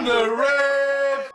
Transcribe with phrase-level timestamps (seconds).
[0.00, 1.30] On the rave!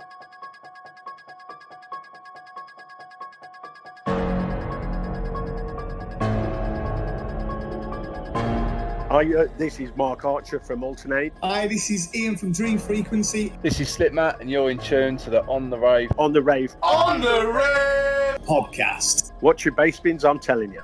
[9.11, 12.79] Hi, uh, this is Mark Archer from Altern 8 Hi, this is Ian from Dream
[12.79, 16.11] Frequency This is Slipmatt, and you're in tune to the On the Rave.
[16.17, 16.75] on the rave.
[16.81, 18.41] On the rave!
[18.47, 19.31] podcast.
[19.41, 20.81] Watch your bass bins, I'm telling you.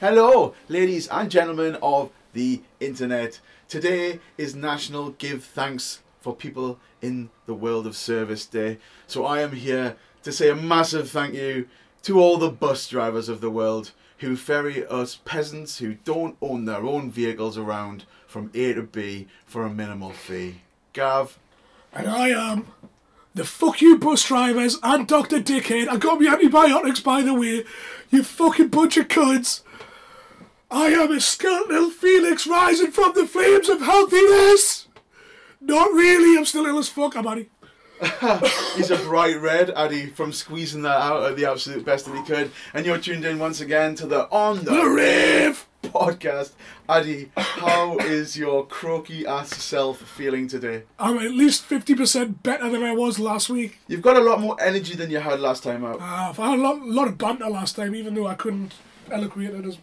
[0.00, 3.40] Hello, ladies and gentlemen of the internet.
[3.68, 8.78] Today is National Give Thanks for People in the World of Service Day.
[9.06, 11.68] So I am here to say a massive thank you
[12.02, 16.64] to all the bus drivers of the world who ferry us peasants who don't own
[16.64, 20.62] their own vehicles around from A to B for a minimal fee.
[20.92, 21.38] Gav,
[21.92, 22.66] And I am
[23.34, 25.38] the fuck you bus drivers and Dr.
[25.38, 25.88] Dickhead.
[25.88, 27.64] I got me antibiotics by the way.
[28.10, 29.62] You fucking bunch of cunts.
[30.70, 34.87] I am a skeletal Felix rising from the flames of healthiness.
[35.60, 37.48] Not really, I'm still ill as fuck, I'm Addy.
[38.76, 42.22] He's a bright red, Addy, from squeezing that out at the absolute best that he
[42.22, 42.52] could.
[42.72, 45.66] And you're tuned in once again to the On the The rave!
[45.82, 46.52] podcast.
[46.88, 50.84] Addy, how is your croaky ass self feeling today?
[50.98, 53.78] I'm at least 50% better than I was last week.
[53.88, 56.00] You've got a lot more energy than you had last time out.
[56.00, 58.74] Uh, I've had a lot, lot of banter last time, even though I couldn't
[59.10, 59.78] eloquate it as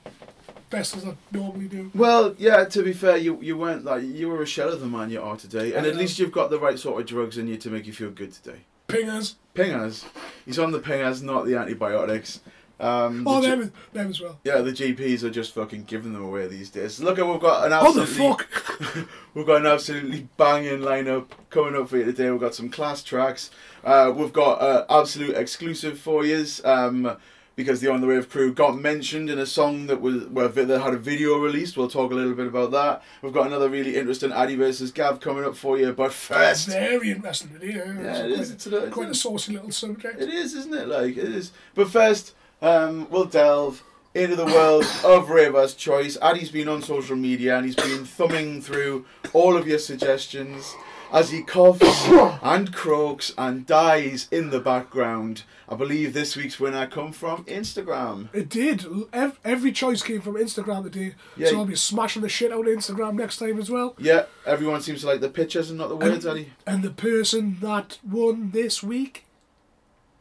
[0.70, 1.92] best as I normally do.
[1.96, 4.88] Well, yeah, to be fair, you you weren't like you were a shell of the
[4.88, 7.48] man you are today, and at least you've got the right sort of drugs in
[7.48, 8.60] you to make you feel good today.
[8.88, 9.36] Pingers.
[9.56, 10.04] Pingers,
[10.46, 12.42] he's on the pingers, not the antibiotics.
[12.78, 14.38] Um, Oh, the G- them, them as well.
[14.44, 17.00] yeah, the GPs are just fucking giving them away these days.
[17.00, 19.08] Look at we've got an absolutely, Oh, the fuck?
[19.34, 22.30] We've got an absolutely banging lineup coming up for you today.
[22.30, 23.50] We've got some class tracks.
[23.84, 27.16] Uh, we've got uh, absolute exclusive for you um,
[27.56, 30.82] because the On the Rave crew got mentioned in a song that was where that
[30.82, 31.78] had a video released.
[31.78, 33.04] We'll talk a little bit about that.
[33.22, 35.94] We've got another really interesting Addy versus Gav coming up for you.
[35.94, 37.86] But first, Very interesting video.
[37.86, 38.52] yeah, it is.
[38.52, 40.22] It's a, Quite a saucy little subject.
[40.22, 40.88] it is, isn't it?
[40.88, 41.52] Like it is.
[41.74, 43.84] But first, um, we'll delve
[44.14, 46.18] into the world of Raver's Choice.
[46.22, 50.74] Addy's been on social media and he's been thumbing through all of your suggestions
[51.12, 52.08] as he coughs
[52.42, 55.44] and croaks and dies in the background.
[55.68, 58.30] I believe this week's winner come from Instagram.
[58.34, 58.86] It did.
[59.12, 61.16] Ev- Every choice came from Instagram today.
[61.36, 61.48] Yeah.
[61.50, 63.96] So I'll be smashing the shit out of Instagram next time as well.
[63.98, 66.52] Yeah, everyone seems to like the pictures and not the words, Addy.
[66.68, 69.26] And the person that won this week,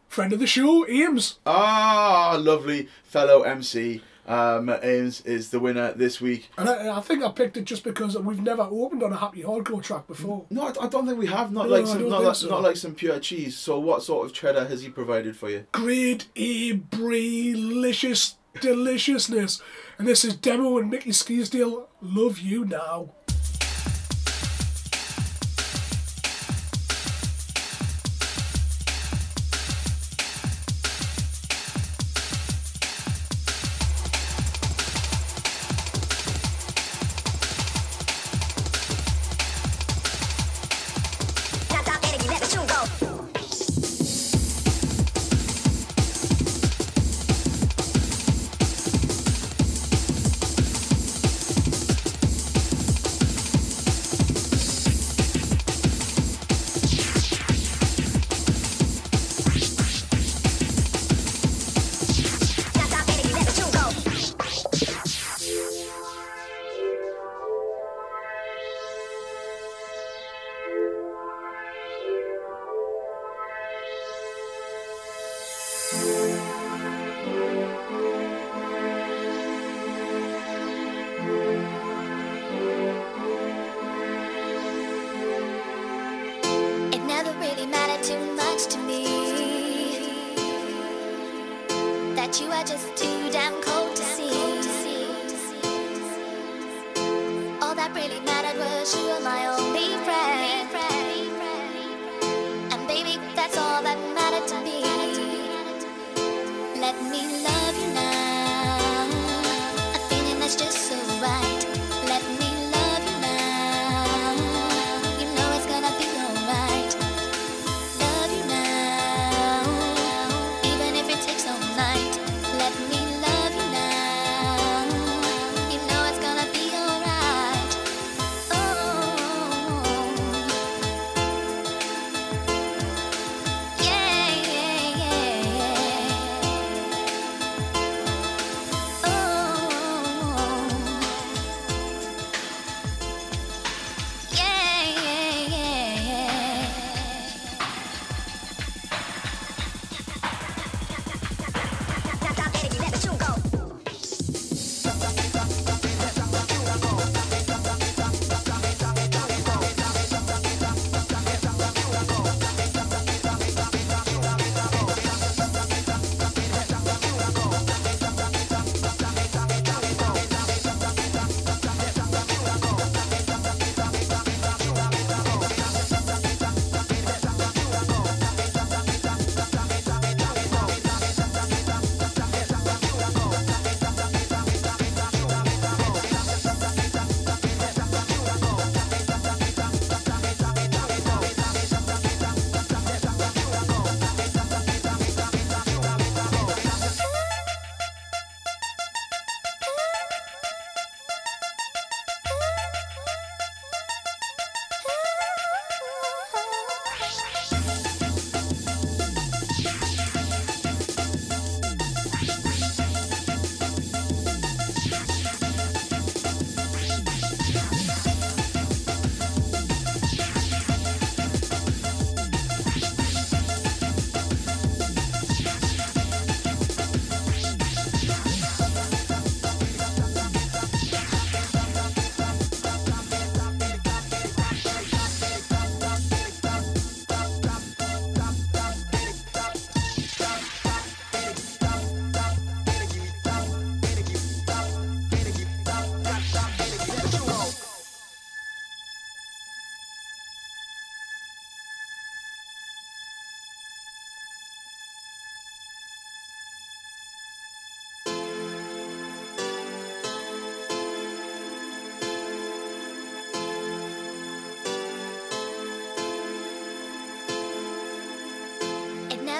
[0.08, 1.38] friend of the show, Ames.
[1.44, 4.02] Ah, lovely fellow MC.
[4.26, 6.48] Um, Ames is the winner this week.
[6.56, 9.42] And I, I think I picked it just because we've never opened on a happy
[9.42, 10.46] hardcore track before.
[10.50, 11.52] No, I I don't think we have.
[11.52, 12.48] Not No, like some, don't like, so.
[12.48, 13.56] not like some pure cheese.
[13.56, 15.66] So, what sort of cheddar has he provided for you?
[15.72, 19.60] Grade A delicious deliciousness.
[19.98, 23.10] And this is Demo and Mickey Skeesdale, Love You Now.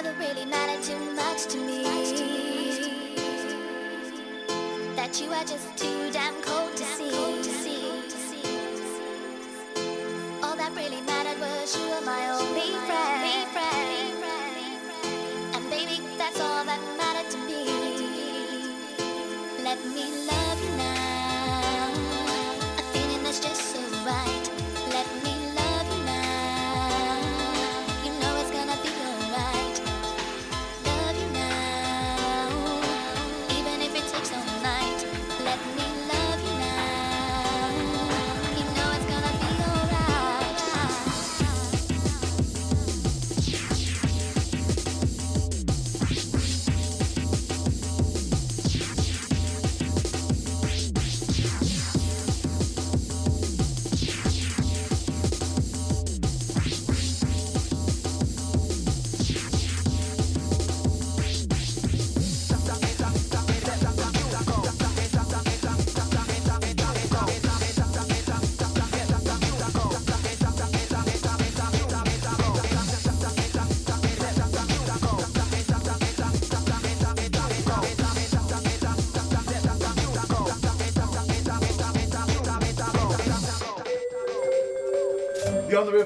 [0.05, 1.83] Never really mattered too much to me.
[4.95, 5.94] That you are just too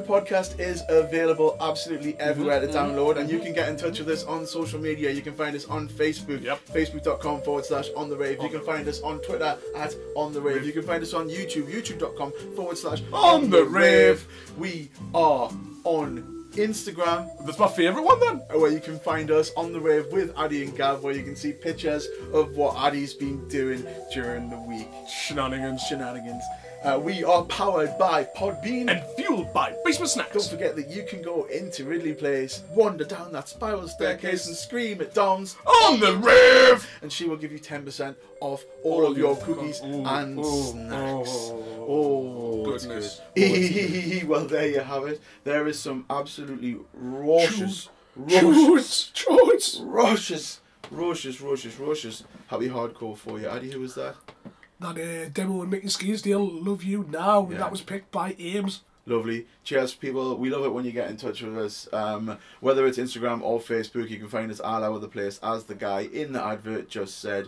[0.10, 2.78] podcast is available absolutely mm-hmm, everywhere to mm-hmm.
[2.78, 3.46] download, and you mm-hmm.
[3.46, 5.12] can get in touch with us on social media.
[5.12, 6.66] You can find us on Facebook, Yep.
[6.66, 8.42] facebook.com forward slash on the rave.
[8.42, 10.66] You can find us on Twitter at on the rave.
[10.66, 14.26] You can find us on YouTube, youtube.com forward slash on the rave.
[14.58, 15.52] We are
[15.84, 18.38] on Instagram, That's my favourite one then.
[18.60, 21.36] where you can find us on the rave with Addy and Gav, where you can
[21.36, 24.88] see pictures of what Addy's been doing during the week.
[25.08, 25.82] Shenanigans.
[25.84, 26.44] Shenanigans.
[26.84, 28.90] Uh, we are powered by Podbean.
[28.90, 30.32] And fueled by Basement Snacks.
[30.32, 34.56] Don't forget that you can go into Ridley Place, wander down that spiral staircase, and
[34.56, 36.88] scream at Dom's On the rave!
[37.02, 40.06] and she will give you 10% off all of your cookies and
[40.46, 41.30] snacks.
[41.30, 43.20] oh, Oh, goodness.
[43.36, 44.24] good.
[44.30, 45.20] well, there you have it.
[45.44, 49.12] There is some absolutely raucous, raucous!
[49.14, 49.80] Choice!
[49.84, 53.48] raucous, raucous, raucous, raucous happy hardcore for you.
[53.48, 54.16] Addy, who was that?
[54.80, 57.58] That uh, demo with Mickey Skeesdale, Love You Now, Yeah.
[57.60, 58.82] that was picked by Ames.
[59.06, 59.48] Lovely.
[59.64, 60.38] Cheers, people.
[60.38, 61.88] We love it when you get in touch with us.
[61.92, 65.64] Um, whether it's Instagram or Facebook, you can find us all over the place, as
[65.66, 67.48] the guy in the advert just said.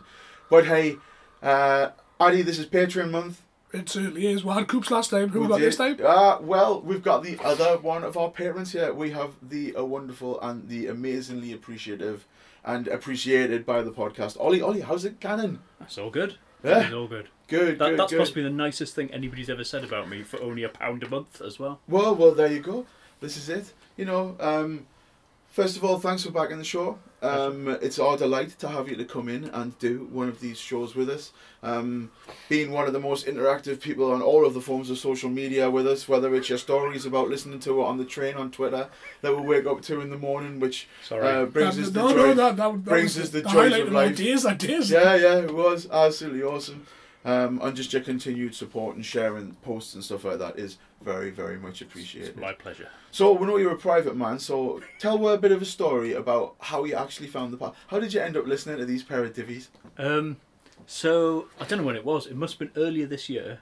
[0.50, 0.96] But hey,
[1.44, 3.42] uh, Addy, this is Patreon month.
[3.74, 4.44] It certainly is.
[4.44, 5.30] We had Coops last time.
[5.30, 5.98] Who we We got did- this time?
[6.04, 8.92] Uh, well, we've got the other one of our patrons here.
[8.94, 12.26] We have the uh, wonderful and the amazingly appreciative
[12.64, 14.40] and appreciated by the podcast.
[14.40, 15.60] Ollie, Ollie, how's it canon?
[15.80, 16.36] That's all good.
[16.64, 16.82] Yeah.
[16.86, 17.28] It's all good.
[17.48, 18.20] Good, That, good, that's good.
[18.20, 21.42] possibly the nicest thing anybody's ever said about me for only a pound a month
[21.42, 21.80] as well.
[21.88, 22.86] Well, well, there you go.
[23.20, 23.74] This is it.
[23.98, 24.86] You know, um,
[25.50, 26.98] first of all, thanks for backing the show.
[27.24, 30.58] Um, it's our delight to have you to come in and do one of these
[30.58, 31.32] shows with us.
[31.62, 32.10] Um,
[32.50, 35.70] being one of the most interactive people on all of the forms of social media
[35.70, 38.88] with us, whether it's your stories about listening to it on the train on Twitter
[39.22, 41.28] that we wake up to in the morning, which Sorry.
[41.28, 42.16] uh, brings us the joy.
[42.16, 44.18] no, that, that, that brings was us the the joys highlight of of life.
[44.18, 44.90] days, that days.
[44.90, 46.88] Yeah, yeah, it was absolutely awesome.
[47.24, 51.30] Um, and just your continued support and sharing posts and stuff like that is very,
[51.30, 52.30] very much appreciated.
[52.30, 52.90] It's my pleasure.
[53.12, 54.40] So we know you're a private man.
[54.40, 57.76] So tell a bit of a story about how you actually found the part.
[57.88, 59.68] How did you end up listening to these pair of divvies?
[59.98, 60.38] Um,
[60.88, 62.26] so I don't know when it was.
[62.26, 63.60] It must have been earlier this year.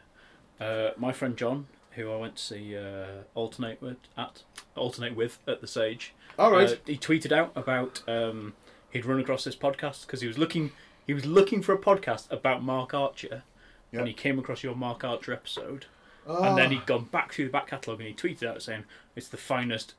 [0.60, 4.44] Uh, my friend John, who I went to see uh, Altern 8 with at
[4.78, 6.70] Altern 8 with at the Sage, All right.
[6.70, 8.54] uh, he tweeted out about um,
[8.92, 10.72] he'd run across this podcast because he was looking
[11.08, 13.44] he was looking for a podcast about Mark Archer,
[13.91, 14.00] Yeah.
[14.00, 15.86] and he came across your Mark Archer episode,
[16.27, 18.84] Ah, and then he'd gone back through the back catalogue and he tweeted out saying
[19.15, 19.96] it's the finest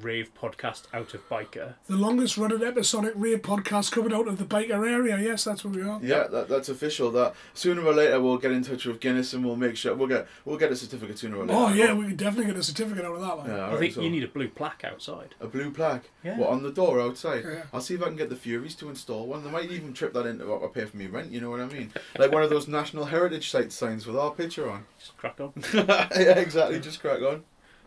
[0.00, 1.74] rave podcast out of Byker.
[1.86, 5.18] The longest running episodic rave podcast coming out of the Byker area.
[5.18, 6.00] Yes, that's what we are.
[6.02, 7.10] yeah, that, that's official.
[7.10, 10.08] That sooner or later we'll get in touch with Guinness and we'll make sure we'll
[10.08, 11.54] get we'll get a certificate sooner or later.
[11.58, 13.46] Oh, yeah, we can definitely get a certificate out of that one.
[13.48, 15.34] Yeah, I alright, think so you need a blue plaque outside.
[15.40, 16.10] a blue plaque.
[16.22, 16.38] Yeah.
[16.38, 17.44] What on the door outside?
[17.44, 17.62] Yeah.
[17.72, 19.44] I'll see if I can get the Furies to install one.
[19.44, 21.30] They might even trip that into what I pay for me rent.
[21.30, 21.92] You know what I mean?
[22.18, 24.84] Like one of those national heritage site signs with our picture on.
[24.98, 25.52] Just crack on.
[25.74, 26.80] yeah, exactly.
[26.80, 27.42] Just crack on.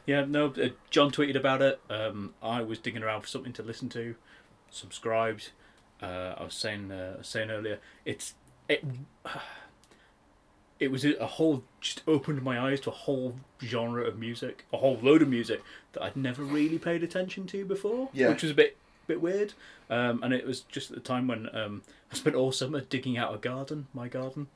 [0.07, 0.47] Yeah, no.
[0.47, 1.79] Uh, John tweeted about it.
[1.89, 4.15] Um, I was digging around for something to listen to.
[4.71, 5.49] Subscribed.
[6.01, 8.33] Uh, I was saying uh, saying earlier, it's
[8.67, 8.83] it.
[10.79, 14.65] It was a a whole just opened my eyes to a whole genre of music,
[14.71, 18.29] a whole load of music that I'd never really paid attention to before, Yeah.
[18.29, 19.53] which was a bit bit weird.
[19.89, 23.17] Um, and it was just at the time when um, I spent all summer digging
[23.17, 24.47] out a garden, my garden,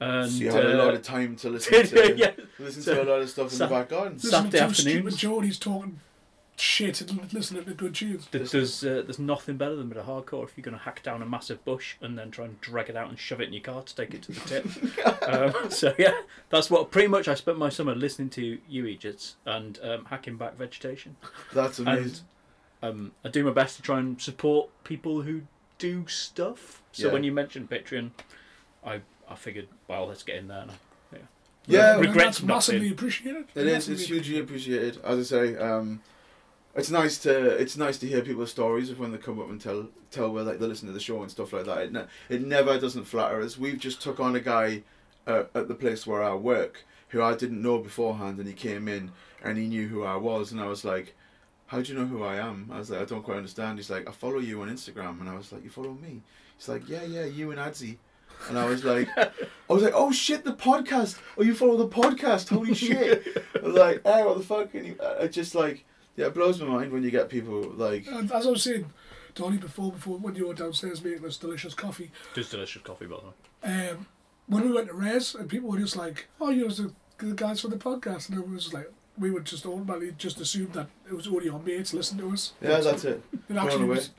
[0.00, 2.32] and So you had a uh, lot of time to listen to yeah.
[2.58, 4.14] listen So- to a lot of stuff in so- the back garden.
[4.14, 4.92] Listening Saturday to afternoon.
[5.02, 6.00] stupid Geordie's talking
[6.60, 8.26] shit and listening to good tunes.
[8.32, 10.82] There- There's uh, there's nothing better than a bit of hardcore if you're going to
[10.82, 13.46] hack down a massive bush and then try and drag it out and shove it
[13.48, 15.22] in your car to take it to the tip.
[15.28, 19.36] um, so yeah, that's what pretty much I spent my summer listening to you Egypts
[19.46, 21.16] and um, hacking back vegetation.
[21.52, 22.24] That's amazing.
[22.82, 25.42] And um, I do my best to try and support people who
[25.78, 26.82] do stuff.
[26.92, 27.12] So Yeah.
[27.12, 28.10] when you mentioned Patreon,
[28.84, 30.66] I I figured well let's get in there.
[30.66, 30.72] Now.
[31.12, 31.18] Yeah.
[31.66, 32.92] Yeah, And regrets that's not massively in.
[32.92, 33.44] appreciated.
[33.54, 33.88] It is.
[33.88, 34.98] It's hugely appreciated.
[35.04, 36.00] As I say, um,
[36.74, 39.60] it's nice to it's nice to hear people's stories of when they come up and
[39.60, 41.78] tell tell where like they listen to the show and stuff like that.
[41.78, 43.58] It, ne- it never doesn't flatter us.
[43.58, 44.82] We've just took on a guy
[45.26, 48.86] uh, at the place where I work who I didn't know beforehand, and he came
[48.88, 51.14] in and he knew who I was, and I was like.
[51.70, 52.70] How do you know who I am?
[52.72, 53.76] I was like, I don't quite understand.
[53.78, 56.22] He's like, I follow you on Instagram, and I was like, you follow me?
[56.56, 57.98] He's like, yeah, yeah, you and Adzi.
[58.48, 59.30] And I was like, I
[59.68, 61.18] was like, oh shit, the podcast.
[61.36, 62.48] Oh, you follow the podcast?
[62.48, 63.26] Holy shit!
[63.56, 64.74] I was like, hey, what the fuck?
[64.74, 65.84] And you, it just like,
[66.16, 68.86] yeah, it blows my mind when you get people like, And as I was saying,
[69.34, 73.16] Donny, before before when you were downstairs making us delicious coffee, Just delicious coffee by
[73.16, 73.26] the
[73.70, 73.88] way.
[73.90, 74.06] um,
[74.46, 77.60] when we went to Res, and people were just like, "Oh, you're the, the guys
[77.60, 81.12] from the podcast," and it was like we would just automatically just assume that it
[81.12, 82.52] was only our mates listening to us.
[82.62, 83.22] yeah, that's it.
[83.50, 84.10] It actually was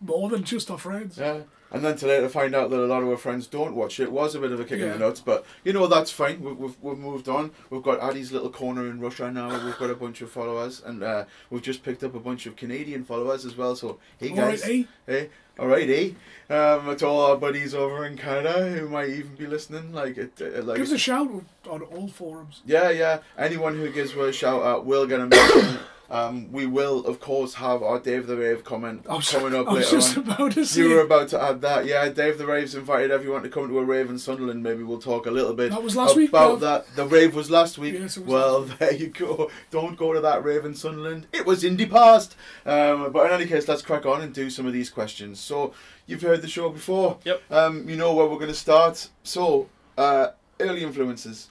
[0.00, 1.18] more than just our friends.
[1.18, 1.40] Yeah.
[1.72, 4.10] And then to later find out that a lot of our friends don't watch it
[4.10, 6.42] was a bit of a kick in the nuts, but you know that's fine.
[6.42, 7.52] We've, we've, we've moved on.
[7.70, 9.64] We've got Addy's little corner in Russia now.
[9.64, 12.56] We've got a bunch of followers, and uh, we've just picked up a bunch of
[12.56, 13.76] Canadian followers as well.
[13.76, 14.84] So hey All right, guys, eh?
[15.06, 16.54] hey, all right, eh?
[16.54, 20.32] Um, to all our buddies over in Canada who might even be listening, like it,
[20.40, 21.28] uh, like Give us a shout
[21.68, 22.62] on all forums.
[22.64, 23.18] Yeah, yeah.
[23.38, 25.78] Anyone who gives us a shout out will get a mention.
[26.10, 29.68] um, we will, of course, have our Dave the Rave comment I was, coming up
[29.68, 30.24] I was later just on.
[30.24, 32.08] about to say You were about to add that, yeah.
[32.08, 34.62] Dave the Rave's invited everyone to come to a rave in Sunderland.
[34.62, 36.60] Maybe we'll talk a little bit That was last about week, Gav.
[36.60, 36.86] that.
[36.96, 37.94] The rave was last week.
[37.94, 39.50] Yes, it was well, last there you go.
[39.70, 41.26] Don't go to that rave in Sunderland.
[41.32, 42.36] It was in the past.
[42.66, 45.38] Um, but in any case, let's crack on and do some of these questions.
[45.38, 45.72] So
[46.06, 47.18] you've heard the show before.
[47.24, 47.42] Yep.
[47.50, 49.08] Um, you know where we're going to start.
[49.22, 51.48] So uh, early influences.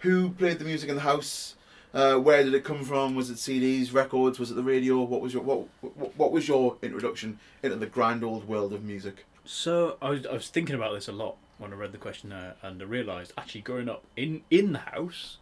[0.00, 1.56] Who played the music in the house?
[1.92, 3.14] Uh, where did it come from?
[3.14, 4.38] Was it CDs, records?
[4.38, 5.02] Was it the radio?
[5.02, 8.84] What was your what, what, what was your introduction into the grand old world of
[8.84, 9.26] music?
[9.44, 12.54] So I was, I was thinking about this a lot when I read the questionnaire,
[12.62, 15.38] and I realised actually growing up in in the house,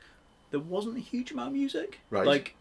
[0.50, 2.00] there wasn't a huge amount of music.
[2.10, 2.26] Right.
[2.26, 2.54] Like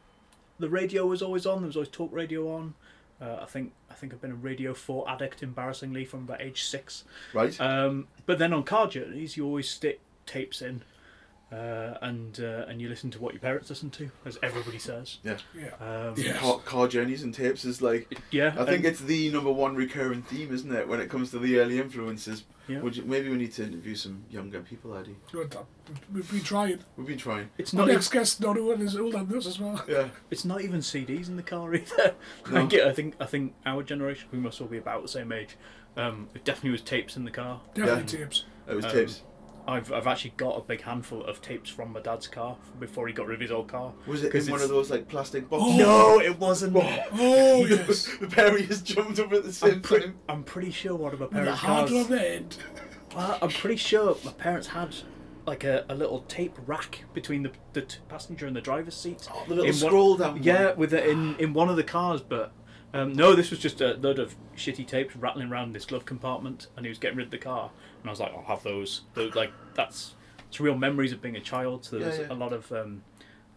[0.60, 1.60] the radio was always on.
[1.60, 2.74] There was always talk radio on.
[3.22, 6.64] Uh, I think I think I've been a Radio Four addict, embarrassingly, from about age
[6.64, 7.04] six.
[7.34, 7.60] Right.
[7.60, 10.84] Um, but then on car journeys, you always stick tapes in,
[11.52, 15.20] uh, and uh, and you listen to what your parents listen to, as everybody says.
[15.24, 15.38] yeah.
[15.58, 15.70] Yeah.
[15.80, 16.34] Um, Yeah.
[16.38, 18.54] Car, car journeys and tapes is like yeah.
[18.60, 21.60] I think it's the number one recurring theme, isn't it, when it comes to the
[21.60, 22.44] early influences?
[22.68, 22.82] Yeah.
[22.82, 25.16] Would you, maybe we need to interview some younger people, Addy.
[25.32, 25.56] Good.
[26.14, 26.80] We've been trying.
[26.98, 27.50] We've been trying.
[27.58, 27.84] it's not.
[27.84, 29.82] even- next guest, not one is older than us as well.
[29.88, 30.10] Yeah.
[30.30, 32.14] It's not even CDs in the car either.
[32.52, 32.64] No.
[32.64, 35.56] Like, I think I think our generation, we must all be about the same age.
[35.96, 37.62] Um, it definitely was tapes in the car.
[37.74, 38.44] Definitely tapes.
[38.70, 39.22] It was Um, tapes.
[39.68, 43.14] I've I've actually got a big handful of tapes from my dad's car before he
[43.14, 43.94] got rid of his old car.
[44.06, 45.78] Was it in one of those like plastic boxes?
[45.78, 46.76] No, it wasn't.
[46.78, 48.08] Oh yes.
[48.22, 50.16] the Perry has jumped up at the same I'm, pre- time.
[50.30, 52.06] I'm pretty sure one of my With the parents' hard cars.
[52.06, 52.58] on the end.
[53.16, 54.96] Well, I'm pretty sure my parents had
[55.46, 59.28] like a, a little tape rack between the, the t- passenger and the driver's seat.
[59.34, 60.78] Oh, the little In scroll down Yeah, one.
[60.78, 62.52] with it in in one of the cars, but.
[62.94, 66.68] Um, no, this was just a load of shitty tapes rattling around this glove compartment,
[66.76, 67.70] and he was getting rid of the car.
[68.02, 70.16] And I was like, "I'll have those." those like that's
[70.48, 71.84] it's real memories of being a child.
[71.86, 72.34] So there's Yeah, yeah.
[72.34, 73.04] a lot of um,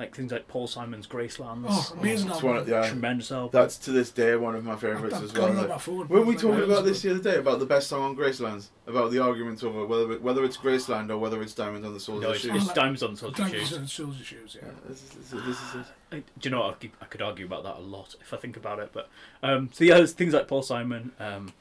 [0.00, 1.64] like things like Paul Simon's Graceland.
[1.68, 2.48] Oh, amazing It's album.
[2.50, 2.88] one of- yeah.
[2.88, 3.50] Tremendous album.
[3.52, 5.48] That's to this day one of my favourites I've as got well.
[5.48, 6.08] it on like- my phone.
[6.08, 8.66] Weren't we Like, talking about this the other day about the best song on Graceland?
[8.86, 12.00] About the arguments over whether it, whether it's Graceland or whether it's Diamonds on the
[12.00, 12.64] Soles no, of it's, the Shoes.
[12.64, 13.72] it's Diamonds on Soldier Diamonds Shoes.
[13.78, 14.66] and Souls and Shoes, yeah.
[14.68, 15.86] Yeah, this, is, this, is, this is it.
[16.10, 16.70] I, do you know what?
[16.70, 18.90] I could, I could argue about that a lot if I think about it.
[18.92, 19.08] But
[19.42, 21.12] um, so yeah, there's things like Paul Simon.
[21.20, 21.52] Um,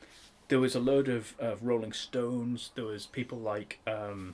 [0.47, 2.71] there was a load of, of Rolling Stones.
[2.73, 4.33] There was people like um,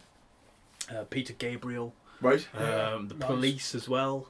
[0.96, 2.48] uh, Peter Gabriel, Right?
[2.56, 3.28] um, the nice.
[3.28, 4.28] Police as well.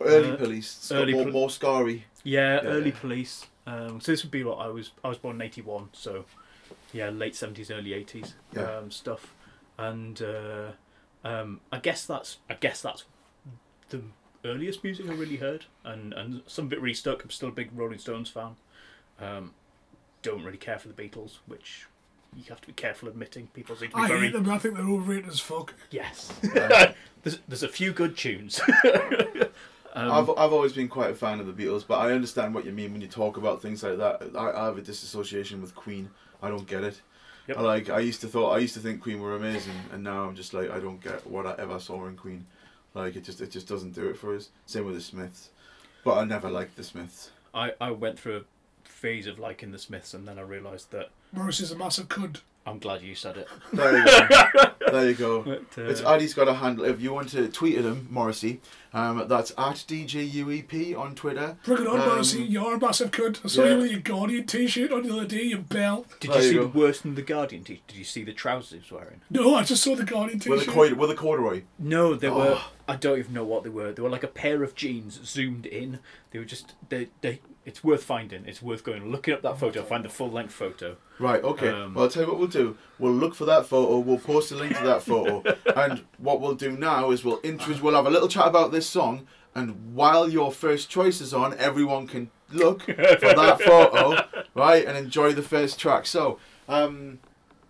[0.00, 0.76] Early Uh, police.
[0.76, 2.02] It's got early more, pol- more scarry.
[2.22, 2.68] Yeah, Yeah.
[2.68, 3.46] early Police.
[3.66, 4.90] Um, so this would be what I was.
[5.02, 6.24] I was born in '81, so
[6.92, 8.62] yeah, late '70s, early '80s Yeah.
[8.78, 9.34] um, stuff.
[9.78, 10.72] And uh,
[11.24, 13.04] um, I guess that's I guess that's
[13.90, 14.02] the
[14.44, 17.22] earliest music I really heard, and and some of it really stuck.
[17.24, 18.56] I'm still a big Rolling Stones fan.
[19.20, 19.54] Um,
[20.22, 21.86] don't really care for the Beatles, which
[22.36, 23.48] you have to be careful admitting.
[23.48, 24.50] People seem to be I very hate them.
[24.50, 25.74] I think they're overrated as fuck.
[25.90, 26.32] yes.
[27.22, 28.60] there's there's a few good tunes.
[29.94, 32.64] um, I've, I've always been quite a fan of the Beatles, but I understand what
[32.64, 34.30] you mean when you talk about things like that.
[34.36, 36.10] I, I have a disassociation with Queen.
[36.42, 37.00] I don't get it.
[37.46, 37.58] Yep.
[37.58, 40.24] I like I used to thought I used to think Queen were amazing, and now
[40.24, 42.46] I'm just like I don't get what I ever saw in Queen.
[42.94, 44.48] Like it just it just doesn't do it for us.
[44.66, 45.50] Same with the Smiths.
[46.04, 47.30] but I never liked the Smiths.
[47.52, 51.10] I, I went through a phase of liking the Smiths, and then I realised that
[51.34, 52.40] Morrissey's a massive cunt.
[52.66, 53.46] I'm glad you said it.
[53.74, 54.90] There you go.
[54.90, 55.42] there you go.
[55.76, 56.86] But, uh, It's Addy's got a handle.
[56.86, 58.60] If you want to tweet at him, Morrissey,
[58.94, 61.58] um, that's at DJUEP E on Twitter.
[61.64, 62.42] Bring it on, Um, Morrissey.
[62.42, 63.40] You're a massive cunt.
[63.44, 63.74] I saw yeah.
[63.74, 66.06] you with your Guardian t-shirt on the other day, you bell.
[66.20, 66.62] Did There you you see go.
[66.68, 67.64] the worse than the Guardian?
[67.64, 69.20] Did did you see the trousers he was wearing?
[69.28, 70.74] No, I just saw the Guardian With a, t-shirt.
[70.74, 71.64] coi- with a corduroy.
[71.78, 72.54] No, they were.
[72.58, 72.70] Oh.
[72.88, 73.92] I don't even know what they were.
[73.92, 75.98] They were like a pair of jeans zoomed in.
[76.30, 76.74] They were just.
[76.88, 77.08] They.
[77.20, 77.40] They.
[77.66, 78.44] It's worth finding.
[78.46, 79.82] It's worth going looking up that photo.
[79.82, 80.96] Find the full length photo.
[81.18, 81.68] Right, okay.
[81.70, 82.76] Um, well, I'll tell you what we'll do.
[82.98, 83.98] We'll look for that photo.
[83.98, 85.42] We'll post a link to that photo.
[85.76, 88.86] and what we'll do now is we'll intro- we'll have a little chat about this
[88.88, 89.26] song.
[89.54, 94.24] And while your first choice is on, everyone can look for that photo,
[94.54, 96.06] right, and enjoy the first track.
[96.06, 97.20] So, um,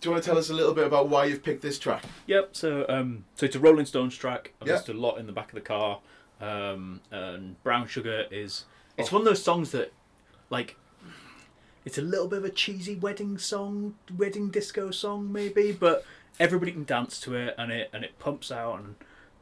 [0.01, 2.03] do you want to tell us a little bit about why you've picked this track?
[2.27, 2.51] Yep.
[2.57, 3.25] So um.
[3.37, 4.53] So it's a Rolling Stones track.
[4.61, 4.75] I've Yeah.
[4.75, 6.01] listened to a lot in the back of the car.
[6.41, 7.01] Um.
[7.11, 8.65] And Brown Sugar is.
[8.97, 9.17] It's Oh.
[9.17, 9.93] one of those songs that,
[10.51, 10.77] like.
[11.85, 16.03] It's a little bit of a cheesy wedding song, wedding disco song maybe, but
[16.41, 18.95] everybody can dance to it, and it and it pumps out, and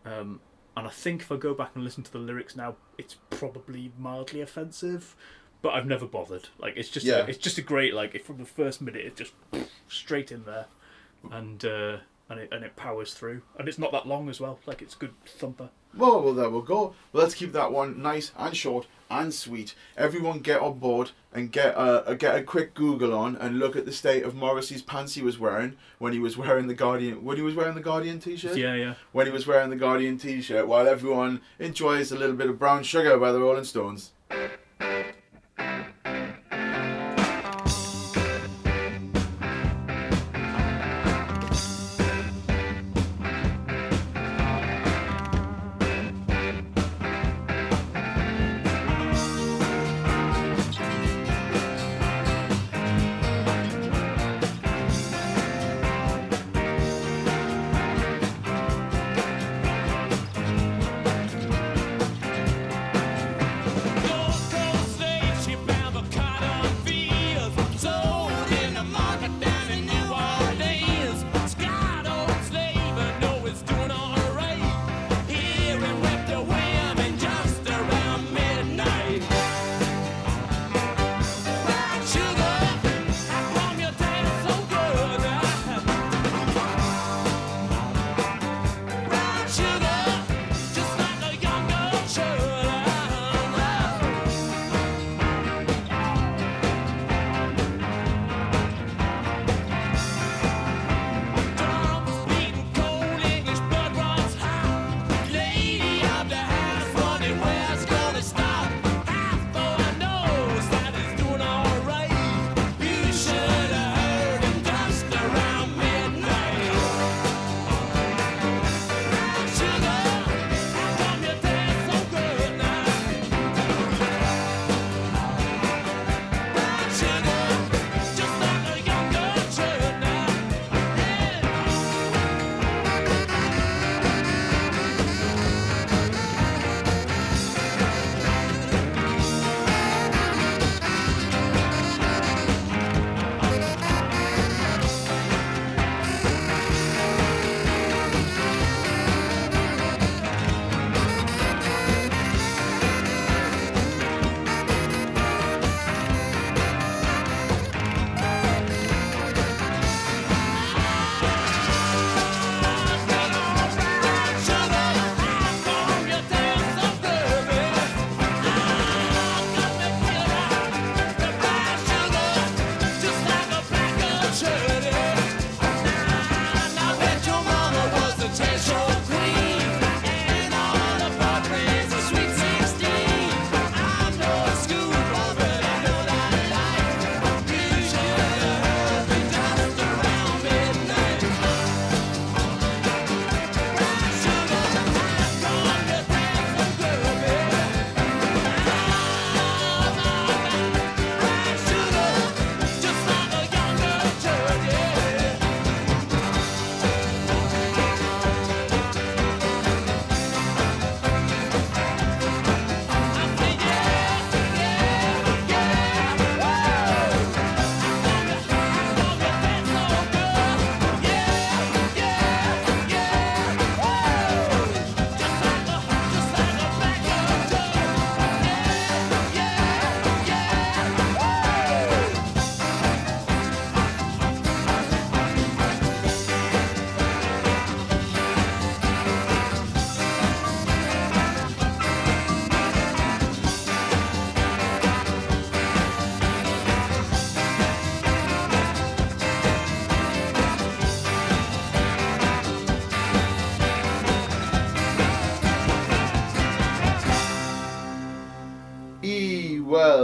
[0.05, 0.41] um,
[0.77, 3.93] and I think if I go back and listen to the lyrics now, it's probably
[3.97, 5.15] mildly offensive,
[5.63, 6.49] but I've never bothered.
[6.59, 7.19] Like it's just Yeah.
[7.19, 9.35] a, it's just a great like from the first minute it just
[9.89, 10.67] straight in there,
[11.31, 14.59] and uh, and it and it powers through, and it's not that long as well.
[14.67, 15.71] Like it's a good thumper.
[15.95, 16.95] Well, well, there we'll go.
[17.13, 19.75] Well, let's keep that one nice and short and sweet.
[19.97, 23.77] Everyone get on board and get a, a get a quick Google on and look
[23.77, 27.25] at the state of Morrissey's pants he was wearing when he was wearing the Guardian
[27.25, 28.57] when he was wearing the Guardian t-shirt.
[28.57, 28.95] Yeah, yeah.
[29.13, 32.83] When he was wearing the Guardian t-shirt, while everyone enjoys a little bit of Brown
[32.83, 34.13] Sugar by the Rolling Stones.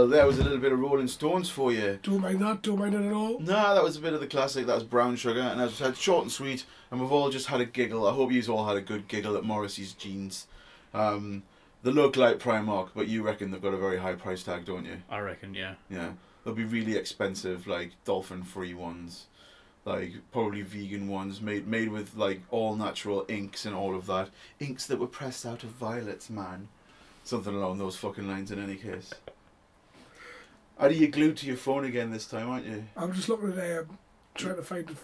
[0.09, 1.99] There was a little bit of Rolling Stones for you.
[2.03, 2.61] Don't mind that.
[2.61, 3.39] Don't mind it at all.
[3.39, 4.65] Nah, that was a bit of the classic.
[4.65, 7.47] That was Brown Sugar, and as I said, short and sweet, and we've all just
[7.47, 8.07] had a giggle.
[8.07, 10.47] I hope you've all had a good giggle at Morrissey's jeans.
[10.93, 11.43] Um,
[11.83, 14.85] they look like Primark, but you reckon they've got a very high price tag, don't
[14.85, 14.97] you?
[15.09, 15.75] I reckon, yeah.
[15.89, 16.11] Yeah,
[16.43, 19.27] they'll be really expensive, like dolphin-free ones,
[19.85, 24.29] like probably vegan ones, made made with like all natural inks and all of that.
[24.59, 26.67] Inks that were pressed out of violets, man.
[27.23, 28.51] Something along those fucking lines.
[28.51, 29.13] In any case.
[30.79, 32.85] Are you glued to your phone again this time, aren't you?
[32.95, 33.97] I'm just looking at um,
[34.33, 34.95] trying to find.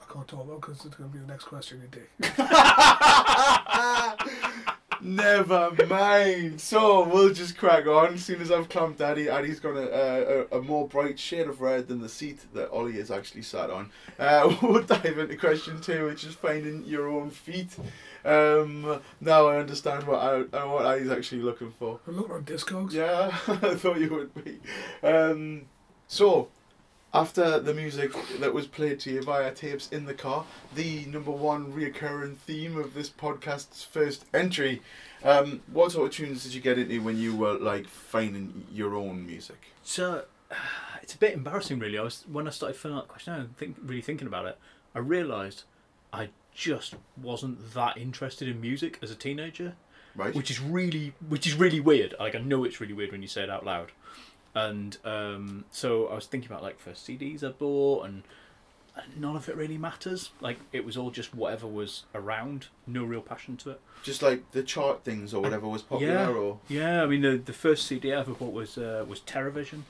[0.00, 2.10] I can't talk about because it's going to be the next question, you dick.
[5.00, 6.60] Never mind.
[6.60, 8.12] So we'll just crack on.
[8.14, 11.62] As soon as I've clamped Addy, Addy's got a, a, a more bright shade of
[11.62, 13.90] red than the seat that Ollie is actually sat on.
[14.18, 17.74] Uh, we'll dive into question two, which is finding your own feet.
[18.24, 22.00] Um, now I understand what I, uh, what Addy's actually looking for.
[22.06, 22.92] I'm looking on Discogs.
[22.92, 24.58] Yeah, I thought you would be.
[25.02, 25.66] Um,
[26.06, 26.48] so,
[27.14, 31.30] after the music that was played to you via tapes in the car, the number
[31.30, 34.82] one reoccurring theme of this podcast's first entry,
[35.24, 38.94] um, what sort of tunes did you get into when you were like finding your
[38.94, 39.58] own music?
[39.82, 40.24] So
[41.02, 41.98] it's a bit embarrassing, really.
[41.98, 44.58] I was when I started filling out the question, and think really thinking about it.
[44.94, 45.64] I realised
[46.12, 49.74] I just wasn't that interested in music as a teenager,
[50.14, 50.34] Right?
[50.34, 52.14] which is really, which is really weird.
[52.20, 53.92] Like I know it's really weird when you say it out loud,
[54.54, 58.22] and um, so I was thinking about like first CDs I bought, and
[59.16, 60.30] none of it really matters.
[60.40, 63.80] Like it was all just whatever was around, no real passion to it.
[64.02, 66.28] Just like the chart things or whatever was popular, Yeah.
[66.28, 69.82] or Yeah, I mean the the first CD I ever bought was uh, was Terrorvision,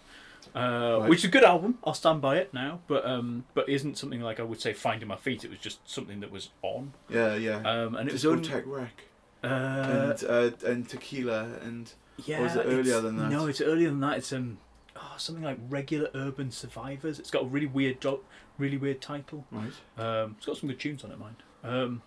[0.55, 1.11] uh, Right.
[1.11, 1.79] which is a good album.
[1.85, 5.09] I'll stand by it now, but um, but isn't something like I would say finding
[5.09, 5.45] my feet.
[5.45, 7.57] It was just something that was on, yeah, yeah.
[7.59, 9.05] um, and it was only Tech Wreck
[9.45, 11.93] uh, and uh, and Tequila and
[12.25, 12.41] yeah.
[12.41, 13.31] was it earlier than that?
[13.31, 14.19] No, it's earlier than that.
[14.19, 14.59] It's um
[14.97, 17.19] oh, something like Regular Urban Survivors.
[17.19, 18.21] It's got a really weird do-
[18.59, 19.45] really weird title.
[19.51, 19.73] right.
[19.99, 21.37] Um, it's got some good tunes on it, mind.
[21.65, 22.03] Um,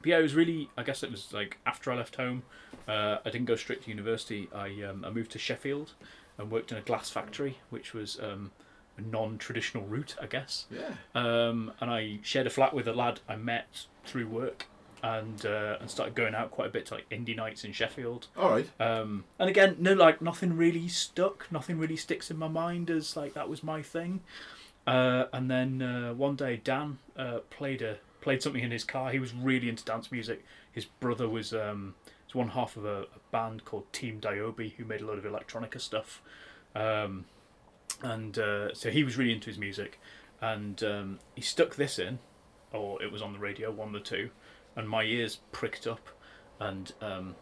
[0.00, 0.70] but yeah, it was really.
[0.76, 2.42] I guess it was like after I left home,
[2.88, 4.48] uh, I didn't go straight to university.
[4.54, 5.92] I um, I moved to Sheffield
[6.38, 8.50] and worked in a glass factory, which was um,
[8.96, 10.66] a non-traditional route, I guess.
[10.70, 10.94] Yeah.
[11.14, 14.66] Um, and I shared a flat with a lad I met through work,
[15.02, 18.28] and uh, and started going out quite a bit to like indie nights in Sheffield.
[18.36, 18.68] All right.
[18.80, 21.50] Um, and again, no, like nothing really stuck.
[21.50, 24.20] Nothing really sticks in my mind as like that was my thing.
[24.86, 29.10] Uh, and then uh, one day, Dan uh, played a played something in his car.
[29.10, 30.44] He was really into dance music.
[30.70, 31.94] His brother was um,
[32.32, 35.24] was one half of a, a band called Team Doyobi, who made a lot of
[35.24, 36.22] electronica stuff.
[36.74, 37.26] Um,
[38.02, 40.00] and uh, so he was really into his music,
[40.40, 42.18] and um, he stuck this in,
[42.72, 44.30] or it was on the radio, one of the two,
[44.74, 46.08] and my ears pricked up,
[46.58, 47.36] and um,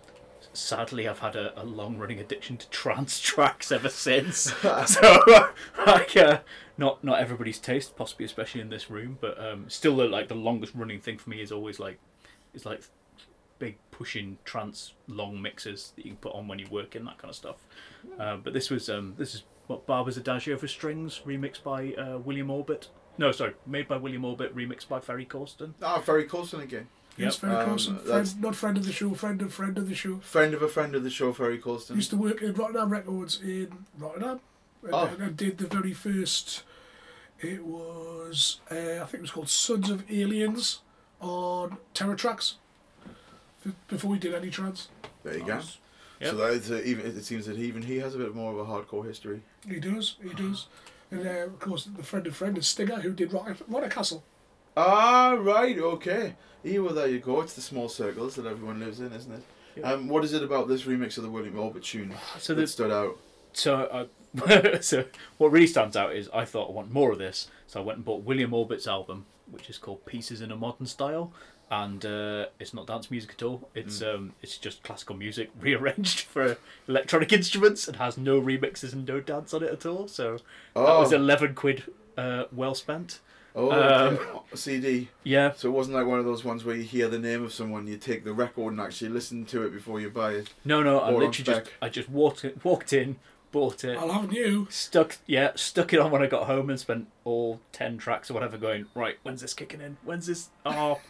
[0.53, 4.39] sadly I've had a, a long running addiction to trance tracks ever since.
[4.87, 5.23] so
[5.87, 6.41] like uh,
[6.77, 10.35] not not everybody's taste, possibly especially in this room, but um, still the, like the
[10.35, 11.99] longest running thing for me is always like
[12.53, 12.83] is like
[14.01, 17.29] pushing trance long mixes that you can put on when you work in that kind
[17.29, 17.57] of stuff.
[18.19, 22.17] Uh, but this was um, this is what Barber's Adagio for strings, remixed by uh,
[22.17, 22.89] William Orbit.
[23.19, 25.75] No, sorry, made by William Orbit, remixed by Ferry Corsten.
[25.83, 26.89] Ah, Ferry Corsten again.
[27.19, 27.89] Yes, very Um, close.
[27.89, 30.17] that's- Friend, not friend of the show, friend of friend of the show.
[30.21, 31.95] Friend of a friend of the show, Ferry Corsten.
[31.97, 34.41] Used to work in Rotterdam Records in Rotterdam.
[34.83, 35.11] And, Oh.
[35.21, 36.63] and did the very first.
[37.43, 40.81] It was, uh, I think it was called Sons of Aliens
[41.21, 42.57] on Terror Tracks.
[43.67, 44.89] F- Before he did any trance,
[45.25, 45.61] There you go.
[46.21, 46.31] Yep.
[46.31, 48.59] So that is a, even it seems that even he has a bit more of
[48.59, 49.41] a hardcore history.
[49.67, 50.67] he does, he does.
[51.11, 54.23] And uh, of course, the friend of friend is Stinger, who did Rotter, Rotter Castle.
[54.77, 56.35] Ah, right, okay.
[56.63, 57.41] Yeah, well, there you go.
[57.41, 59.43] It's the small circles that everyone lives in, isn't it?
[59.77, 59.87] Yep.
[59.87, 62.67] Um, what is it about this remix of the William Orbit tune So that the
[62.67, 63.19] stood out?
[63.53, 64.09] So,
[64.45, 65.05] I, so
[65.39, 67.97] what really stands out is I thought I want more of this, so I went
[67.97, 71.33] and bought William Orbit's album, which is called Pieces in a Modern Style,
[71.71, 73.69] and uh, it's not dance music at all.
[73.75, 76.57] It's um, it's just classical music rearranged for
[76.89, 80.09] electronic instruments and has no remixes and no dance on it at all.
[80.09, 80.43] So that
[80.77, 81.85] Oh, was eleven quid,
[82.19, 83.21] uh, well spent.
[83.55, 84.39] oh, um, okay.
[84.55, 85.09] CD.
[85.25, 87.53] Yeah, So it wasn't like one of those ones where you hear the name of
[87.53, 90.51] someone, you take the record and actually listen to it before you buy it.
[90.65, 91.63] no, no, I literally just.
[91.83, 93.17] I just walked in, walked in,
[93.53, 93.97] bought it.
[93.99, 94.69] I'll have you.
[94.71, 98.35] stuck yeah stuck it on when i got home and spent all 10 tracks or
[98.35, 101.01] whatever going right when's this kicking in when's this oh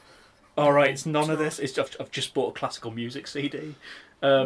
[0.61, 3.59] all right it's none of this it's just i've just bought a classical music cd
[3.59, 3.75] was it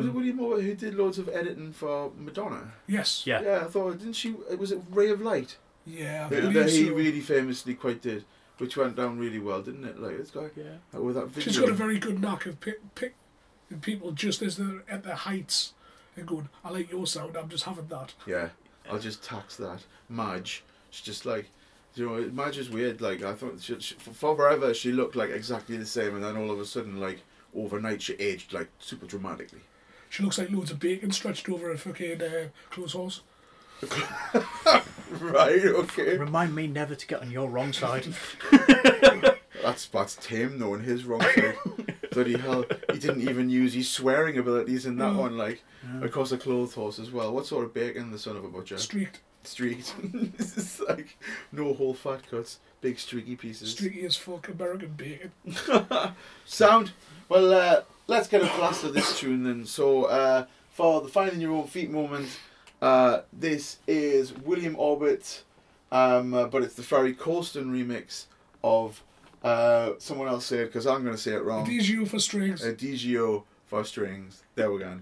[0.09, 2.73] um William Orbit who did loads of editing for Madonna?
[2.87, 3.27] Yes.
[3.27, 4.37] yeah Yeah, I thought, didn't she?
[4.49, 5.57] It was it Ray of Light?
[5.85, 6.95] Yeah, I That, believe that he so.
[6.95, 8.25] really famously quite did,
[8.59, 9.99] which went down really well, didn't it?
[9.99, 11.43] Like this guy yeah uh, with that video.
[11.43, 13.15] She's got a very good knack of pick, pick
[13.81, 15.73] people just as they're at their heights
[16.17, 18.15] and going, I like your sound, I'm just having that.
[18.27, 18.51] Yeah,
[18.89, 19.81] I'll just tax that.
[20.09, 21.51] Madge, she's just like,
[21.95, 23.01] you know, Madge is weird.
[23.01, 26.37] Like I thought, she, she, for forever she looked like exactly the same, and then
[26.37, 27.21] all of a sudden, like
[27.55, 29.61] overnight, she aged like super dramatically.
[30.11, 33.23] She looks like loads of bacon stretched over a fucking uh, clothes horse.
[35.21, 35.65] Right.
[35.65, 36.17] Okay.
[36.19, 38.07] Remind me never to get on your wrong side.
[39.63, 41.57] That's that's Tim though, and his wrong side.
[42.13, 45.21] Bloody hell, he didn't even use his swearing abilities in that No.
[45.21, 45.39] one.
[45.39, 45.63] Like,
[46.03, 47.33] across a clothes horse as well.
[47.33, 48.77] What sort of bacon, the son of a butcher?
[48.77, 49.21] Streaked.
[49.47, 49.95] Streaked.
[50.39, 51.17] this is like
[51.53, 53.73] no whole fat cuts, big streaky pieces.
[53.73, 55.33] Streaky as fuck American bacon.
[56.45, 56.93] Sound.
[57.29, 59.65] Well, uh, let's get a blast of this tune then.
[59.67, 62.29] So, uh, for the finding your own feet moment,
[62.83, 65.43] uh, this is William Orbit,
[65.93, 68.27] um, uh, but it's the Ferry Corsten remix
[68.63, 69.03] of
[69.45, 71.65] uh, someone else say it because I'm going to say it wrong.
[71.65, 72.65] D G O for strings.
[72.65, 74.43] A DGO for strings.
[74.55, 74.99] There we go.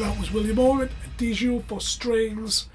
[0.00, 2.68] That was William Orbit, Adagio for strings.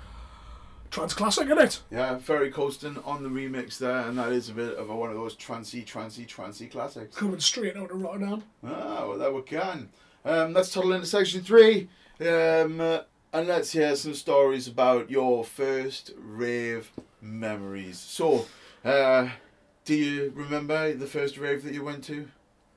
[0.91, 1.82] Trans classic, in it?
[1.89, 5.09] Yeah, Ferry Corsten on the remix there, and that is a bit of a, one
[5.09, 7.17] of those trancy, trancy, trancy classics.
[7.17, 8.43] Coming straight out of Rotterdam.
[8.63, 9.89] Ah, well, there we can.
[10.23, 11.89] Um, let's toddle into section three,
[12.21, 12.99] um, uh,
[13.34, 17.97] and let's hear some stories about your first rave memories.
[17.97, 18.45] So,
[18.86, 19.30] uh,
[19.84, 22.28] do you remember the first rave that you went to?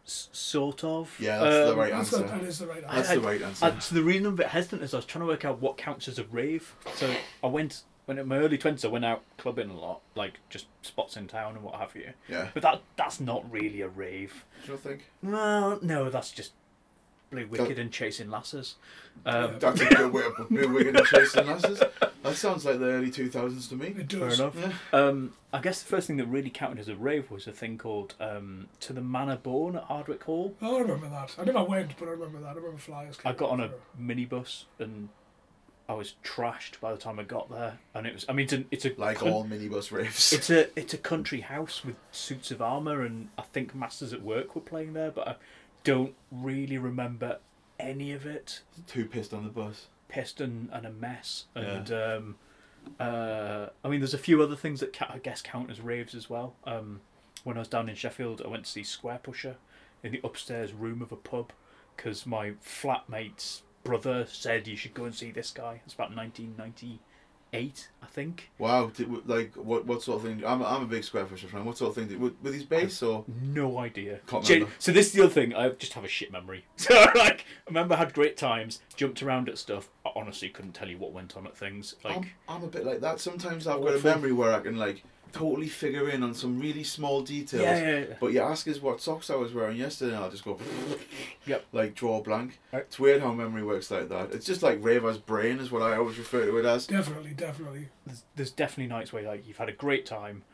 [0.08, 1.14] S- sort of.
[1.20, 2.18] Yeah, that's the Um, right answer.
[2.22, 2.96] that is the right answer.
[2.96, 3.64] That's I- the right answer.
[3.66, 5.60] Uh, so the reason I'm a bit hesitant is I was trying to work out
[5.60, 6.74] what counts as a rave.
[6.94, 10.40] So I went when in my early twenties, I went out clubbing a lot, like
[10.48, 12.14] just spots in town and what have you.
[12.26, 12.48] yeah.
[12.54, 14.46] But that that's not really a rave.
[14.64, 15.10] Do you think?
[15.22, 16.52] Well, no, that's just
[17.30, 18.76] Blue Wicked and chasing lasses.
[19.26, 20.70] Um, That's a good way of putting it.
[20.70, 21.82] We're going to chase the lasses.
[22.22, 23.94] That sounds like the early 2000s to me.
[23.98, 24.56] It fair enough.
[24.58, 24.72] Yeah.
[24.98, 27.78] Um, I guess the first thing that really counted as a rave was a thing
[27.78, 30.54] called um, To the Manor Born at Hardwick Hall.
[30.62, 31.34] Oh, I remember that.
[31.38, 32.50] I never went, but I remember that.
[32.50, 33.18] I remember flyers.
[33.24, 33.80] I got on a out.
[34.00, 35.10] minibus and
[35.88, 37.78] I was trashed by the time I got there.
[37.94, 40.32] And it was, I mean, it's a, it's a Like coun- all minibus raves.
[40.32, 44.22] It's a it's a country house with suits of armor, and I think Masters at
[44.22, 45.34] Work were playing there, but I
[45.84, 47.38] don't really remember
[47.78, 48.60] any of it.
[48.86, 49.86] Too pissed on the bus.
[50.08, 52.36] Pissed and, and a mess, and um,
[52.98, 56.14] uh, I mean, there's a few other things that ca- I guess count as raves
[56.14, 56.54] as well.
[56.64, 57.00] Um,
[57.44, 59.56] when I was down in Sheffield, I went to see Squarepusher
[60.02, 61.52] in the upstairs room of a pub
[61.96, 65.80] because my flatmate's brother said you should go and see this guy.
[65.84, 66.14] It's about
[67.52, 68.50] 1998, I think.
[68.58, 70.44] Wow, did, like what what sort of thing?
[70.44, 71.64] I'm, I'm a big Squarepusher fan.
[71.64, 72.08] What sort of thing?
[72.42, 73.24] Did, his bass or?
[73.42, 74.20] No idea.
[74.42, 75.54] Gen- so this is the other thing.
[75.54, 76.64] I just have a shit memory.
[76.76, 79.90] So like, I remember I had great times, jumped around at stuff.
[80.06, 81.96] I honestly couldn't tell you what went on at things.
[82.02, 83.20] Like, I'm, I'm a bit like that.
[83.20, 85.02] Sometimes I've got a memory where I can like
[85.32, 87.62] totally figure in on some really small details.
[87.62, 88.14] yeah, yeah, yeah.
[88.20, 90.58] But you ask us what socks I was wearing yesterday, and I'll just go,
[91.46, 91.64] Yep.
[91.72, 92.58] like draw a blank.
[92.72, 92.82] Right.
[92.82, 94.32] It's weird how memory works like that.
[94.32, 96.86] It's just like Raver's brain is what I always refer to it as.
[96.86, 97.88] Definitely, definitely.
[98.06, 100.44] There's, there's definitely nights where like you've had a great time,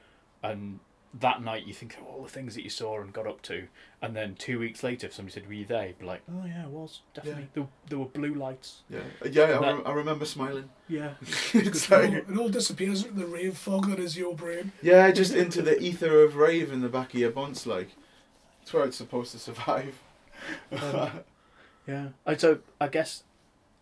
[0.43, 0.81] and
[1.21, 3.69] that night you think of all the things that you saw and got up to,
[4.03, 6.45] and then two weeks later, if somebody said, "Were you there?" You'd be like, "Oh
[6.45, 8.83] yeah, I was definitely." There, there were blue lights.
[8.91, 9.45] Yeah, yeah.
[9.45, 10.69] I, That- rem- I remember smiling.
[10.89, 11.15] Yeah.
[11.55, 14.73] it's It all, like, it all disappears into the rave fog that is your brain.
[14.83, 17.67] yeah, just into the ether of rave in the back of your bonds.
[17.67, 17.91] Like,
[18.61, 19.99] that's where it's supposed to survive.
[21.87, 22.09] Yeah.
[22.27, 23.25] I so I guess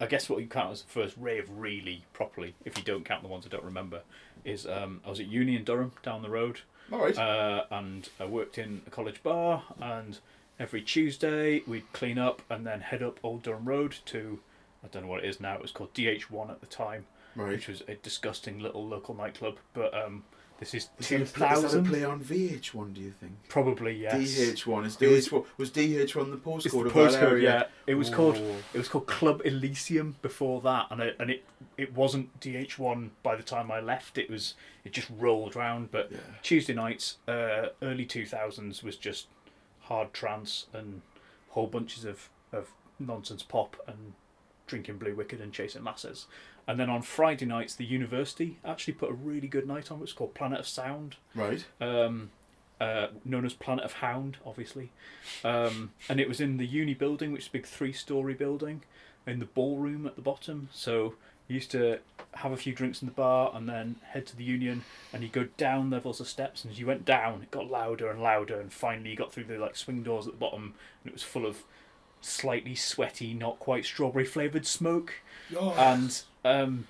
[0.00, 3.22] I guess what you count as the first rave really properly, if you don't count
[3.22, 4.00] the ones I don't remember,
[4.44, 6.60] is um, I was at uni in Durham down the road,
[6.93, 7.16] All right.
[7.16, 10.18] uh, and I worked in a college bar, and
[10.59, 14.38] every Tuesday we'd clean up and then head up Old Durham Road to
[14.84, 15.55] I don't know what it is now.
[15.55, 17.51] It was called DH1 at the time, right.
[17.53, 19.59] which was a disgusting little local nightclub.
[19.74, 20.24] But um,
[20.59, 22.94] this is Is that, a, two a play on VH1?
[22.94, 23.32] Do you think?
[23.48, 24.14] probably yes.
[24.14, 26.36] DH1 is was- DH1 was DH1 the
[26.66, 27.42] It's postcode the of that area?
[27.42, 27.64] yeah.
[27.86, 31.44] It was called it was called Club Elysium before that, and it, and it
[31.76, 34.18] it wasn't DH1 by the time I left.
[34.18, 35.90] It was it just rolled round.
[35.90, 36.18] But Yeah.
[36.42, 39.26] Tuesday nights, uh, early two thousands was just
[39.80, 41.03] hard trance and
[41.50, 44.12] whole bunches of of nonsense pop and
[44.66, 46.26] drinking Blue Wicked and chasing lasses.
[46.66, 49.98] And then on Friday nights, the university actually put a really good night on.
[49.98, 51.64] It was called Planet of Sound Right.
[51.80, 52.30] um,
[52.80, 54.90] uh, known as Planet of Hound, obviously.
[55.44, 58.82] Um, and it was in the uni building, which is a big three story building,
[59.26, 60.68] in the ballroom at the bottom.
[60.72, 61.14] So
[61.48, 61.98] you used to
[62.34, 65.28] have a few drinks in the bar and then head to the union, and you
[65.28, 66.64] go down levels of steps.
[66.64, 69.44] And as you went down, it got louder and louder, and finally you got through
[69.44, 71.64] the like swing doors at the bottom, and it was full of
[72.22, 75.14] slightly sweaty, not quite strawberry flavoured smoke.
[75.58, 76.86] Oh, And um,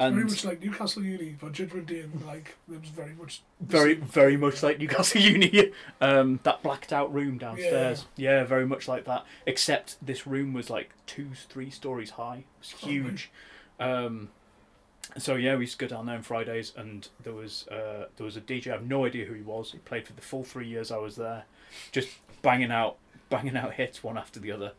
[0.00, 3.94] very much like Newcastle Uni, but Judgment Day, and like it was very much very
[3.94, 5.72] very much like Newcastle Uni.
[6.00, 8.06] Um, that blacked out room downstairs.
[8.16, 8.44] Yeah.
[8.44, 9.24] very much like that.
[9.46, 12.38] Except this room was like two, three stories high.
[12.38, 13.30] It was Oh, huge.
[13.78, 14.30] Um,
[15.18, 18.24] so yeah, we used to go down there on Fridays, and there was uh, there
[18.24, 18.68] was a DJ.
[18.68, 19.72] I have no idea who he was.
[19.72, 21.44] He played for the full three years I was there,
[21.92, 22.08] just
[22.42, 22.96] banging out
[23.30, 24.72] banging out hits one after the other.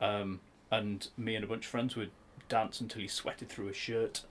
[0.00, 0.40] Um,
[0.70, 2.10] and me and a bunch of friends would
[2.48, 4.22] dance until he sweated through his shirt,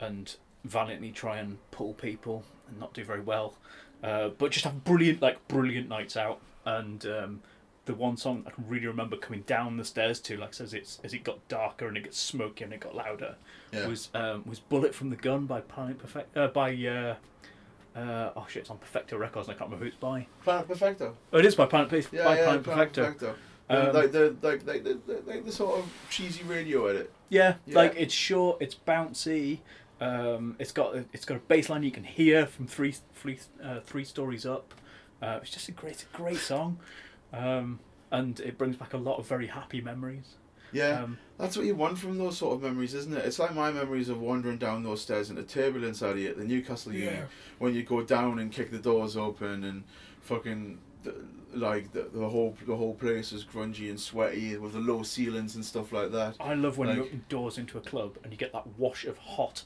[0.00, 3.54] and valiantly try and pull people and not do very well.
[4.02, 6.40] Uh, but just have brilliant, like brilliant nights out.
[6.66, 7.42] And um,
[7.86, 10.98] the one song I can really remember coming down the stairs to, like as it's
[11.04, 13.36] as it got darker and it got smoky and it got louder,
[13.72, 13.86] Yeah.
[13.86, 17.16] was um, was "Bullet from the Gun" by Planet Perfect uh, by uh,
[17.96, 19.48] uh, oh shit, it's on Perfecto Records.
[19.48, 20.26] and I can't remember who it's by.
[20.42, 21.16] Planet Perfecto.
[21.32, 23.04] Oh, it is by Planet, Yeah, by yeah, Planet Planet Perfecto.
[23.04, 23.34] Perfecto.
[23.66, 27.10] Um, like the like like the, the, like the sort of cheesy radio edit.
[27.30, 27.76] Yeah, Yeah.
[27.76, 29.60] like it's short, it's bouncy.
[30.00, 33.38] Um, it's got a, it's got a bass line you can hear from three three
[33.62, 34.74] uh, three stories up.
[35.22, 36.78] Uh, it's just a great a great song,
[37.32, 37.78] um,
[38.10, 40.34] and it brings back a lot of very happy memories.
[40.74, 43.24] Yeah, Um, that's what you want from those sort of memories, isn't it?
[43.24, 46.92] It's like my memories of wandering down those stairs into turbulence out at the Newcastle
[46.92, 47.06] Uni
[47.58, 49.84] when you go down and kick the doors open and
[50.20, 51.14] fucking the,
[51.54, 55.54] like the, the whole the whole place is grungy and sweaty with the low ceilings
[55.54, 56.36] and stuff like that.
[56.40, 59.16] I love when you open doors into a club and you get that wash of
[59.18, 59.62] hot,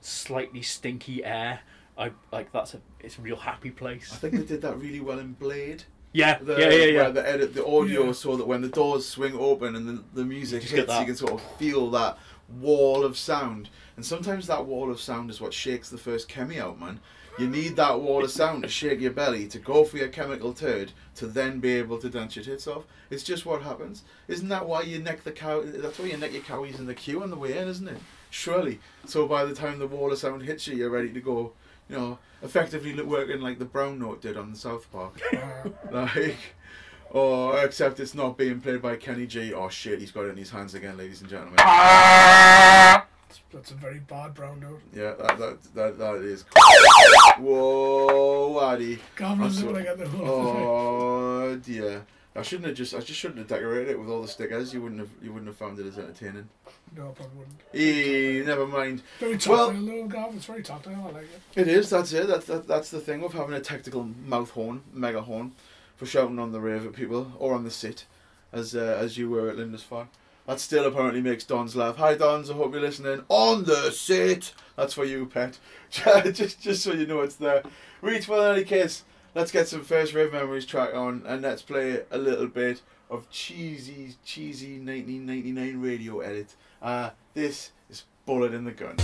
[0.00, 1.60] slightly stinky air.
[1.96, 4.10] I like that's a it's a real happy place.
[4.12, 5.84] I think they did that really well in Blade.
[6.12, 7.02] Yeah, The, yeah, yeah, yeah.
[7.02, 8.12] Where they edit the audio Yeah.
[8.12, 11.06] so that when the doors swing open and the, the music just get hits, you
[11.06, 12.18] can sort of feel that
[12.60, 13.68] wall of sound.
[13.96, 17.00] And sometimes that wall of sound is what shakes the first chemi out, man.
[17.38, 20.52] You need that wall of sound to shake your belly, to go for your chemical
[20.52, 22.84] turd, to then be able to dance your tits off.
[23.08, 24.02] It's just what happens.
[24.26, 25.62] Isn't that why you neck the cow?
[25.64, 27.98] That's why you neck your cowies in the queue on the way in, isn't it?
[28.30, 28.80] Surely.
[29.06, 31.52] So by the time the wall of sound hits you, you're ready to go.
[31.88, 35.20] You know, effectively working like the Brown Note did on the South Park.
[35.90, 36.36] like,
[37.10, 39.52] or except it's not being played by Kenny G.
[39.52, 41.56] Oh shit, he's got it in his hands again, ladies and gentlemen.
[43.52, 44.80] That's a very bad brown note.
[44.92, 46.44] Yeah, that that that, that is.
[47.38, 48.98] Whoa, Addy.
[49.16, 52.04] Gavlin's That's when I what- get the whole Oh dear.
[52.36, 52.94] I shouldn't have just.
[52.94, 54.72] I just shouldn't have decorated it with all the stickers.
[54.72, 55.10] You wouldn't have.
[55.20, 56.48] You wouldn't have found it as entertaining.
[56.96, 57.60] No, I probably wouldn't.
[57.74, 59.02] Eh, never mind.
[59.18, 60.36] Very Well- tactile though, Gav.
[60.36, 60.94] It's very tactile.
[61.08, 61.60] I like it.
[61.60, 61.90] It is.
[61.90, 62.28] That's it.
[62.28, 65.52] That's that, that's the thing of having a tactical mouth horn, mega horn,
[65.96, 68.04] for shouting on the rave at people or on the sit,
[68.52, 70.08] as uh, as you were at Lindisfarne.
[70.46, 71.96] That still apparently makes Dons laugh.
[71.96, 73.24] Hi Dons, I hope you're listening.
[73.28, 74.52] On the sit.
[74.76, 75.58] That's for you, pet.
[75.90, 77.64] just just so you know it's there.
[78.02, 79.02] Reach for any case.
[79.32, 83.30] Let's get some first rave memories track on and let's play a little bit of
[83.30, 86.56] cheesy cheesy 1999 radio edit.
[86.82, 88.96] Uh, this is Bullet in the Gun.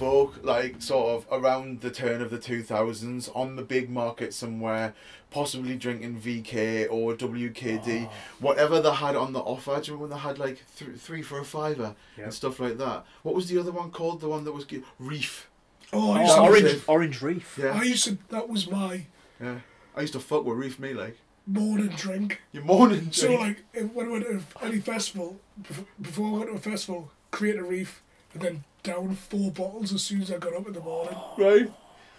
[0.00, 4.94] That like sort of around the turn of the 2000s on the big market somewhere
[5.30, 8.12] possibly drinking vk or wkd ah.
[8.40, 11.22] whatever they had on the offer do you remember when they had like th- three
[11.22, 12.24] for a fiver uh, Yeah.
[12.24, 14.82] and stuff like that what was the other one called the one that was gi-
[14.98, 15.48] reef
[15.92, 16.82] Oh, I Oh, used, to, orange, it.
[16.88, 17.58] orange reef.
[17.60, 18.16] yeah I used to.
[18.28, 19.06] That was my
[19.40, 19.60] yeah
[19.96, 22.40] i used to fuck with reef me like morning drink.
[22.52, 23.40] your morning So drink.
[23.40, 27.10] like, if, when I went to any festival, bef- before I went to a festival,
[27.32, 28.02] create a reef,
[28.34, 31.16] and then down four bottles as soon as I got up in the morning.
[31.38, 31.70] right?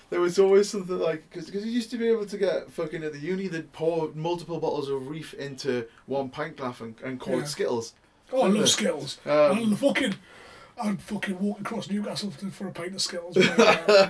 [0.10, 3.14] There was always something like because you used to be able to get fucking at
[3.14, 7.36] the uni they'd pour multiple bottles of reef into one pint glass and, and call
[7.38, 7.44] Yeah.
[7.44, 7.94] it Skittles.
[8.34, 8.60] Oh, I Wonder.
[8.60, 9.20] love Skittles.
[9.26, 10.16] Um, I fucking.
[10.82, 13.36] I'd fucking walk across Newcastle for, for a pint of Skittles.
[13.58, 13.60] but,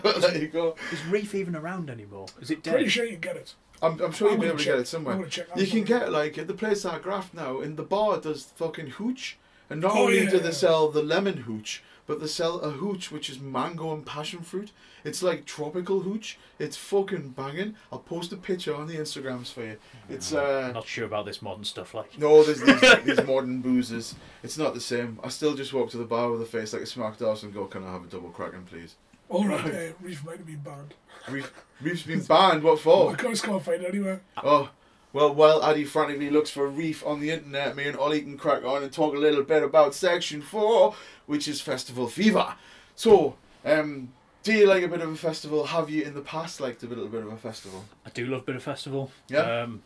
[0.06, 0.76] uh, there you go.
[0.92, 2.28] Is reef even around anymore?
[2.40, 2.74] Is it dead?
[2.76, 3.54] pretty sure you can get it.
[3.82, 5.16] I'm, I'm sure I'm you'll be gonna able to check- get it somewhere.
[5.16, 5.24] I'm somewhere.
[5.24, 6.00] gonna check that You can somewhere.
[6.06, 9.38] get like at the place I Graft now in the bar does fucking hooch,
[9.70, 10.44] and not Oh, only yeah, do yeah.
[10.44, 14.42] they sell the lemon hooch, but they sell a hooch which is mango and passion
[14.42, 14.72] fruit.
[15.04, 16.38] It's like tropical hooch.
[16.60, 17.76] It's fucking banging.
[17.92, 19.78] I'll post a picture on the Instagrams for you.
[20.10, 20.72] It's uh.
[20.74, 21.94] Not sure about this modern stuff.
[21.94, 24.14] Like, No, there's these, these modern boozers.
[24.44, 25.20] It's not the same.
[25.24, 27.54] I still just walk to the bar with a face like a smacked arse and
[27.54, 28.96] go, "Can I have a double kraken, please?"
[29.30, 30.94] All right, uh, reef might have been banned.
[31.30, 32.64] Reef, Reef's been banned.
[32.64, 33.16] What I for?
[33.16, 34.22] just can't find it anywhere.
[34.44, 34.70] Oh,
[35.14, 38.38] well, while Addy frantically looks for a Reef on the internet, me and Ollie can
[38.38, 40.96] crack on and talk a little bit about Section Four,
[41.26, 42.56] which is Festival Fever.
[42.96, 43.36] So,
[43.66, 45.66] um, do you like a bit of a festival?
[45.66, 47.86] Have you in the past liked a little bit of a festival?
[48.06, 49.12] I do love a bit of festival.
[49.28, 49.40] Yeah.
[49.62, 49.84] Um,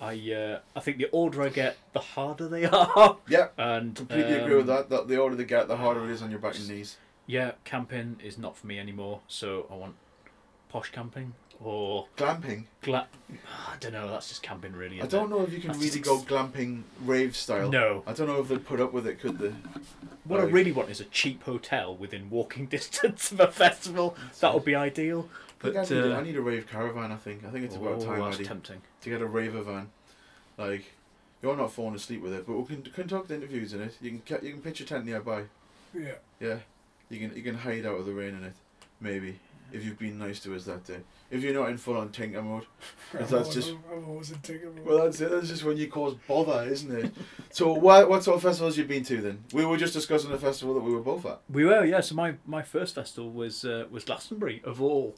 [0.00, 3.16] I uh, I think the older I get, the harder they are.
[3.28, 4.90] Yeah, And completely agree with um, that.
[4.90, 6.96] That the older they get, the harder it is on your back and knees.
[7.26, 9.20] Yeah, camping is not for me anymore.
[9.28, 9.94] So I want
[10.68, 12.64] posh camping or Glamping.
[12.82, 14.08] gla- I don't know.
[14.08, 15.02] That's just camping, really.
[15.02, 15.30] I don't it?
[15.30, 17.70] know if you can That's really just go ex- glamping rave style.
[17.70, 18.02] No.
[18.06, 19.52] I don't know if they'd put up with it, could they?
[20.24, 24.16] What I really want is a cheap hotel within walking distance of a festival.
[24.40, 25.28] That would be ideal.
[25.60, 27.10] I, think But I, need a, uh, I need a rave caravan.
[27.10, 27.44] I think.
[27.44, 28.82] I think it's about oh, time, that's Eddie, tempting.
[29.02, 29.90] to get a raver van.
[30.56, 30.84] Like,
[31.42, 33.96] you're not falling asleep with it, but we can conduct interviews in it.
[34.00, 35.44] You can you can pitch a tent nearby.
[35.92, 36.14] Yeah.
[36.40, 36.58] Yeah,
[37.10, 38.54] you can you can hide out of the rain in it,
[39.00, 39.40] maybe
[39.72, 41.00] if you've been nice to us that day.
[41.30, 42.64] If you're not in full on tinker mode,
[43.12, 44.84] Because that's just- I'm always in Tinker mode.
[44.86, 45.30] well that's it.
[45.30, 47.12] That's just when you cause bother, isn't it?
[47.50, 49.44] so what what sort of festivals you been to then?
[49.52, 51.40] We were just discussing the festival that we were both at.
[51.50, 52.00] We were, yeah.
[52.00, 55.14] So my, my first festival was uh, was Glastonbury of all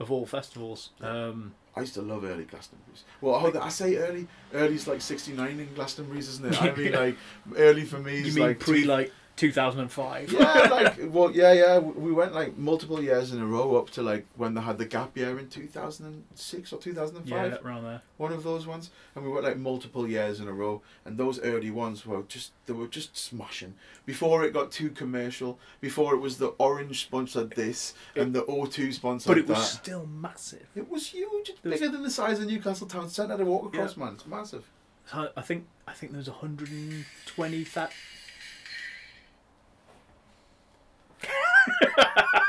[0.00, 0.90] of all festivals.
[1.00, 3.04] Um, I used to love early Glastonbury's.
[3.20, 4.26] Well, hold on, I say early.
[4.54, 6.62] Early's like '69 in Glastonbury's, isn't it?
[6.62, 7.16] I mean, like
[7.56, 10.30] early for me you is mean like pre two- like two thousand and five?
[10.32, 11.78] yeah, like well, yeah, yeah.
[11.78, 14.84] We went like multiple years in a row up to like when they had the
[14.84, 17.26] gap year in 2006 or 2005.
[17.52, 18.02] yeah, around there.
[18.16, 20.82] one of those ones, and we went like multiple years in a row.
[21.04, 23.74] And those early ones were just they were just smashing.
[24.04, 28.92] Before it got too commercial, before it was the Orange sponsored this and the O2
[28.92, 29.54] sponsored But it that.
[29.56, 30.66] was still massive.
[30.74, 31.50] It was huge.
[31.50, 34.04] It's bigger than the size of Newcastle Town Centre to walk across, Yeah.
[34.04, 34.14] man.
[34.14, 34.64] It's massive.
[35.12, 37.92] I think I think there was hundred and twenty that.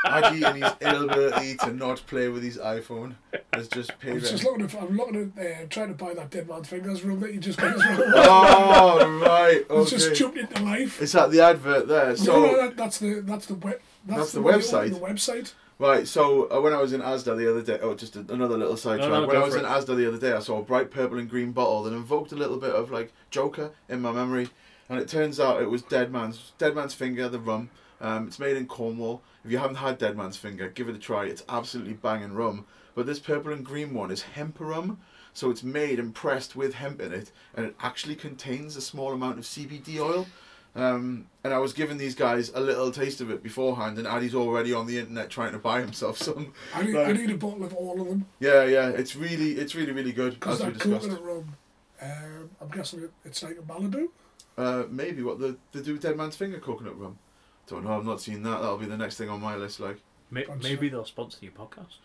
[0.04, 3.14] Addy and his inability to not play with his iPhone
[3.52, 4.58] has just I paid was just rent.
[4.60, 7.32] looking at, I'm looking at, uh, trying to buy that Dead Man's Fingers room that
[7.32, 7.76] you just got.
[7.78, 10.14] Oh right, It's just okay.
[10.16, 11.00] jumped into life.
[11.00, 12.16] It's at the advert there.
[12.16, 13.80] So no, no, that, that's the that's the web.
[14.06, 14.90] That's, That's the one you website.
[14.90, 15.52] The website.
[15.78, 18.58] Right, so uh, when I was in Asda the other day, oh, just a, another
[18.58, 19.08] little sidetrack.
[19.08, 19.68] No, no, when I was in it.
[19.68, 22.36] Asda the other day, I saw a bright purple and green bottle that invoked a
[22.36, 24.50] little bit of like Joker in my memory,
[24.90, 27.70] and it turns out it was Dead Man's Dead Man's Finger, the rum.
[28.00, 29.22] Um, it's made in Cornwall.
[29.44, 31.26] If you haven't had Dead Man's Finger, give it a try.
[31.26, 32.66] It's absolutely banging rum.
[32.94, 34.98] But this purple and green one is hemp rum,
[35.32, 39.12] so it's made and pressed with hemp in it, and it actually contains a small
[39.12, 40.26] amount of CBD oil.
[40.76, 44.34] Um, and I was giving these guys a little taste of it beforehand, and Addy's
[44.34, 46.52] already on the internet trying to buy himself some.
[46.74, 49.74] I need, I need a bottle of all of them Yeah, yeah, it's really, it's
[49.74, 51.02] really, really good because as we that discussed.
[51.08, 51.56] coconut rum.
[52.02, 54.08] Um, I'm guessing it, it's like a Malibu.
[54.56, 57.18] Uh, maybe what the the do Dead Man's Finger coconut rum.
[57.70, 57.96] Don't know.
[57.96, 58.60] I've not seen that.
[58.60, 59.80] That'll be the next thing on my list.
[59.80, 59.98] Like
[60.30, 61.96] May- Maybe they'll sponsor your podcast.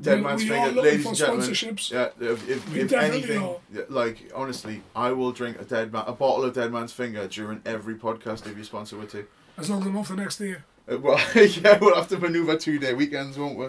[0.00, 1.46] Dead We- Man's we Finger, are ladies for and gentlemen.
[1.50, 1.90] sponsorships.
[1.90, 3.56] Yeah, if, if, We if anything, are.
[3.72, 7.28] yeah, like honestly, I will drink a dead man, a bottle of Dead Man's Finger
[7.28, 9.26] during every podcast if you sponsor it to.
[9.58, 10.64] As long as I'm off the next year.
[10.90, 13.66] Uh, well, yeah, we'll have to manoeuvre two day weekends, won't we?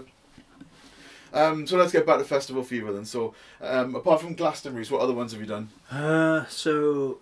[1.34, 3.06] Um, so let's get back to Festival Fever then.
[3.06, 5.70] So, um, apart from Glastonbury's, what other ones have you done?
[5.92, 7.18] Uh, so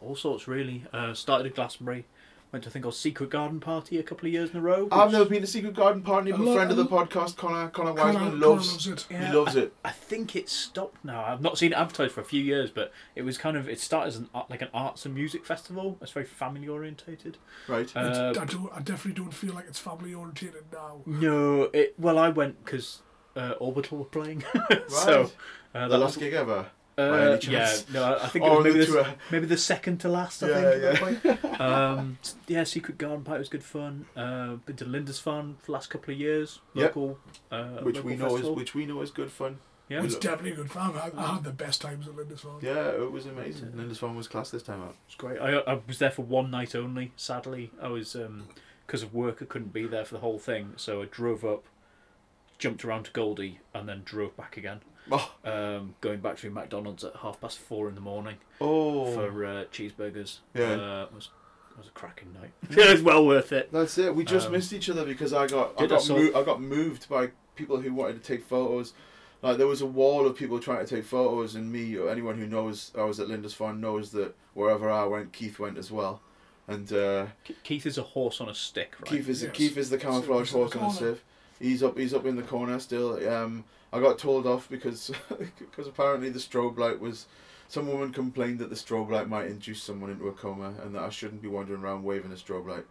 [0.00, 0.84] all sorts really.
[0.92, 2.04] Uh, started at Glastonbury,
[2.52, 4.88] went to a thing called Secret Garden Party a couple of years in a row.
[4.90, 7.36] I've never been to Secret Garden Party, but I a lo- friend of the podcast,
[7.36, 8.72] Connor, Connor Connor- Wiseman, Connor loves.
[8.72, 9.06] loves it.
[9.10, 9.72] Yeah, he loves I, it.
[9.84, 11.22] I think it's stopped now.
[11.24, 13.80] I've not seen it advertised for a few years, but it was kind of it
[13.80, 15.98] started as an like an arts and music festival.
[16.00, 17.36] It's very family orientated.
[17.68, 17.94] Right.
[17.96, 21.02] Uh, I, do, I definitely don't feel like it's family orientated now.
[21.06, 23.02] no, it well I went because
[23.36, 24.42] uh, Orbital were playing,
[24.88, 25.36] so Right.
[25.74, 26.66] uh, the last was- gig ever.
[26.98, 29.56] Uh, by any yeah, no, I- I think it was maybe the the, maybe the
[29.56, 30.42] second to last.
[30.42, 31.24] I Yeah, think.
[31.24, 31.60] at that point.
[31.60, 32.18] um,
[32.48, 34.06] yeah, Secret Garden Party was good fun.
[34.16, 36.58] Uh, been to Lindisfarne for the last couple of years.
[36.74, 36.96] Yep.
[36.96, 37.18] Local,
[37.52, 39.58] uh, Which local we know is which we know is good fun.
[39.88, 40.02] yeah.
[40.02, 40.94] It's definitely good fun.
[40.96, 42.62] I, I had the best times at Lindisfarne.
[42.62, 43.72] Yeah, it was amazing.
[43.76, 44.96] Lindisfarne was class this time out.
[45.06, 45.40] It's great.
[45.40, 47.12] I, I was there for one night only.
[47.16, 48.16] Sadly, I was
[48.86, 49.38] because of work.
[49.40, 51.64] I couldn't be there for the whole thing, so I drove up,
[52.58, 54.80] jumped around to Goldie, and then drove back again.
[55.10, 59.12] Oh, Um, going back to McDonald's at half past four in the morning oh.
[59.12, 60.38] for uh, cheeseburgers.
[60.54, 60.64] Yeah.
[60.72, 61.30] uh, it was
[61.72, 62.50] it was a cracking night.
[62.70, 63.70] it was well worth it.
[63.72, 64.14] That's it.
[64.14, 66.42] We just Um, missed each other because I got I did I got mo- I
[66.44, 68.92] got moved by people who wanted to take photos.
[69.40, 72.36] Like there was a wall of people trying to take photos, and me or anyone
[72.38, 76.20] who knows I was at Lindisfarne knows that wherever I went, Keith went as well.
[76.66, 77.26] And uh,
[77.62, 79.08] Keith is a horse on a stick, right?
[79.08, 79.52] Keith is Yes.
[79.54, 81.14] Keith is the camouflage he's in the horse on a corner.
[81.14, 81.24] sieve.
[81.60, 83.28] He's up he's up in the corner still.
[83.28, 85.10] Um, I got told off because
[85.58, 87.26] because apparently the strobe light was.
[87.70, 91.02] Some woman complained that the strobe light might induce someone into a coma, and that
[91.02, 92.86] I shouldn't be wandering around waving a strobe light.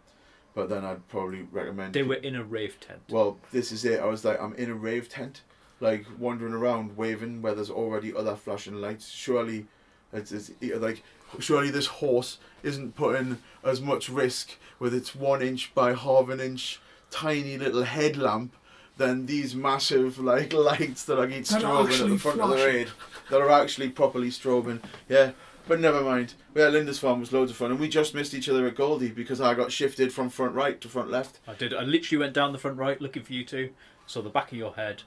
[0.54, 1.94] But then I'd probably recommend.
[1.94, 3.00] They were in a rave tent.
[3.08, 3.98] Well, this is it.
[3.98, 5.42] I was like, I'm in a rave tent,
[5.80, 9.08] like wandering around waving where there's already other flashing lights.
[9.08, 9.66] Surely,
[10.12, 11.02] it's, it's like,
[11.40, 16.38] surely this horse isn't putting as much risk with its one inch by half an
[16.38, 16.80] inch
[17.10, 18.54] tiny little headlamp
[18.98, 22.50] than these massive like lights that I keep strobing are at the actually front of
[22.50, 22.88] the raid
[23.30, 24.82] that are actually properly strobing.
[25.08, 25.32] Yeah.
[25.66, 26.32] But never mind.
[26.54, 29.38] Yeah, Lindisfarne was loads of fun, and we just missed each other at Goldie because
[29.38, 31.40] I got shifted from front right to front left.
[31.46, 31.74] I did.
[31.74, 33.70] I literally went down the front right looking for you two.
[34.06, 35.02] Saw the back of your head.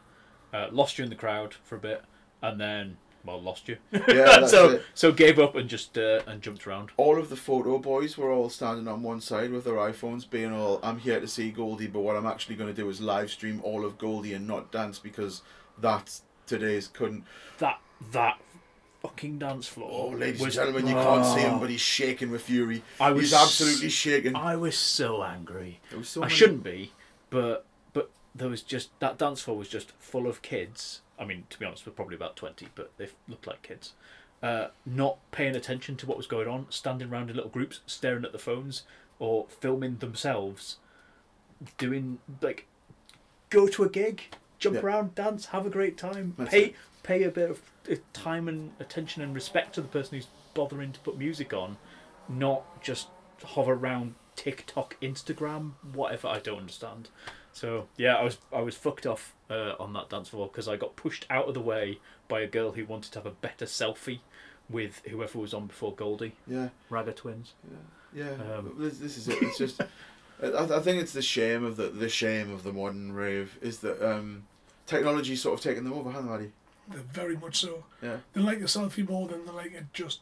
[0.53, 2.03] Uh, lost you in the crowd for a bit,
[2.43, 3.77] and then well, lost you.
[3.91, 4.83] Yeah, so it.
[4.93, 6.89] so gave up and just uh, and jumped around.
[6.97, 10.53] all of the photo boys were all standing on one side with their iPhones, being
[10.53, 13.29] all, "I'm here to see Goldie, but what I'm actually going to do is live
[13.31, 15.41] stream all of Goldie and not dance because
[15.77, 17.23] that's today's couldn't."
[17.59, 17.79] That
[18.11, 18.39] that
[19.01, 19.89] fucking dance floor.
[19.91, 21.59] Oh, ladies and gentlemen, you can't see him, Oh.
[21.59, 22.83] but he's shaking with fury.
[22.99, 24.35] I was he's absolutely shaking.
[24.35, 25.79] I was so angry.
[25.97, 26.91] Was so I many- shouldn't be,
[27.31, 31.01] but but there was just that dance floor was just full of kids.
[31.21, 33.93] I mean, to be honest, we're probably about twenty, but they looked like kids.
[34.43, 38.25] Uh, not paying attention to what was going on, standing around in little groups, staring
[38.25, 38.83] at the phones,
[39.19, 40.77] or filming themselves,
[41.77, 42.65] doing like,
[43.51, 44.23] go to a gig,
[44.57, 44.81] jump Yeah.
[44.81, 46.75] around, dance, have a great time, That's pay it.
[47.03, 50.91] pay a bit of uh, time and attention and respect to the person who's bothering
[50.93, 51.77] to put music on,
[52.27, 53.09] not just
[53.43, 56.27] hover around TikTok, Instagram, whatever.
[56.27, 57.09] I don't understand.
[57.53, 60.77] So yeah, I was I was fucked off uh, on that dance floor because I
[60.77, 63.65] got pushed out of the way by a girl who wanted to have a better
[63.65, 64.19] selfie
[64.69, 67.53] with whoever was on before Goldie, Yeah, Ragga Twins.
[68.13, 68.29] yeah.
[68.55, 69.37] Um, this, this is it.
[69.41, 69.81] It's just.
[70.43, 73.79] I, I think it's the shame of the the shame of the modern rave is
[73.79, 74.43] that um,
[74.87, 76.51] technology's sort of taken them over, hasn't it, Maddie?
[76.87, 77.83] They're very much so.
[78.01, 78.17] Yeah.
[78.33, 80.21] They like the selfie more than they like it just.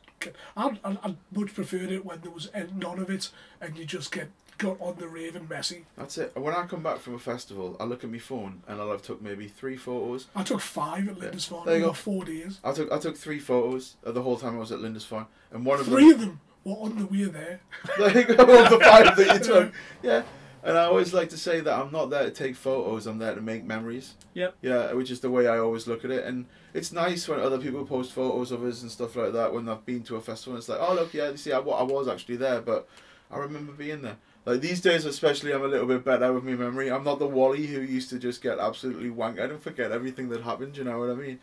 [0.57, 3.29] I'd, I'd, I'd much preferred it when there was uh, none of it
[3.61, 5.85] and you just get got on the rave and messy.
[5.97, 6.35] That's it.
[6.37, 9.01] When I come back from a festival, I look at my phone and I'll have
[9.01, 10.27] took maybe three photos.
[10.35, 11.93] I took five at Lindisfarne There you over go.
[11.93, 12.59] four days.
[12.63, 15.65] I took I took three photos uh, the whole time I was at Lindisfarne, and
[15.65, 16.13] one of Three them.
[16.13, 17.61] of them were on the way there.
[17.97, 19.73] There you go, of the five that you took.
[20.03, 20.21] Yeah.
[20.61, 23.33] And I always like to say that I'm not there to take photos, I'm there
[23.33, 24.15] to make memories.
[24.33, 24.55] Yep.
[24.61, 26.25] Yeah, which is the way I always look at it.
[26.25, 29.63] And it's nice when other people post photos of us and stuff like that when
[29.63, 30.57] they've been to a festival.
[30.57, 32.89] It's like, oh, look, yeah, you see, I, I was actually there, but
[33.31, 34.17] I remember being there.
[34.45, 36.89] Like these days, especially, I'm a little bit better with my memory.
[36.91, 40.41] I'm not the Wally who used to just get absolutely wanked and forget everything that
[40.41, 40.77] happened.
[40.77, 41.39] You know what I mean?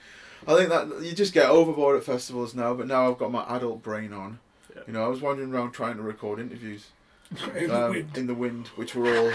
[0.46, 2.74] I think that you just get overboard at festivals now.
[2.74, 4.38] But now I've got my adult brain on.
[4.74, 4.82] Yeah.
[4.86, 6.88] You know, I was wandering around trying to record interviews
[7.56, 8.16] in the um, wind.
[8.16, 9.32] in the wind, which were all,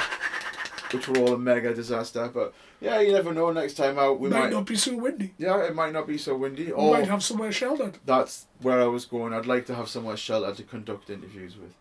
[0.92, 2.30] which were all a mega disaster.
[2.34, 3.52] But yeah, you never know.
[3.52, 4.52] Next time out, we might, might.
[4.52, 5.34] not be so windy.
[5.38, 6.66] yeah, it might not be so windy.
[6.66, 8.00] We Or might have somewhere sheltered.
[8.06, 9.34] that's where I was going.
[9.34, 11.74] I'd like to have somewhere sheltered to conduct interviews with.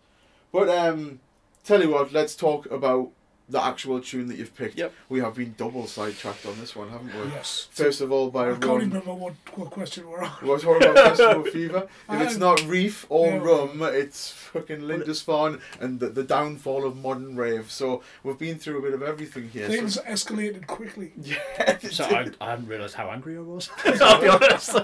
[0.53, 1.21] But um,
[1.65, 3.11] tell you what, let's talk about
[3.49, 4.79] the actual tune that you've picked.
[4.79, 4.93] Yep.
[5.09, 7.33] We have been double sidetracked on this one, haven't we?
[7.33, 7.67] Yes.
[7.73, 8.79] First of all, by I can't rum.
[8.79, 10.31] remember what, what question we're on.
[10.45, 11.89] We're talking about Festival Fever.
[12.11, 13.39] If it's not Reef or yeah.
[13.39, 17.73] Rum, it's fucking Lindisfarne and the, the downfall of modern rave.
[17.73, 19.67] So we've been through a bit of everything here.
[19.67, 21.13] so- Things escalated quickly.
[21.21, 23.69] yeah, So I, I hadn't realised how angry I was.
[23.85, 24.77] I'll be honest.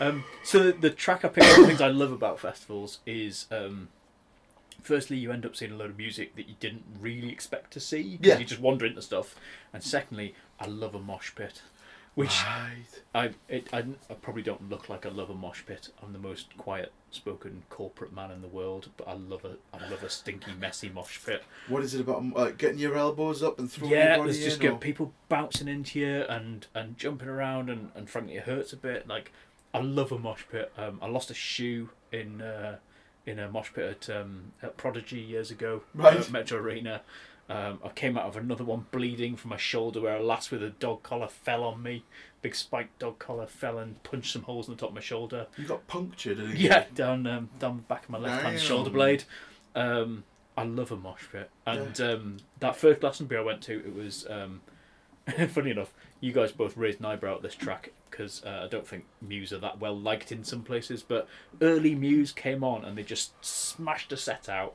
[0.00, 2.98] um, so the, the track I picked, one of the things I love about festivals
[3.06, 3.88] is um,
[4.82, 7.80] firstly, you end up seeing a load of music that you didn't really expect to
[7.80, 8.18] see.
[8.22, 8.38] Yeah.
[8.38, 9.34] You just wander into stuff.
[9.72, 11.62] And secondly, I love a mosh pit.
[12.14, 12.84] Which Right.
[13.14, 13.78] I, it, I,
[14.10, 15.90] I probably don't look like I love a mosh pit.
[16.02, 19.88] I'm the most quiet spoken corporate man in the world, but I love a I
[19.88, 21.44] love a stinky, messy mosh pit.
[21.68, 24.42] What is it about like getting your elbows up and throwing your Yeah, body there's
[24.44, 24.62] just in?
[24.62, 28.72] get or- people bouncing into you and, and jumping around and, and frankly it hurts
[28.72, 29.06] a bit.
[29.06, 29.30] Like
[29.72, 30.72] I love a mosh pit.
[30.76, 32.78] Um, I lost a shoe in uh,
[33.28, 36.16] in a mosh pit at, um, at Prodigy years ago, Right.
[36.16, 37.02] at Metro Arena.
[37.50, 40.62] Um, I came out of another one bleeding from my shoulder where a lass with
[40.62, 42.04] a dog collar fell on me.
[42.42, 45.46] Big spiked dog collar fell and punched some holes in the top of my shoulder.
[45.56, 46.36] You got punctured.
[46.36, 46.68] didn't you?
[46.68, 49.24] Yeah, down um, down the back of my left hand shoulder blade.
[49.74, 50.24] Um,
[50.58, 54.26] I love a mosh pit, and um, that first Glastonbury I went to, it was
[54.28, 54.60] um,
[55.48, 55.92] funny enough.
[56.20, 59.52] You guys both raised an eyebrow at this track because uh, I don't think Muse
[59.52, 61.28] are that well liked in some places, but
[61.60, 64.74] early Muse came on and they just smashed a set out.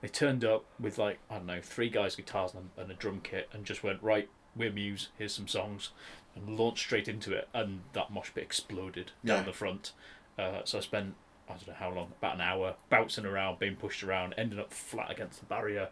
[0.00, 2.94] They turned up with like I don't know three guys' guitars and a, and a
[2.94, 4.28] drum kit, and just went right.
[4.56, 5.08] We're Muse.
[5.18, 5.90] Here's some songs,
[6.36, 9.42] and launched straight into it, and that mosh pit exploded down Yeah.
[9.44, 9.92] the front.
[10.38, 11.14] Uh, so I spent
[11.48, 14.72] I don't know how long, about an hour, bouncing around, being pushed around, ending up
[14.72, 15.88] flat against the barrier,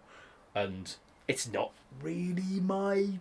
[0.55, 0.95] and
[1.29, 1.73] it's not
[2.03, 3.19] really my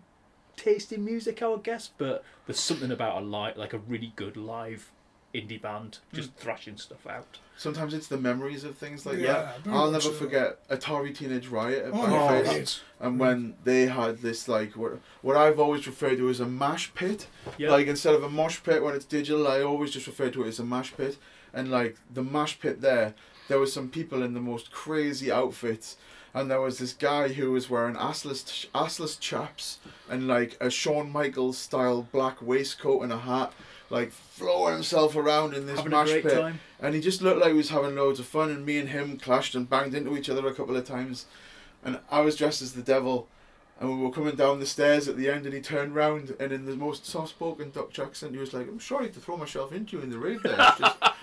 [0.61, 4.13] taste in music, I would guess, but there's something about a live, like a really
[4.15, 4.91] good live
[5.33, 6.37] indie band just hmm.
[6.37, 7.39] thrashing stuff out.
[7.57, 9.71] Sometimes it's the memories of things like Yeah, that.
[9.71, 12.09] I'll never forget Atari Teenage Riot at Oh, Bangface.
[12.09, 16.29] yeah, oh, it's- and when they had this like what what I've always referred to
[16.29, 17.27] as a mash pit.
[17.57, 17.71] Yeah.
[17.71, 20.47] Like instead of a mosh pit when it's digital, I always just refer to it
[20.49, 21.17] as a mash pit.
[21.53, 23.13] And like the mash pit there,
[23.47, 25.97] there was some people in the most crazy outfits.
[26.33, 29.79] And there was this guy who was wearing assless assless chaps
[30.09, 33.51] and like a Shawn Michaels style black waistcoat and a hat,
[33.89, 36.39] like throwing himself around in this Having a mash great pit.
[36.39, 36.59] time.
[36.79, 38.49] And he just looked like he was having loads of fun.
[38.49, 41.25] And me and him clashed and banged into each other a couple of times.
[41.83, 43.27] And I was dressed as the devil.
[43.79, 46.51] And we were coming down the stairs at the end, and he turned round, and
[46.51, 49.97] in the most soft-spoken Dutch accent, he was like, "I'm sorry to throw myself into
[49.97, 50.55] you in the rave there.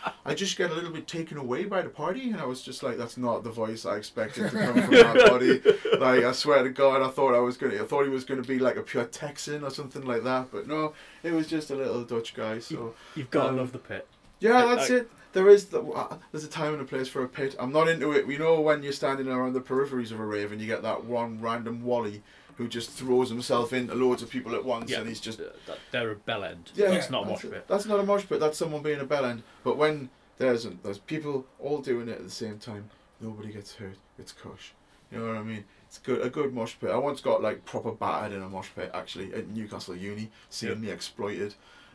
[0.09, 2.45] It's just, I just get a little bit taken away by the party." And I
[2.47, 5.61] was just like, "That's not the voice I expected to come from that body."
[5.99, 8.43] Like, I swear to God, I thought I was gonna, I thought he was gonna
[8.43, 10.93] be like a pure Texan or something like that, but no,
[11.23, 12.59] it was just a little Dutch guy.
[12.59, 14.07] So You've got to Um, love the pit.
[14.41, 15.11] yeah, I- that's I- it.
[15.35, 17.55] There is the, uh, there's a time and a place for a pit.
[17.61, 18.27] I'm not into it.
[18.27, 21.05] We know when you're standing around the peripheries of a rave and you get that
[21.05, 22.23] one random Wally
[22.59, 25.45] who just throws himself into loads of people at once Yeah, and he's just uh,
[25.67, 26.73] that- they're a bell end.
[26.75, 27.65] yeah, that's not a mosh that's, pit.
[27.69, 28.41] That's not a mosh pit.
[28.41, 29.43] That's someone being a bell end.
[29.65, 32.91] But when there's there's people all doing it at the same time,
[33.21, 33.97] nobody gets hurt.
[34.19, 34.73] It's cush.
[35.11, 35.65] You know what I mean?
[35.87, 36.21] It's good.
[36.21, 36.91] A good mosh pit.
[36.91, 40.83] I once got like proper battered in a mosh pit actually at Newcastle Uni, seeing
[40.83, 40.89] Yeah.
[40.89, 41.55] The Exploited,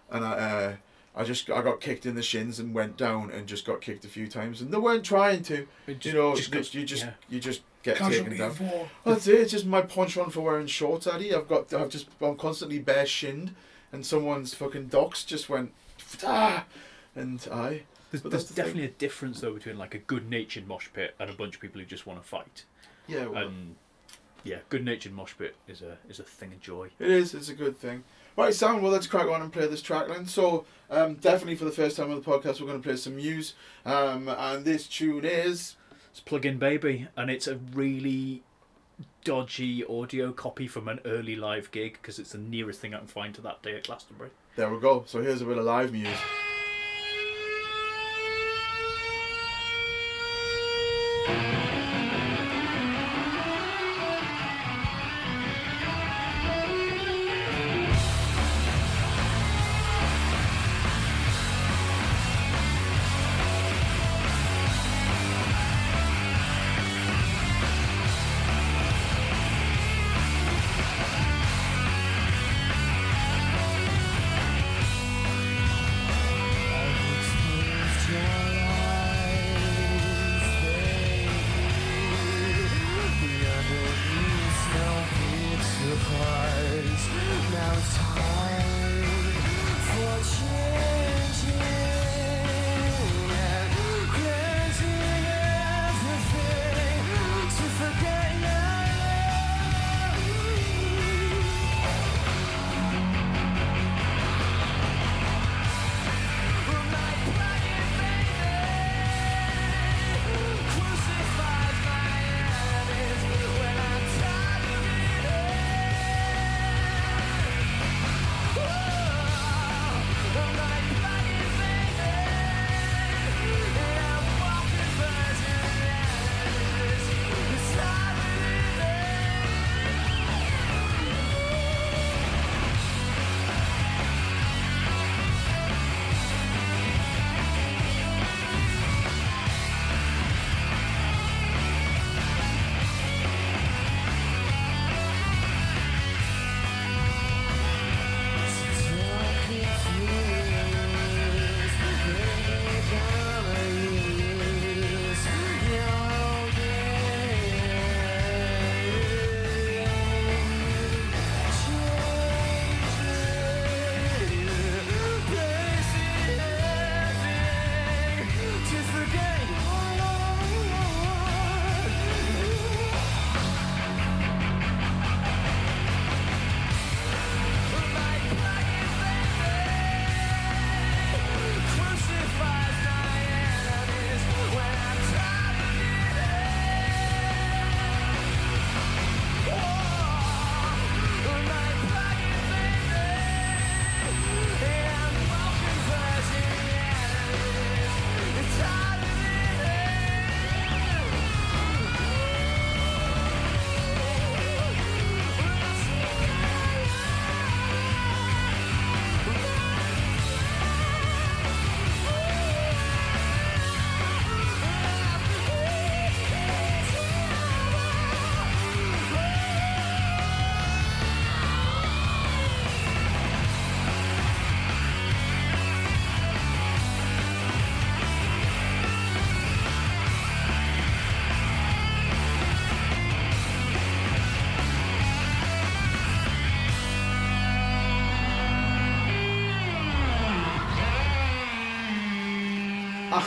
[0.09, 0.31] and I.
[0.31, 0.75] Uh,
[1.15, 4.03] I just I got kicked in the shins and went down and just got kicked
[4.03, 5.67] a few times and they weren't trying to.
[5.85, 7.11] It you know, just you you just yeah.
[7.29, 8.55] you just get taken down.
[8.59, 8.89] war.
[9.05, 9.35] That's it.
[9.35, 11.33] It's just my punch on for wearing shorts, Addy.
[11.33, 13.53] I've got I've just I'm constantly bare shinned,
[13.91, 15.71] and someone's fucking docks just went
[16.23, 16.65] ah,
[17.15, 17.83] and I.
[18.11, 18.65] There's, there's the thing.
[18.65, 21.81] definitely a difference though between like a good-natured mosh pit and a bunch of people
[21.81, 22.65] who just want to fight.
[23.07, 23.75] Yeah, well, And
[24.43, 26.89] yeah, good-natured mosh pit is a is a thing of joy.
[26.99, 27.33] it is.
[27.33, 28.03] It's a good thing.
[28.35, 28.81] Right, Sam.
[28.81, 30.25] Well, let's crack on and play this track then.
[30.25, 33.15] So, um, definitely for the first time on the podcast, we're going to play some
[33.15, 33.53] Muse,
[33.85, 35.75] um, and this tune is
[36.11, 38.43] It's Plug In Baby, and it's a really
[39.23, 43.07] dodgy audio copy from an early live gig because it's the nearest thing I can
[43.07, 44.31] find to that day at Glastonbury.
[44.55, 45.03] there we go.
[45.07, 46.07] So here's a bit of live Muse.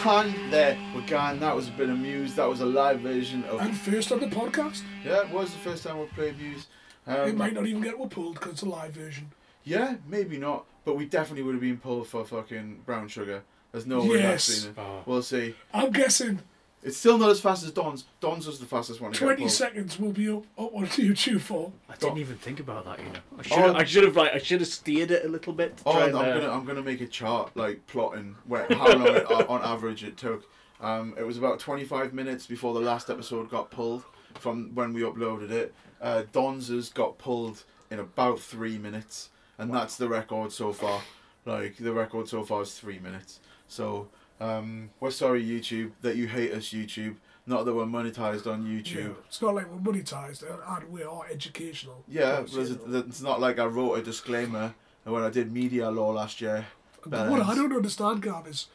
[0.09, 1.41] And there we're gone.
[1.41, 2.37] That was a bit of Muse.
[2.37, 3.61] That was a live version of.
[3.61, 6.69] And first on the podcast, Yeah, it was the first time we played Muse.
[7.09, 9.33] it Um, might not even get pulled because it's a live version.
[9.65, 13.43] yeah, maybe not, but we definitely would have been pulled for fucking brown sugar.
[13.73, 14.65] There's no way that's Yes.
[14.67, 14.79] been it.
[14.79, 15.03] Oh.
[15.07, 15.57] We'll see.
[15.75, 16.39] I'm guessing
[16.87, 18.05] It's still not as fast as Don's.
[18.21, 19.11] Don's was the fastest one.
[19.13, 19.51] to get 20 pulled.
[19.51, 21.73] seconds will be up, up on YouTube for.
[21.91, 22.99] I didn't even think about that.
[23.01, 23.63] You know, I should Oh.
[23.67, 23.77] have.
[23.77, 24.33] I should have like.
[24.33, 25.77] I should have steered it a little bit.
[25.79, 28.37] To Oh, try I'm, and, I'm uh, gonna I'm gonna make a chart like plotting
[28.47, 30.49] where how long it, on on average it took.
[30.81, 34.05] Um, it was about 25 minutes before the last episode got pulled
[34.39, 35.75] from when we uploaded it.
[36.01, 41.01] Uh, Don's got pulled in about three minutes, and that's the record so far.
[41.47, 43.41] Like the record so far is three minutes.
[43.69, 44.09] So
[44.41, 47.17] um, we're sorry YouTube that you hate us YouTube.
[47.49, 49.15] Not that we're monetized on Yeah, YouTube.
[49.27, 52.03] it's not like we're monetized and we are educational.
[52.09, 54.75] Yeah, Because, there's you it's not like I wrote a disclaimer
[55.05, 56.67] when I did media law last year.
[57.07, 58.67] But what I don't understand, Gav, is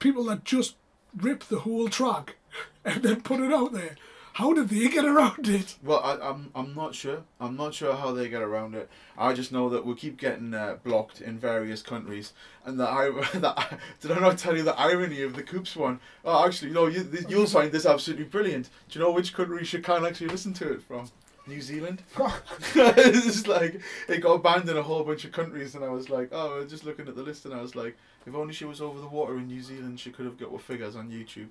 [0.00, 0.74] people that just
[1.16, 2.36] rip the whole track
[2.84, 3.96] and then put it out there.
[4.38, 5.74] How did they get around it?
[5.82, 7.24] Well, I, I'm I'm not sure.
[7.40, 8.88] I'm not sure how they get around it.
[9.16, 12.34] I just know that we keep getting uh, blocked in various countries,
[12.64, 15.98] and that I that did I not tell you the irony of the Coops one?
[16.24, 16.86] Oh, actually, no.
[16.86, 18.70] You you'll find this absolutely brilliant.
[18.88, 21.10] Do you know which country can actually listen to it from?
[21.48, 22.02] New Zealand.
[22.76, 26.28] it's like it got banned in a whole bunch of countries, and I was like,
[26.30, 28.66] oh, I was just looking at the list, and I was like, if only she
[28.66, 31.48] was over the water in New Zealand, she could have got her figures on YouTube,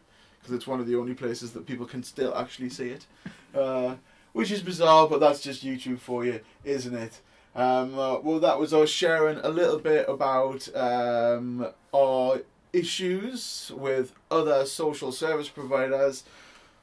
[0.47, 3.05] because it's one of the only places that people can still actually see it,
[3.53, 3.95] uh,
[4.31, 7.19] which is bizarre, but that's just YouTube for you, isn't it?
[7.53, 12.41] Um, uh, well, that was us sharing a little bit about um, our
[12.71, 16.23] issues with other social service providers.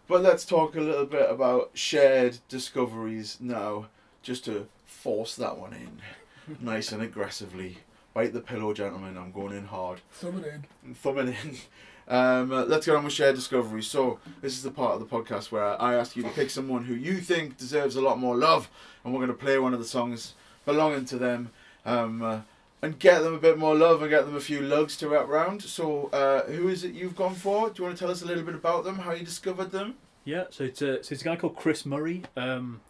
[0.08, 3.86] But let's talk a little bit about shared discoveries now,
[4.22, 7.78] just to force that one in, nice and aggressively.
[8.12, 9.16] Bite the pillow, gentlemen.
[9.16, 10.02] I'm going in hard.
[10.12, 10.44] Thumbing
[10.84, 10.94] in.
[10.94, 11.56] Thumbing in.
[12.09, 13.86] Um, uh, let's get on with shared discoveries.
[13.86, 16.84] So this is the part of the podcast where I ask you to pick someone
[16.84, 18.68] who you think deserves a lot more love,
[19.05, 20.34] and we're going to play one of the songs
[20.64, 21.50] belonging to them.
[21.86, 22.40] Um, uh,
[22.84, 25.26] and get them a bit more love and get them a few lugs to wrap
[25.26, 25.62] round.
[25.62, 27.70] So, uh, who is it you've gone for?
[27.70, 29.94] Do you want to tell us a little bit about them, how you discovered them?
[30.24, 32.22] Yeah, so it's a so it's a guy called Chris Murray.
[32.36, 32.80] Um,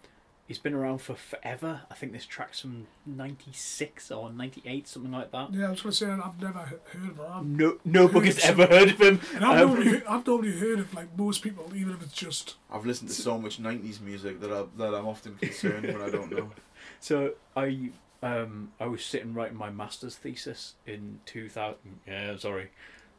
[0.47, 1.83] he's been around for forever.
[1.91, 5.53] I think this track's from '96 or '98, something like that.
[5.53, 7.57] Yeah, I was going to say I've never heard of him.
[7.57, 9.21] No, nobody's ever heard of him.
[9.35, 12.57] And I've, Um, normally, I've normally heard of like most people, even if it's just
[12.71, 16.11] I've listened to so much '90s music that I, that I'm often concerned when I
[16.11, 16.51] don't know.
[17.01, 17.91] So I
[18.23, 21.77] um I was sitting writing my master's thesis in 2000.
[22.07, 22.71] Yeah, sorry.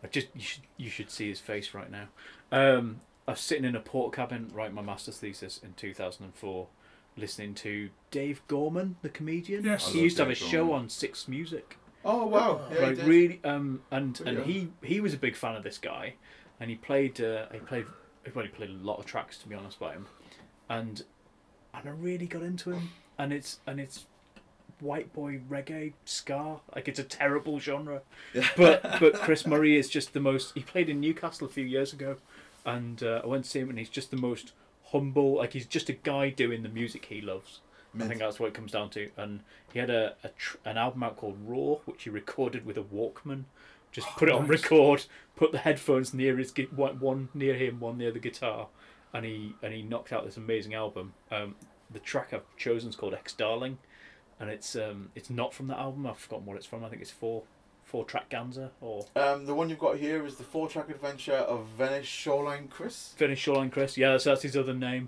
[0.03, 2.07] I just you should you should see his face right now.
[2.51, 6.67] Um, I was sitting in a port cabin writing my master's thesis in 2004,
[7.17, 9.63] listening to Dave Gorman, the comedian.
[9.63, 9.89] Yes.
[9.89, 10.83] He love used to have a Dave show Gorman.
[10.83, 11.77] on Six Music.
[12.03, 12.61] Oh wow!
[12.69, 13.05] Yeah, he like did.
[13.05, 16.13] really um and Pretty and he he was a big fan of this guy
[16.59, 17.85] and he played uh, he played
[18.33, 20.05] well, he played a lot of tracks to be honest by him
[20.69, 21.03] and
[21.73, 24.05] and I really got into him and it's and it's
[24.79, 28.01] white boy reggae ska like it's a terrible genre
[28.57, 31.93] but but Chris Murray is just the most he played in Newcastle a few years
[31.93, 32.17] ago
[32.65, 34.53] and uh, I went to see him and he's just the most
[34.91, 37.61] humble like he's just a guy doing the music he loves
[37.99, 39.09] I think that's what it comes down to.
[39.15, 42.77] And he had a, a tr- an album out called Raw, which he recorded with
[42.77, 43.45] a Walkman.
[43.91, 45.05] Just put it on record,
[45.35, 48.67] put the headphones near his gu- one, one near him, one near the guitar,
[49.13, 51.13] and he and he knocked out this amazing album.
[51.31, 51.55] Um,
[51.89, 53.77] the track I've chosen is called Ex Darling,
[54.39, 56.05] and it's um it's not from that album.
[56.05, 56.83] I've forgotten what it's from.
[56.83, 57.43] I think it's four
[57.95, 61.65] four track Ganza or Um, the one you've got here is the four-track adventure of
[61.77, 63.13] Venice Shoreline Chris.
[63.17, 63.97] Venice Shoreline Chris.
[63.97, 65.07] Yeah, that's, that's his other name.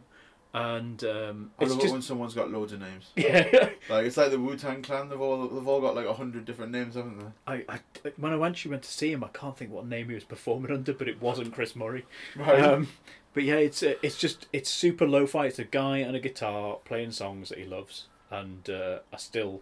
[0.54, 3.12] And um, I it's love it when someone's got loads of names.
[3.18, 3.70] yeah.
[3.90, 5.10] Like it's like the Wu Tang Clan.
[5.10, 7.26] They've all they've all got like a hundred different names, haven't they?
[7.46, 7.80] I, I
[8.16, 10.72] when I actually went to see him, I can't think what name he was performing
[10.72, 12.06] under, but it wasn't Chris Murray.
[12.36, 12.64] Right.
[12.64, 12.88] Um,
[13.34, 15.48] but yeah, it's uh, it's just it's super lo-fi.
[15.48, 19.62] It's a guy and a guitar playing songs that he loves, and uh, I still,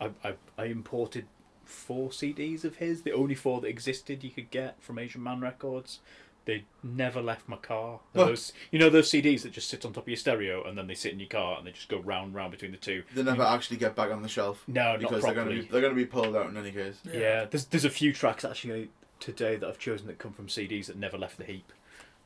[0.00, 1.26] I, I I imported
[1.66, 5.40] four CDs of his, the only four that existed you could get from Asian Man
[5.40, 6.00] Records.
[6.46, 7.98] They never left my car.
[8.14, 8.26] Huh.
[8.26, 10.86] Those, you know those CDs that just sit on top of your stereo and then
[10.86, 13.02] they sit in your car and they just go round round between the two.
[13.14, 15.62] they never actually get back on the shelf No, because they're gonna properly.
[15.62, 17.00] be they're gonna be pulled out in any case.
[17.04, 17.46] Yeah.
[17.46, 20.96] there's there's a few tracks actually today that I've chosen that come from CDs that
[20.96, 21.72] never left the heap,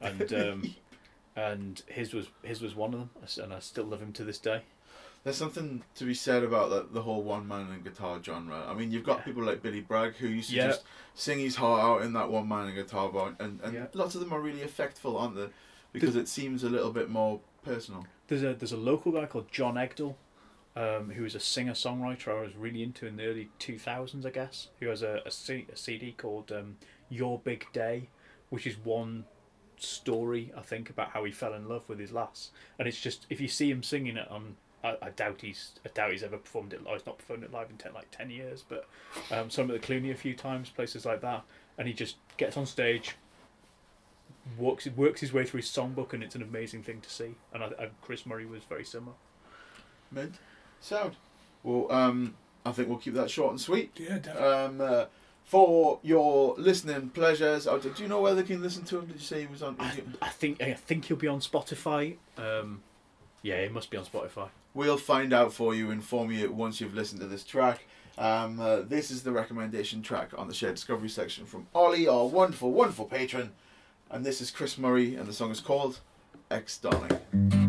[0.03, 0.75] and um,
[1.35, 3.11] and his was his was one of them,
[3.43, 4.65] and I still love him to this day.
[5.23, 8.65] There's something to be said about the, the whole one man and guitar genre.
[8.67, 9.25] I mean, you've got Yeah.
[9.25, 10.69] people like Billy Bragg who used to Yeah.
[10.69, 13.87] just sing his heart out in that one man and guitar band, and, and Yeah.
[13.93, 15.49] lots of them are really effectful, aren't they?
[15.93, 18.07] Because it seems a little bit more personal.
[18.29, 20.15] There's a there's a local guy called John Egdal,
[20.77, 24.31] um, who was a singer songwriter I was really into in the early 2000s, I
[24.31, 24.69] guess.
[24.79, 26.79] Who has a, a, C, a CD called um,
[27.11, 28.09] Your Big Day,
[28.49, 29.27] which is one
[29.77, 33.27] story I think about how he fell in love with his lass, and it's just
[33.29, 34.57] if you see him singing it on.
[34.83, 36.83] I, I doubt he's I doubt he's ever performed it.
[36.83, 36.99] live.
[36.99, 38.89] He's not performed it live in ten, like ten years, but
[39.31, 41.45] um, some at the Cluny a few times, places like that,
[41.79, 43.17] and he just gets on stage,
[44.59, 47.35] works works his way through his songbook, and it's an amazing thing to see.
[47.53, 49.15] And I, I, Chris Murray was very similar.
[50.11, 50.37] Mint.
[50.81, 51.17] Sound.
[51.63, 53.93] Well, um, I think we'll keep that short and sweet.
[53.97, 54.43] Yeah, definitely.
[54.43, 55.05] Um, uh,
[55.45, 59.07] for your listening pleasures, oh, do you know where they can listen to him?
[59.07, 59.77] Did you say he was on?
[59.79, 62.17] I, I think I think he'll be on Spotify.
[62.39, 62.83] Um,
[63.43, 64.49] yeah, he must be on Spotify.
[64.73, 67.87] We'll find out for you, inform you once you've listened to this track.
[68.19, 72.27] Um, uh, this is the recommendation track on the Shared Discovery section from Ollie, our
[72.27, 73.53] wonderful, wonderful patron.
[74.11, 76.01] And this is Chris Murray, and the song is called
[76.51, 77.60] Ex Darling.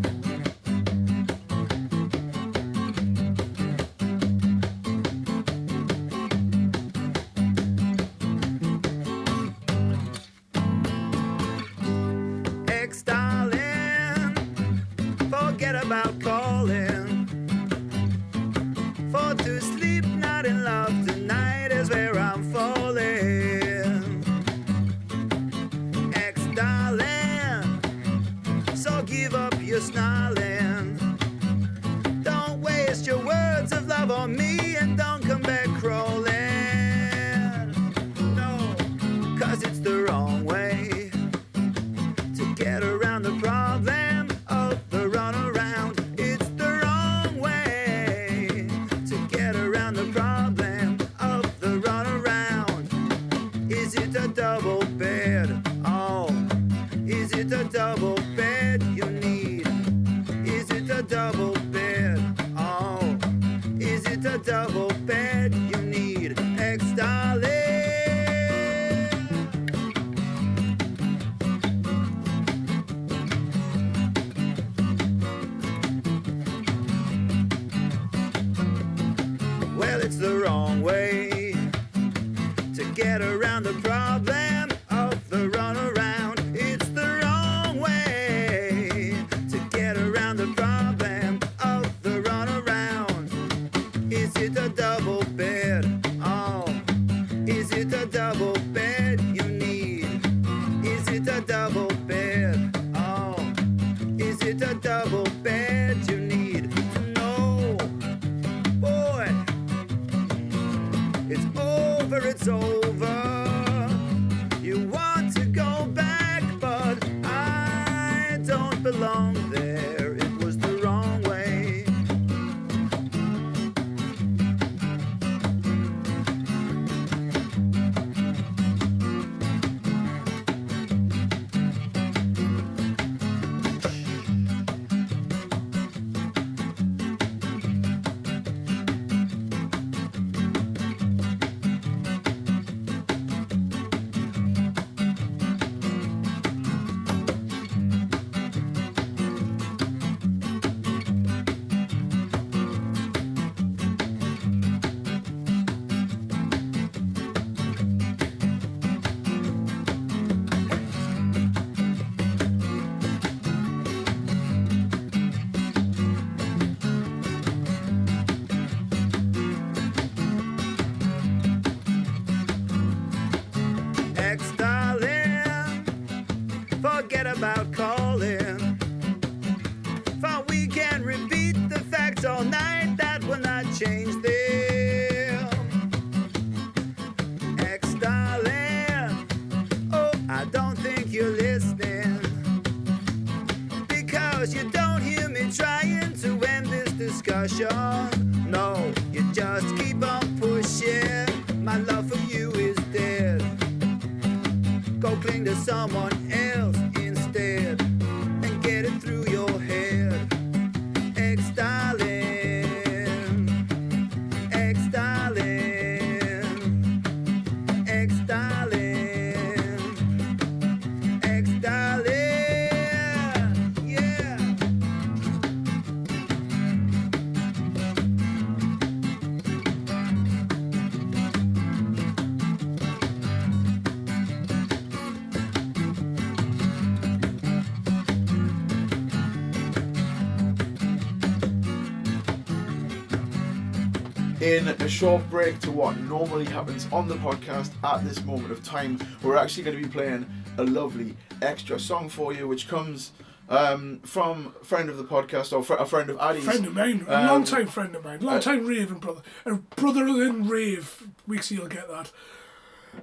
[244.91, 249.37] Short break to what normally happens on the podcast at this moment of time, we're
[249.37, 250.25] actually going to be playing
[250.57, 253.11] a lovely extra song for you, which comes
[253.49, 256.43] um, from a friend of the podcast or fr- a friend of Addie's.
[256.43, 259.55] Friend of mine, a Um, long time friend of mine, long time raving brother, a
[259.55, 261.07] brother in rave.
[261.27, 262.11] Weeksy, you'll get that.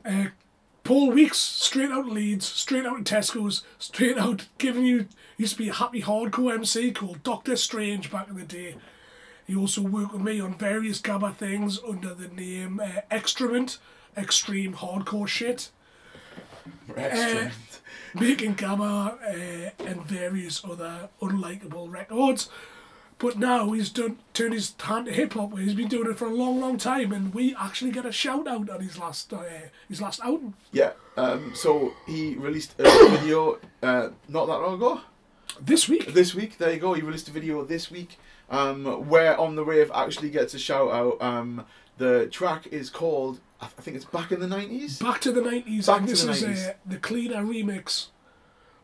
[0.05, 0.27] Uh,
[0.85, 5.06] Paul Weeks, straight out Leeds, straight out of Tesco's, straight out giving you.
[5.36, 8.77] Used to be a happy hardcore MC called Doctor Strange back in the day.
[9.49, 13.79] He also worked with me on various Gabba things under the name uh, Extrement,
[14.15, 15.70] Extreme Hardcore Shit.
[16.95, 17.51] Extra.
[18.15, 22.51] making Gabba uh, and various other unlikable records.
[23.19, 25.59] But now he's done turned his hand to hip hop.
[25.59, 28.47] He's been doing it for a long, long time, and we actually get a shout
[28.47, 29.43] out on his last uh,
[29.89, 30.93] his last album Yeah.
[31.16, 32.83] Um, so he released a
[33.19, 35.01] video uh, not that long ago.
[35.59, 36.12] this week.
[36.12, 36.93] This week, there you go.
[36.93, 38.19] He released a video this week
[38.51, 41.20] um, where On the Rave actually gets a shout out.
[41.20, 41.65] Um,
[41.99, 45.01] the track is called, I I think it's Back in the 90s.
[45.03, 46.69] Back to the nineties, Back and to this the is 90s.
[46.70, 48.07] uh, the cleaner remix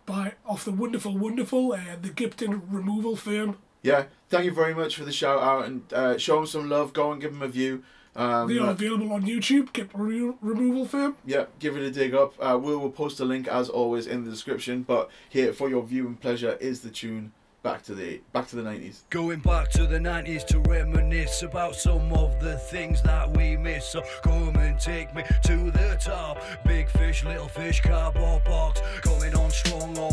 [0.06, 3.56] by off the wonderful, wonderful uh, the Gipton removal firm.
[3.82, 6.92] Yeah, thank you very much for the shout out and uh, show him some love.
[6.92, 7.82] Go and give them a view.
[8.16, 9.72] Um, They are available on YouTube.
[9.72, 11.16] Gipton Re- removal firm.
[11.24, 12.34] Yeah, give it a dig up.
[12.40, 14.82] Uh, we will post a link as always in the description.
[14.82, 17.32] But here for your viewing pleasure is the tune
[17.64, 19.04] back to the back to the nineties.
[19.08, 23.86] Going back to the 90s to reminisce about some of the things that we miss.
[23.86, 26.38] So come and take me to the top.
[26.66, 28.82] Big fish, little fish, cardboard box.
[29.02, 30.12] coming on strong or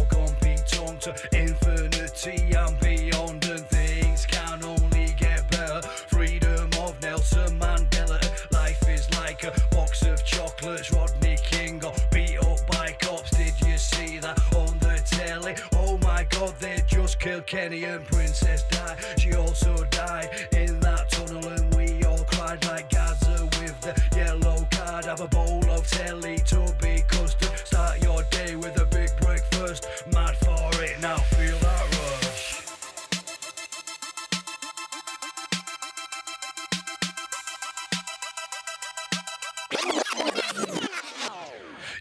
[17.61, 18.95] Kenny and Princess Di.
[19.19, 24.67] She also died in that tunnel, and we all cried like Gazza with the yellow
[24.71, 25.05] card.
[25.05, 27.55] Have a bowl of telly to be custard.
[27.63, 29.85] Start your day with a big breakfast.
[30.11, 32.61] Mad for it now, feel that rush.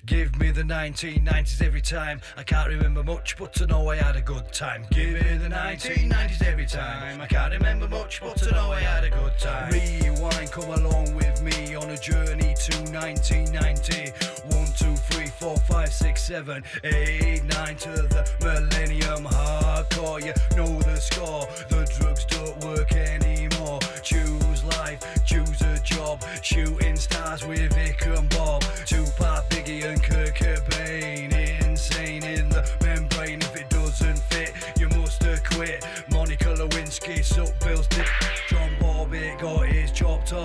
[0.06, 2.22] Give me the 1990s every time.
[2.36, 4.84] I can't remember much, but to know I had a good time.
[4.90, 7.22] Give me the 1990s every time.
[7.22, 9.72] I can't remember much, but to know I had a good time.
[9.72, 14.12] Rewind, come along with me on a journey to 1990.
[14.54, 19.24] One, two, three, four, five, six, seven, eight, nine to the millennium.
[19.24, 21.46] Hardcore, you know the score.
[21.70, 23.80] The drugs don't work anymore.
[24.02, 26.22] Choose life, choose a job.
[26.42, 28.62] Shooting stars with Vic and Bob.
[28.84, 30.19] Tupac, Biggie, and Kurt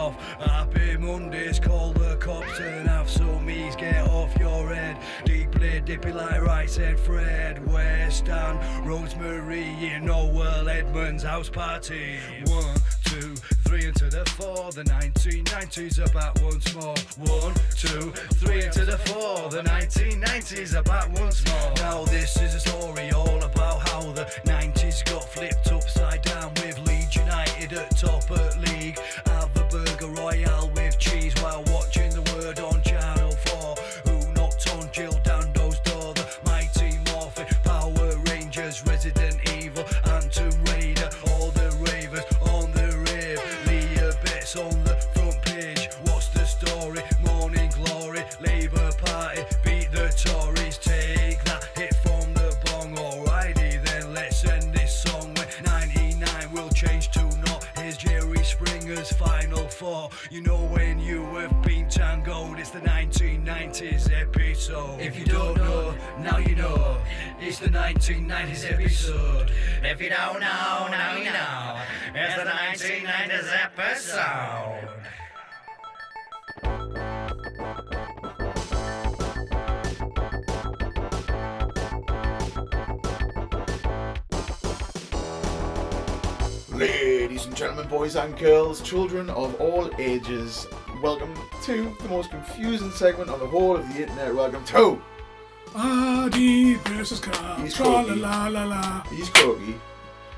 [0.05, 0.15] off.
[0.39, 3.75] Happy Mondays, call the cops and have some ease.
[3.75, 4.97] Get off your head.
[5.25, 7.65] Deeply dippy like right said Fred.
[7.71, 12.17] West Ham, Rosemary, you know Noel Edmonds house party.
[12.45, 12.75] One,
[13.05, 13.35] two,
[13.67, 14.71] three into the four.
[14.71, 16.95] The 1990s are back once more.
[17.17, 19.49] One, two, three into the four.
[19.49, 21.71] The 1990s are back once more.
[21.77, 26.77] Now this is a story all about how the 90s got flipped upside down with
[26.87, 28.59] Leeds United at top at
[63.75, 65.01] 1990s episode.
[65.01, 66.97] If you don't know, now you know.
[67.41, 69.51] It's the 1990s episode.
[69.83, 71.81] If you don't know, now you know.
[72.13, 74.89] It's the 1990s episode.
[86.73, 90.65] Ladies and gentlemen, boys and girls, children of all ages,
[91.01, 94.33] welcome to the most confusing segment on the whole of the internet.
[94.33, 95.01] Welcome to.
[95.75, 97.61] Addy versus Gav.
[97.61, 98.19] He's Tra la croaky.
[98.19, 99.01] la la la.
[99.03, 99.75] He's croaky.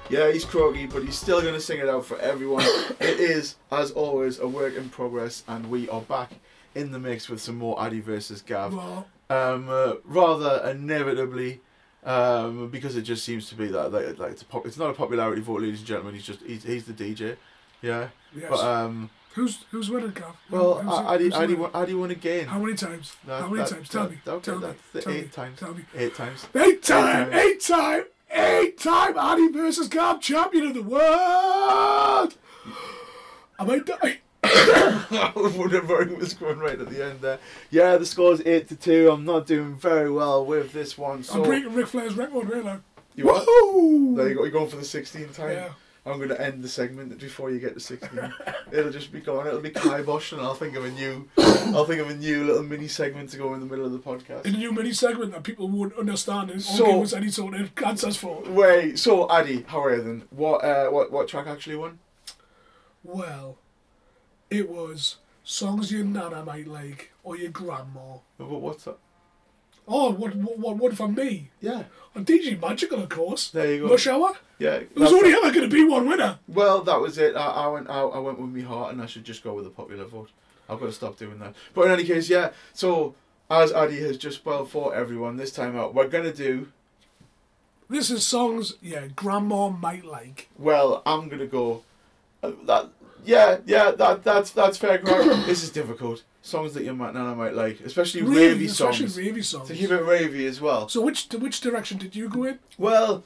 [0.09, 2.63] Yeah, he's croaky, but he's still going to sing it out for everyone.
[2.99, 6.31] it is, as always, a work in progress, and we are back
[6.75, 8.73] in the mix with some more Addy versus Gav.
[8.73, 11.59] Well, Um, uh, rather inevitably,
[12.05, 14.89] um, because it just seems to be that like, like it's, a pop- it's not
[14.89, 16.13] a popularity vote, ladies and gentlemen.
[16.15, 17.35] He's just he's, he's the DJ.
[17.81, 18.07] Yeah.
[18.35, 18.49] Yes.
[18.49, 20.35] But um, Who's who's winning, Gav?
[20.49, 22.47] well, Who's- I- who's Addy, won, Addy won again.
[22.47, 23.15] How many times?
[23.27, 23.87] That- How many that- times?
[23.89, 24.17] Tell that- me.
[24.27, 24.73] Okay, tell me.
[25.01, 25.27] tell eight me.
[25.29, 25.59] times.
[25.59, 25.85] Tell me.
[25.95, 26.47] Eight times.
[26.55, 27.35] Eight time, times.
[27.35, 32.33] eight time, eight time Addy versus Gav, champion of the world.
[33.59, 34.19] I might die.
[35.33, 37.39] Whatever it was going right at the end there.
[37.69, 39.09] Yeah, the score's eight to two.
[39.11, 41.23] I'm not doing very well with this one.
[41.23, 42.77] So I'm breaking Ric Flair's record, really.
[43.15, 43.45] you what?
[44.17, 44.43] There you go.
[44.43, 45.51] You're going for the 16th time.
[45.51, 45.69] Yeah.
[46.07, 48.33] I'm going to end the segment before you get to 16.
[48.71, 49.45] It'll just be gone.
[49.47, 52.63] It'll be kibosh, and I'll think of a new, I'll think of a new little
[52.63, 54.45] mini segment to go in the middle of the podcast.
[54.45, 57.29] In a new mini segment that people won't understand and So- won't give us any
[57.29, 58.41] sort of answers for.
[58.47, 60.23] Wait, so Addy, how are you then?
[60.29, 61.99] What, uh, what, what track actually won?
[63.03, 63.57] Well,
[64.49, 68.17] it was songs your nana might like or your grandma.
[68.37, 68.97] What, what's that?
[69.87, 71.49] Oh, what what what, for me?
[71.61, 71.83] Yeah.
[72.15, 73.49] On DJ Magical, of course.
[73.49, 73.89] There you go.
[73.89, 74.33] Rush Hour.
[74.59, 74.79] Yeah.
[74.79, 76.39] There's that's- only ever going to be one winner.
[76.47, 77.35] Well, that was it.
[77.35, 78.11] I, I went out.
[78.11, 80.29] I went with my heart, and I should just go with the popular vote.
[80.69, 81.55] I've got to stop doing that.
[81.73, 82.51] But in any case, yeah.
[82.73, 83.15] So
[83.49, 86.67] as Addy has just well fought everyone this time out, we're gonna do.
[87.89, 90.49] This is songs, yeah, grandma might like.
[90.57, 91.83] Well, I'm gonna go.
[92.43, 92.89] Uh, that
[93.25, 94.97] yeah yeah that that's that's fair.
[95.45, 96.23] This is difficult.
[96.47, 99.01] Songs that your ma- nana might like, especially Ravey, ravey songs.
[99.01, 99.67] especially ravey songs.
[99.67, 100.87] To keep it ravey as well.
[100.87, 102.59] So which which direction did you go in?
[102.77, 103.23] Well,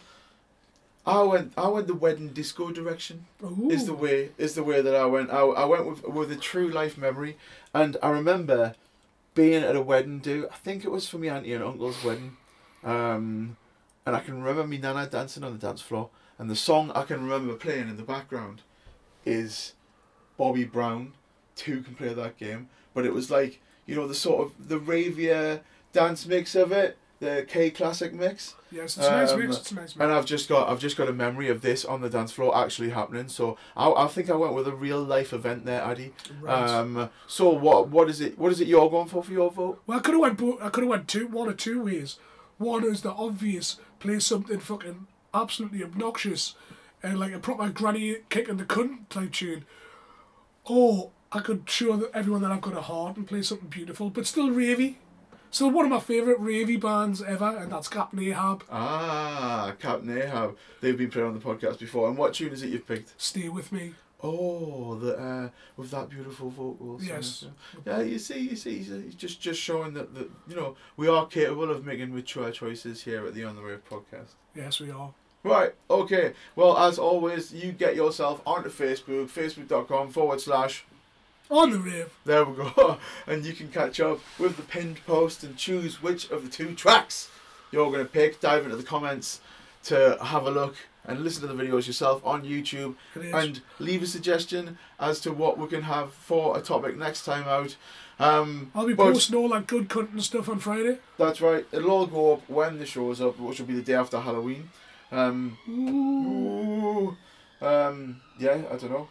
[1.06, 3.26] I went I went the wedding disco direction.
[3.70, 5.30] Is the way is the way that I went.
[5.32, 7.38] I, I went with with a true life memory,
[7.76, 8.74] and I remember
[9.36, 10.48] being at a wedding do.
[10.52, 12.38] I think it was for my auntie and uncle's wedding,
[12.84, 13.56] um,
[14.06, 17.04] and I can remember me nana dancing on the dance floor, and the song I
[17.04, 18.62] can remember playing in the background
[19.26, 19.74] is
[20.38, 21.14] Bobby Brown.
[21.56, 24.80] Two can play that game, but it was like you know the sort of the
[24.80, 25.62] ravier
[25.94, 28.56] dance mix of it, the K classic mix.
[28.72, 29.58] Yes, it's a nice Um, mix.
[29.58, 30.00] It's a nice mix.
[30.00, 32.56] And I've just got I've just got a memory of this on the dance floor
[32.58, 33.28] actually happening.
[33.28, 36.14] So I, I think I went with a real life event there, Addy.
[36.40, 36.70] Right.
[36.70, 37.10] Um.
[37.28, 39.82] So what what is it what is it you're going for for your vote?
[39.86, 40.38] Well, I could have went.
[40.38, 42.18] bo- I could have went two, one or two ways.
[42.58, 46.54] One is the obvious, play something fucking absolutely obnoxious,
[47.04, 49.66] and like a proper granny kick in the cunt type tune.
[50.66, 54.28] Or I could show everyone that I've got a heart and play something beautiful, but
[54.28, 54.96] still ravey.
[55.50, 58.64] Still one of my favourite ravey bands ever, and that's Captain Ahab.
[58.72, 60.58] Ah, Captain Ahab.
[60.80, 62.08] They've been playing on the podcast before.
[62.08, 63.14] And what tune is it you've picked?
[63.22, 63.94] Stay with me.
[64.24, 67.04] Oh, the uh, with that beautiful vocals.
[67.04, 67.46] Yes.
[67.86, 71.26] Yeah, you see, you see, he's just just showing that that you know we are
[71.26, 74.36] capable of making mature choices here at the On the Rave podcast.
[74.56, 75.14] Yes, we are.
[75.44, 76.34] Right, okay.
[76.56, 80.86] Well, as always, you get yourself onto Facebook, facebook.com forward slash.
[81.52, 82.10] On the rave.
[82.24, 82.98] There we go.
[83.28, 86.74] And you can catch up with the pinned post and choose which of the two
[86.74, 87.30] tracks
[87.72, 88.40] you're going to pick.
[88.40, 89.42] Dive into the comments
[89.84, 90.76] to have a look
[91.06, 92.96] and listen to the videos yourself on YouTube.
[93.16, 93.34] Is.
[93.34, 97.44] And leave a suggestion as to what we can have for a topic next time
[97.44, 97.76] out.
[98.18, 101.00] Um, I'll be posting all that good cunt and stuff on Friday.
[101.18, 101.66] That's right.
[101.74, 104.70] It'll all go up when the show's up, which will be the day after Halloween.
[105.12, 107.18] Um, ooh.
[107.62, 109.08] Um, yeah, I don't know.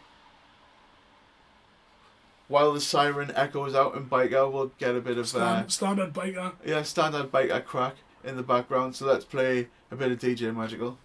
[2.50, 6.12] While the siren echoes out in Byker, we'll get a bit of uh, Stand, standard
[6.12, 6.54] Byker.
[6.66, 7.94] yeah standard Byker crack
[8.24, 8.96] in the background.
[8.96, 10.98] So let's play a bit of DJ Magical.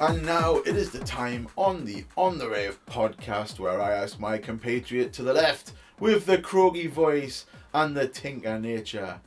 [0.00, 4.20] And now it is the time on the On the Rave podcast where I ask
[4.20, 9.20] my compatriot to the left with the croaky voice and the tinker nature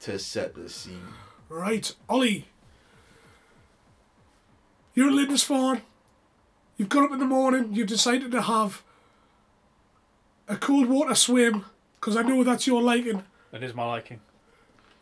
[0.00, 1.06] to set the scene.
[1.48, 2.48] Right, Ollie.
[4.94, 5.82] You're at Lindisfarne.
[6.76, 7.68] You've got up in the morning.
[7.72, 8.82] You've decided to have
[10.48, 11.66] a cold water swim
[12.00, 13.22] because I know that's your liking.
[13.52, 14.20] That is my liking.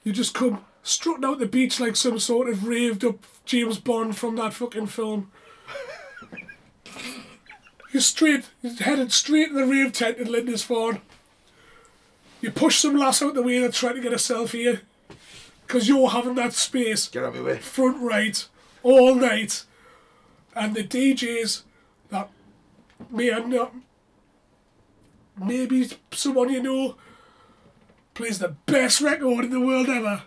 [0.05, 4.17] You just come strutting out the beach like some sort of raved up James Bond
[4.17, 5.31] from that fucking film.
[7.93, 11.01] You're straight, you're headed straight to the rave tent in Lindisfarne.
[12.41, 14.79] You push some lass out the way that's trying to get a selfie eh?
[15.67, 17.59] because you're having that space Get out of my way.
[17.59, 18.47] front right
[18.83, 19.65] all night.
[20.55, 21.63] And the DJs
[22.11, 22.31] that
[23.11, 23.75] may or not,
[25.37, 26.97] maybe someone you know,
[28.15, 30.23] plays the best record in the world ever.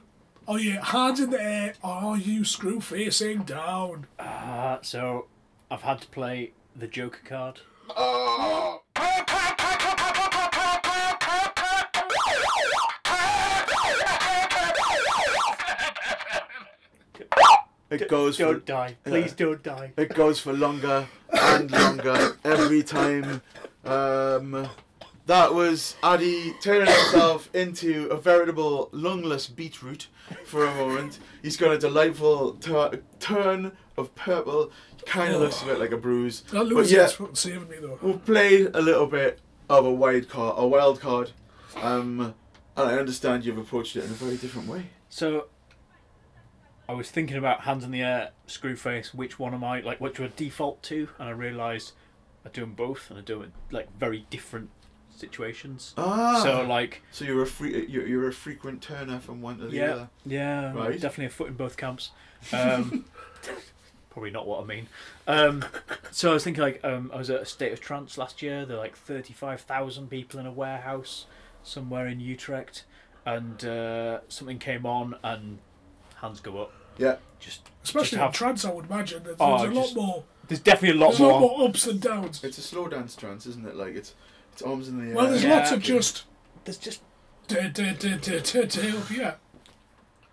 [0.51, 4.07] Are you hands in the air are you screw facing down?
[4.19, 5.27] Uh, so
[5.71, 7.61] I've had to play the Joker card.
[17.89, 18.97] It goes for Don't die.
[19.05, 19.93] Please don't die.
[19.95, 23.41] it goes for longer and longer every time.
[23.85, 24.67] Um,
[25.31, 30.07] that was Addy turning himself into a veritable lungless beetroot
[30.43, 31.19] for a moment.
[31.41, 34.71] He's got a delightful tu- turn of purple.
[35.05, 36.41] Kind of looks a bit like a bruise.
[36.41, 37.97] That But loses yeah, is fucking saving me though.
[38.01, 39.39] we've played a little bit
[39.69, 41.31] of a wild card, a wild card,
[41.81, 42.35] um,
[42.75, 44.87] and I understand you've approached it in a very different way.
[45.07, 45.47] So
[46.89, 49.13] I was thinking about hands in the air, screw face.
[49.13, 50.01] Which one am I like?
[50.01, 51.07] Which would default to?
[51.19, 51.93] And I realised
[52.45, 54.71] I do them both, and I do it like very different
[55.21, 55.93] situations.
[55.97, 59.67] Ah, So like so you're a free, you're, you're a frequent turner from one to
[59.67, 60.09] the yeah, other.
[60.25, 60.99] yeah, Right.
[60.99, 62.11] definitely a foot in both camps.
[62.51, 63.05] Um,
[64.09, 64.87] probably not what I mean.
[65.27, 65.63] Um,
[66.11, 68.65] so I was thinking like um, I was at a state of trance last year.
[68.65, 71.25] There were like thirty five thousand people in a warehouse
[71.63, 72.83] somewhere in Utrecht,
[73.25, 75.59] and uh, something came on and
[76.15, 76.73] hands go up.
[76.97, 77.17] Yeah.
[77.39, 79.23] Just Especially just in have- trance, I would imagine.
[79.23, 80.23] There's, Oh, there's a just- lot more.
[80.47, 81.57] There's definitely a lot There's a lot more.
[81.59, 82.43] more ups and downs.
[82.43, 83.75] It's a slow dance trance, isn't it?
[83.75, 84.13] Like it's
[84.61, 85.15] it's arms in the air.
[85.15, 85.55] Well, there's Yeah.
[85.55, 86.23] lots of just.
[86.65, 87.01] There's just
[87.47, 89.35] Da, da, da, da, da, da, up here.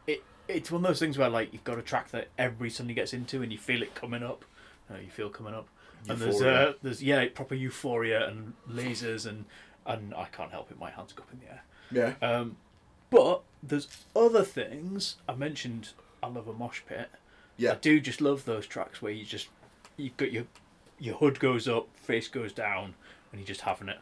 [0.06, 0.22] it.
[0.46, 3.12] It's one of those things where like you've got a track that everybody suddenly gets
[3.12, 4.44] into and you feel it coming up.
[4.90, 5.68] Uh, you feel coming up,
[6.08, 6.68] and there's Euphoria.
[6.68, 9.46] uh, there's yeah proper euphoria and lasers and
[9.84, 10.78] and I can't help it.
[10.78, 11.62] My hands go up in the air.
[12.20, 12.26] Yeah.
[12.26, 12.56] Um,
[13.10, 15.16] but there's other things.
[15.28, 15.90] I mentioned
[16.22, 17.10] I love a mosh pit.
[17.56, 17.72] Yeah.
[17.72, 19.48] I do just love those tracks where you just
[19.96, 20.44] you got your
[21.00, 22.94] your hood goes up, face goes down,
[23.32, 23.98] and you're just having it.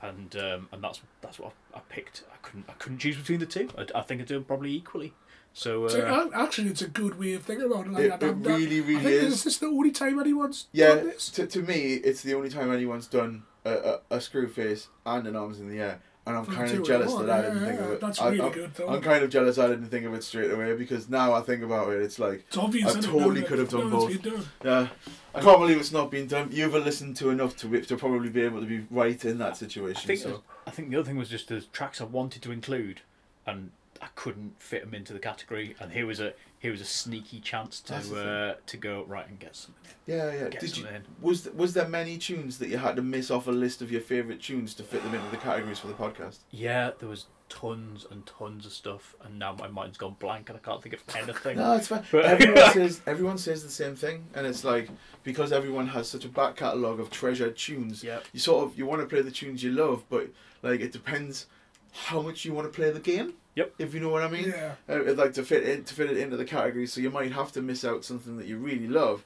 [0.00, 2.22] And um, and that's that's what I, I picked.
[2.32, 3.68] I couldn't I couldn't choose between the two.
[3.76, 5.12] I, I think I do them probably equally.
[5.54, 7.92] So, So, uh, uh, actually, it's a good way of thinking about it.
[7.92, 9.32] Like It- it I'm- really, really I think, is.
[9.34, 11.30] Is this the only time anyone's Yeah, done this?
[11.30, 15.26] to, to me, it's the only time anyone's done a, a, a screw face and
[15.26, 17.86] an arms in the air, and I'm kind of jealous that I didn't think yeah,
[17.86, 18.00] of it.
[18.00, 18.88] that's I, really I'm, good, though.
[18.88, 21.62] I'm kind of jealous I didn't think of it straight away because now I think
[21.62, 22.94] about it, it's like It's obvious.
[22.94, 24.10] I totally could have done both.
[24.10, 24.44] it's been done.
[24.64, 24.88] Yeah,
[25.34, 26.50] I can't believe it's not been done.
[26.52, 29.52] You've listened to enough to be- to probably be able to be right in that
[29.52, 30.06] I situation.
[30.06, 33.00] think so I think the other thing was just the tracks I wanted to include,
[33.46, 33.70] and
[34.02, 35.74] I couldn't fit them into the category.
[35.80, 39.38] And here was a here was a sneaky chance to uh, to go right and
[39.38, 39.92] get something.
[40.06, 40.48] yeah, yeah.
[40.48, 41.02] Get Did you in.
[41.20, 43.90] was th- was there many tunes that you had to miss off a list of
[43.92, 46.38] your favorite tunes to fit them into the categories for the podcast?
[46.50, 50.58] Yeah, there was tons and tons of stuff, and now my mind's gone blank and
[50.58, 51.56] I can't think of anything.
[51.56, 52.02] No, it's fine.
[52.10, 54.88] But- everyone says everyone says the same thing, and it's like
[55.22, 58.02] because everyone has such a back catalogue of treasured tunes.
[58.02, 58.24] Yep.
[58.32, 60.28] You sort of you want to play the tunes you love, but
[60.62, 61.46] like it depends
[61.92, 63.34] how much you want to play the game.
[63.56, 63.74] Yep.
[63.78, 64.50] If you know what I mean.
[64.50, 64.74] Yeah.
[64.88, 67.32] Uh, it'd like to fit in to fit it into the category, so you might
[67.32, 69.24] have to miss out something that you really love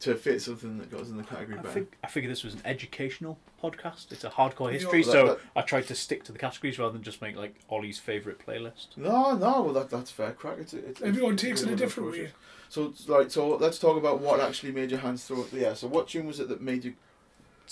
[0.00, 1.74] to fit something that goes in the category I better.
[1.74, 4.12] think I figured this was an educational podcast.
[4.12, 6.78] It's a hardcore Yeah, history, that- so that- I tried to stick to the categories
[6.78, 8.96] rather than just make like Ollie's favourite playlist.
[8.96, 10.32] No, no, well that that's fair.
[10.32, 10.56] Crack.
[10.58, 12.30] It's, it's, Everyone it's takes it good a different way.
[12.70, 15.74] So like so let's talk about what actually made your hands throw up the air.
[15.74, 16.94] So what tune was it that made you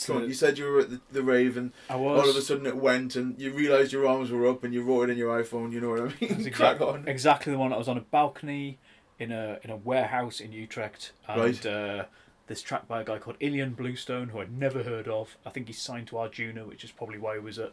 [0.01, 2.41] So you said you were at the, the rave and I was all of a
[2.41, 5.19] sudden it went and you realised your arms were up and you wrote it in
[5.19, 6.43] your iPhone, you know what I mean?
[6.45, 7.09] That's Crack on.
[7.09, 7.73] exactly the one.
[7.73, 8.79] I was on a balcony
[9.19, 11.67] in a in a warehouse in Utrecht, and Right.
[11.67, 12.05] uh,
[12.47, 15.37] this track by a guy called Ilan Bluestone, who I'd never heard of.
[15.45, 17.73] I think he's signed to Anjuna, which is probably why he was at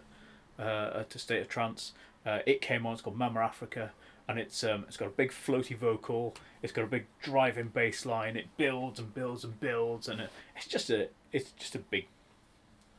[0.57, 1.93] uh, at a state of trance.
[2.25, 2.93] Uh, it came on.
[2.93, 3.91] It's called Mama Africa,
[4.27, 6.33] and it's um, it's got a big floaty vocal.
[6.63, 8.35] It's got a big driving bass line.
[8.35, 12.07] It builds and builds and builds, and it, it's just a it's just a big,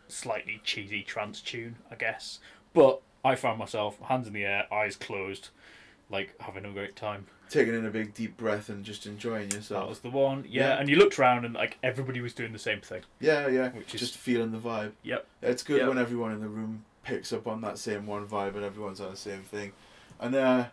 [0.08, 2.38] slightly cheesy trance tune, I guess.
[2.72, 5.48] But I found myself hands in the air, eyes closed,
[6.10, 7.26] like having a great time.
[7.48, 9.82] Taking in a big deep breath and just enjoying yourself.
[9.84, 10.44] That was the one.
[10.48, 10.80] Yeah, Yeah.
[10.80, 13.02] and you looked around and like everybody was doing the same thing.
[13.20, 13.70] Yeah, yeah.
[13.70, 14.92] Which is- just feeling the vibe.
[15.04, 15.26] Yep.
[15.42, 15.88] It's good Yep.
[15.88, 19.12] when everyone in the room picks up on that same one vibe and everyone's on
[19.12, 19.72] the same thing.
[20.18, 20.66] And uh,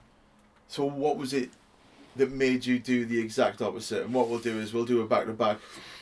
[0.68, 1.51] so, what was it
[2.15, 4.03] that made you do the exact opposite?
[4.03, 5.57] And what we'll do is we'll do a back to back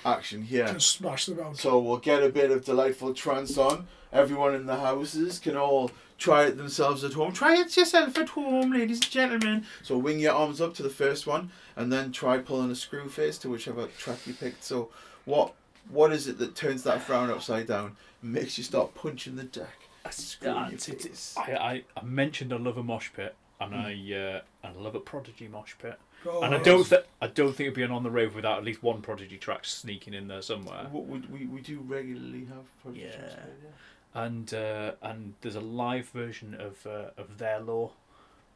[0.06, 0.74] action here.
[0.74, 1.58] Just smash them out.
[1.58, 3.88] So we'll get a bit of delightful trance on.
[4.12, 7.34] Everyone in the houses can all try it themselves at home.
[7.34, 9.66] Try it yourself at home, ladies and gentlemen.
[9.84, 13.10] So wing your arms up to the first one, and then try pulling a screw
[13.10, 14.64] face to whichever track you picked.
[14.64, 14.90] So
[15.26, 15.54] what
[15.90, 19.44] what is it that turns that frown upside down and makes you start punching the
[19.44, 19.88] deck?
[20.10, 21.36] Screw That's face.
[21.38, 23.86] I, I, I mentioned I love a mosh pit, and Mm.
[23.86, 25.98] I uh, and I love a prodigy mosh pit.
[26.26, 28.58] Oh, and I don't th- I don't think it'd be an on the road without
[28.58, 30.88] at least one prodigy track sneaking in there somewhere.
[30.92, 33.12] What we, we, we do regularly have Prodigy Yeah.
[33.18, 34.24] tracks, yeah.
[34.24, 37.92] and uh, and there's a live version of uh, of their law,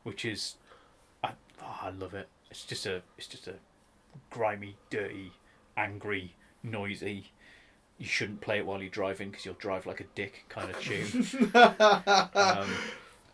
[0.03, 0.55] which is,
[1.23, 1.31] I
[1.63, 2.27] oh, I love it.
[2.51, 3.55] It's just a it's just a
[4.29, 5.31] grimy, dirty,
[5.75, 7.31] angry, noisy.
[7.97, 10.79] You shouldn't play it while you're driving because you'll drive like a dick kind of
[10.81, 11.49] tune.
[12.35, 12.69] um,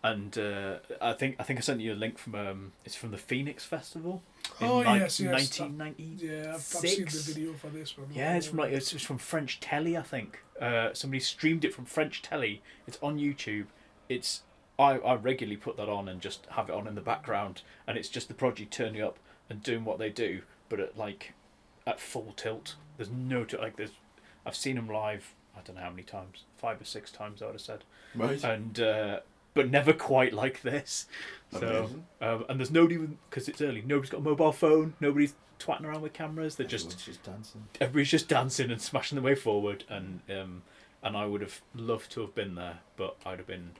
[0.04, 3.12] and uh, I think I think I sent you a link from um, it's from
[3.12, 4.24] the Phoenix Festival.
[4.60, 5.32] in Oh, ni- yes, yes.
[5.60, 6.26] 1990.
[6.26, 8.08] Yeah, I've, I've seen the video for this one.
[8.14, 10.44] Yeah, it's from like it's, it's from French telly, I think.
[10.60, 12.62] Uh, somebody streamed it from French telly.
[12.88, 13.66] It's on YouTube.
[14.10, 14.42] It's
[14.80, 17.98] I, I regularly put that on and just have it on in the background, and
[17.98, 19.20] it's just the Prodigy turning up
[19.50, 21.34] and doing what they do, but at like
[21.86, 22.76] at full tilt.
[22.98, 23.92] There's no t- like there's
[24.46, 25.34] I've seen them live.
[25.56, 27.84] I don't know how many times, five or six times I would have said.
[28.16, 28.42] Right.
[28.44, 29.20] And uh,
[29.54, 31.08] but never quite like this.
[31.52, 31.90] So
[32.22, 32.98] um, and there's nobody
[33.30, 33.84] because it's early.
[33.86, 34.94] Nobody's got a mobile phone.
[35.00, 36.56] Nobody's twatting around with cameras.
[36.56, 37.64] They're just Everyone's just dancing.
[37.80, 40.62] everybody's just dancing and smashing their way forward and um
[41.04, 43.72] and I would have loved to have been there but I'd have been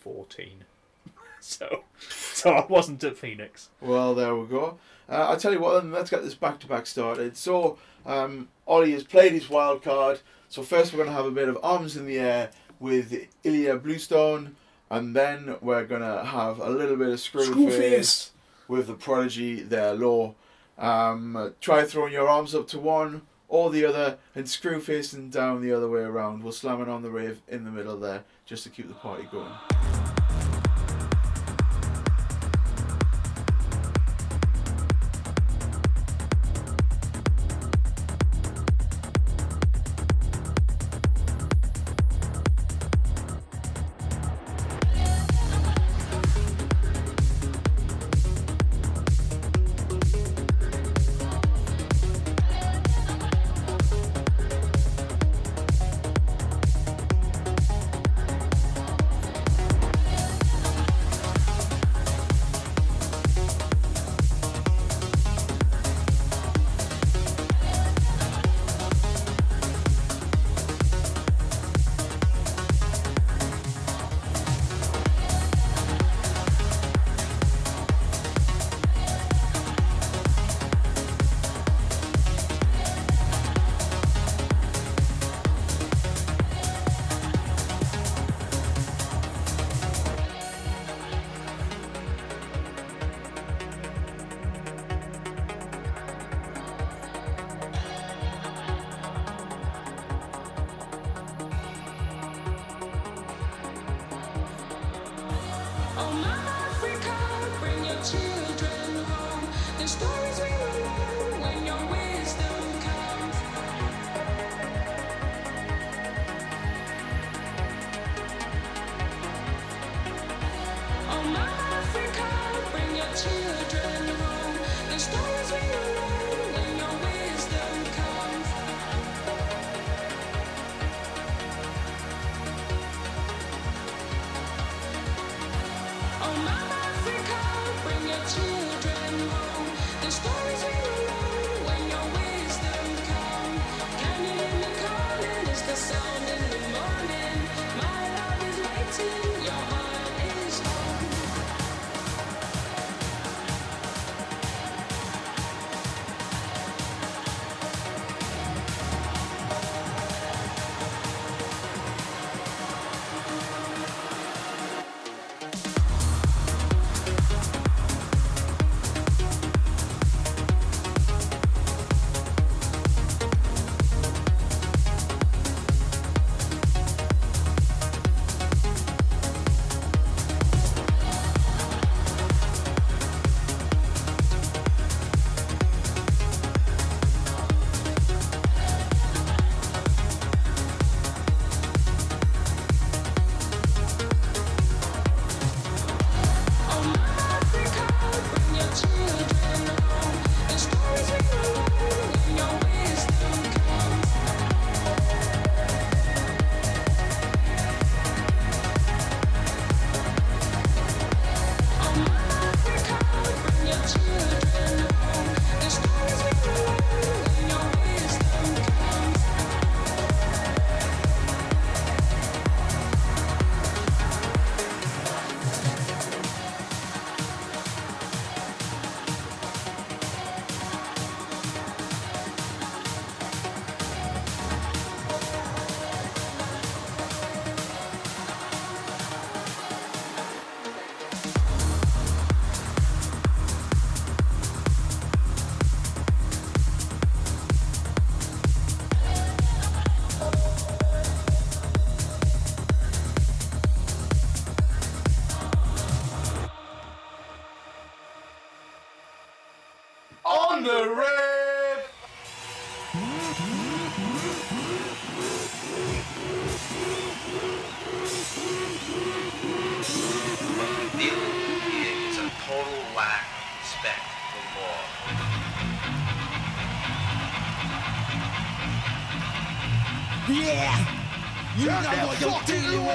[0.00, 0.64] 14
[1.40, 4.78] so so I wasn't at Phoenix Well, there we go.
[5.08, 7.36] Uh, I'll tell you what, then let's get this back to back started.
[7.36, 7.76] So,
[8.06, 10.20] um, Ollie has played his wild card.
[10.48, 12.48] So, first, we're going to have a bit of arms in the air
[12.80, 13.14] with
[13.44, 14.56] Ilan Bluestone,
[14.94, 18.30] and then we're going to have a little bit of Screwface Screwface.
[18.68, 20.34] with the Prodigy, their law.
[20.78, 25.62] Um, try throwing your arms up to one or the other, and Screwface and down
[25.62, 26.44] the other way around.
[26.44, 29.26] We'll slam it on the rave in the middle there just to keep the party
[29.32, 29.93] going.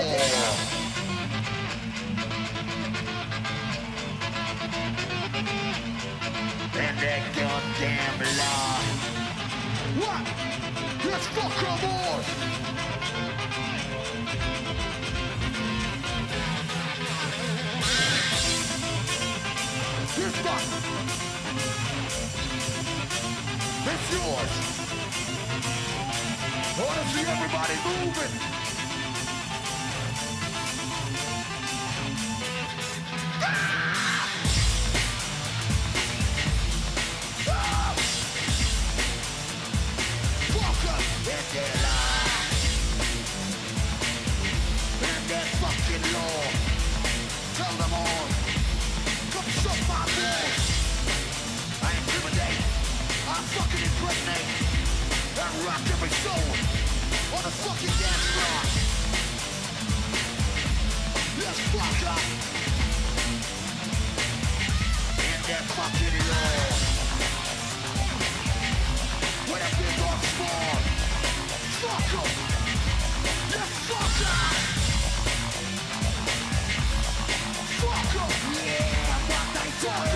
[0.01, 0.38] You're
[79.83, 80.08] what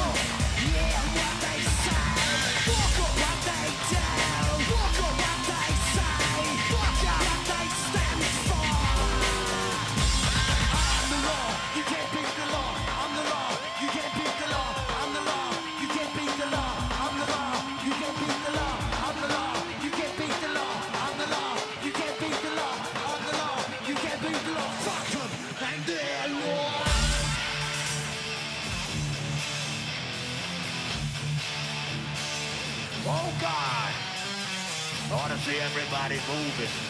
[36.30, 36.83] everybody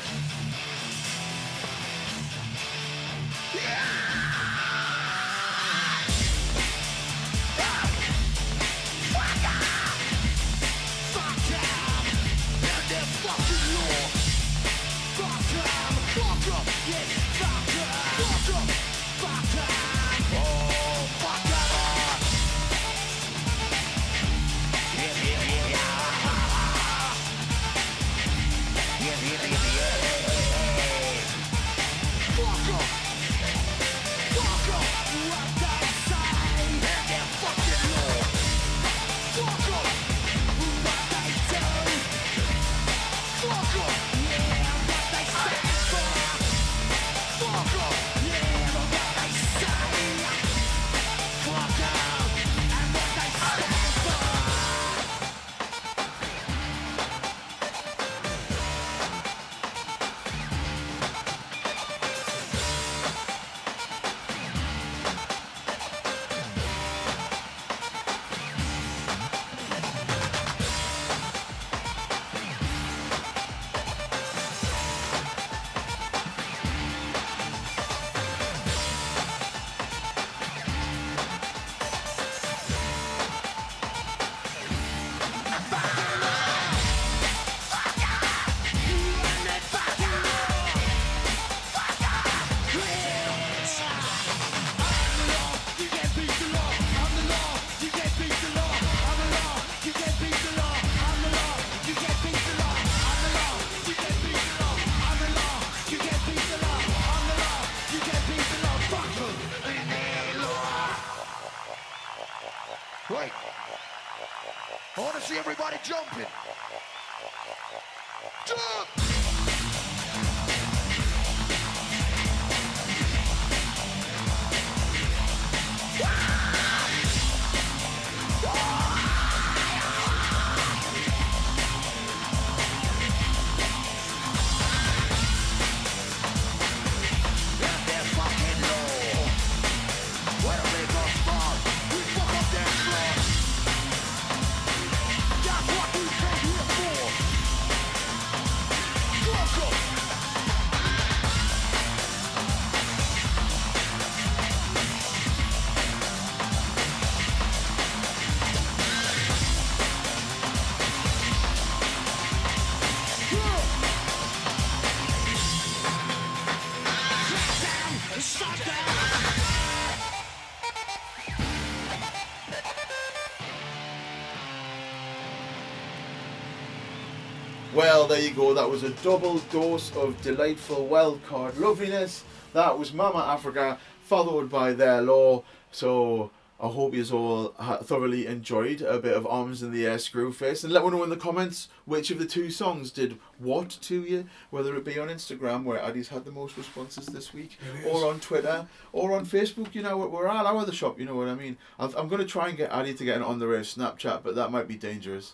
[178.13, 178.53] there you go.
[178.53, 182.23] That was a double dose of delightful wildcard loveliness.
[182.53, 185.43] That was Mama Africa, followed by Their Law.
[185.71, 186.29] So
[186.59, 187.47] I hope you all
[187.81, 190.63] thoroughly enjoyed a bit of Arms in the Air Screwface.
[190.63, 194.03] And let me know in the comments which of the two songs did what to
[194.03, 197.57] you, whether it be on Instagram, where Addy's had the most responses this week,
[197.87, 199.73] or on Twitter, or on Facebook.
[199.73, 201.57] You know, we're all over the shop, you know what I mean?
[201.79, 204.35] I'm going to try and get Addy to get an on the rave Snapchat, but
[204.35, 205.33] that might be dangerous.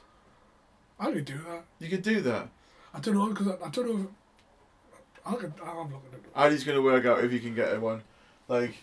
[0.98, 1.66] I could do that.
[1.80, 2.48] You could do that.
[2.94, 4.02] I don't know because I, I don't know.
[4.02, 4.08] If,
[5.26, 5.54] I could.
[5.64, 6.26] I'm it.
[6.36, 8.02] Addy's going to work out if you can get one.
[8.48, 8.76] Like,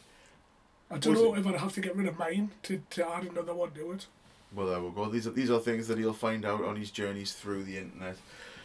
[0.90, 3.54] I don't know if I'd have to get rid of mine to, to add another
[3.54, 4.06] one to it.
[4.54, 5.06] Well, there we go.
[5.06, 8.16] These are these are things that he'll find out on his journeys through the internet.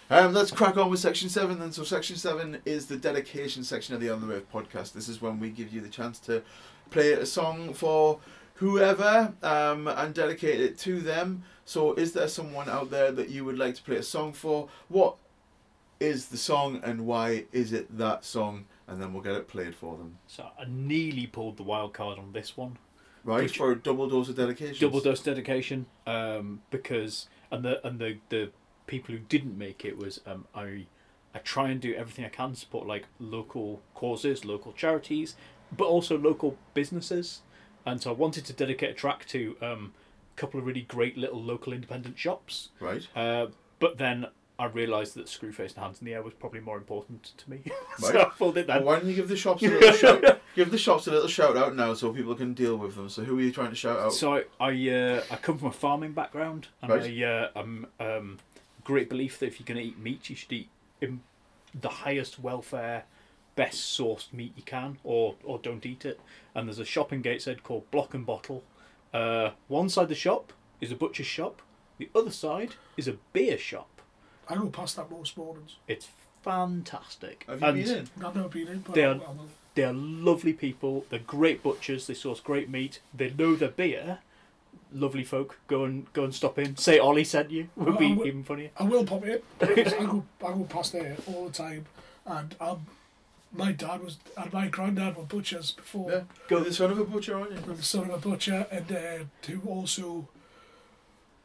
[0.09, 1.71] Um, let's crack on with section seven then.
[1.71, 4.93] So section seven is the dedication section of the On the Rave podcast.
[4.93, 6.43] This is when we give you the chance to
[6.91, 8.19] play a song for
[8.55, 11.43] whoever um, and dedicate it to them.
[11.65, 14.67] So, is there someone out there that you would like to play a song for?
[14.89, 15.15] What
[16.01, 18.65] is the song and why is it that song?
[18.87, 20.17] And then we'll get it played for them.
[20.27, 22.77] So I nearly pulled the wild card on this one.
[23.23, 24.77] Right Which- for a double dose of dedication.
[24.79, 28.51] double dose dedication um, because and the and the the
[28.87, 30.87] people who didn't make it was um, I
[31.35, 35.35] I try and do everything I can to support like local causes, local charities,
[35.75, 37.41] but also local businesses.
[37.85, 39.93] And so I wanted to dedicate a track to um,
[40.35, 42.69] a couple of really great little local independent shops.
[42.79, 43.07] Right.
[43.15, 43.47] Uh,
[43.79, 44.27] but then
[44.61, 47.63] I realised that Screwface and Hands in the Air was probably more important to me.
[47.97, 48.77] so I pulled it then.
[48.77, 50.39] Well, why don't you give the shops a little shout?
[50.55, 53.09] Give the shops a little shout out now, so people can deal with them.
[53.09, 54.13] So who are you trying to shout out?
[54.13, 57.11] So I I, uh, I come from a farming background, and Right.
[57.11, 58.37] I uh, I'm um,
[58.83, 60.69] great belief that if you're going to eat meat, you should eat
[61.01, 61.21] in
[61.73, 63.05] the highest welfare,
[63.55, 66.19] best sourced meat you can, or or don't eat it.
[66.53, 68.63] And there's a shop in Gateshead called Block and Bottle.
[69.11, 71.63] Uh, one side of the shop is a butcher's shop.
[71.97, 73.87] The other side is a beer shop.
[74.51, 75.77] I go past that most mornings.
[75.87, 76.07] It's
[76.43, 77.45] fantastic.
[77.47, 78.09] Have you And been in?
[78.25, 79.47] I've never been in, but they are, I will.
[79.75, 81.05] they are lovely people.
[81.09, 82.07] They're great butchers.
[82.07, 82.99] They source great meat.
[83.13, 84.19] They know their beer.
[84.93, 85.57] Lovely folk.
[85.67, 86.75] Go and go and stop in.
[86.77, 87.69] Say Ollie sent you.
[87.77, 88.71] Would be I will- even funnier.
[88.77, 89.39] I will pop in.
[89.61, 89.65] I
[90.05, 91.85] go I go past there all the time,
[92.25, 92.85] and um,
[93.53, 96.11] my dad was and my granddad were butchers before.
[96.11, 96.21] Yeah.
[96.49, 97.73] Go the son of a butcher, aren't you?
[97.75, 100.27] The son of a butcher, and uh, who also.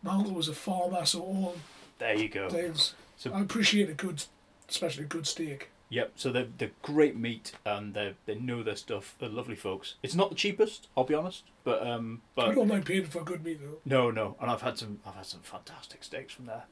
[0.03, 1.57] My uncle was a farmer, so all
[1.99, 2.49] There you go.
[2.49, 2.95] things.
[3.17, 4.25] So- I appreciate a good,
[4.69, 5.71] especially a good steak.
[5.89, 6.13] Yep.
[6.17, 9.15] So they're they're great meat and they they know their stuff.
[9.21, 9.95] They're lovely folks.
[10.03, 13.23] It's not the cheapest, I'll be honest, but um, I but don't mind paying for
[13.23, 13.79] good meat though.
[13.85, 14.37] no, no.
[14.41, 16.65] And I've had some I've had some fantastic steaks from there.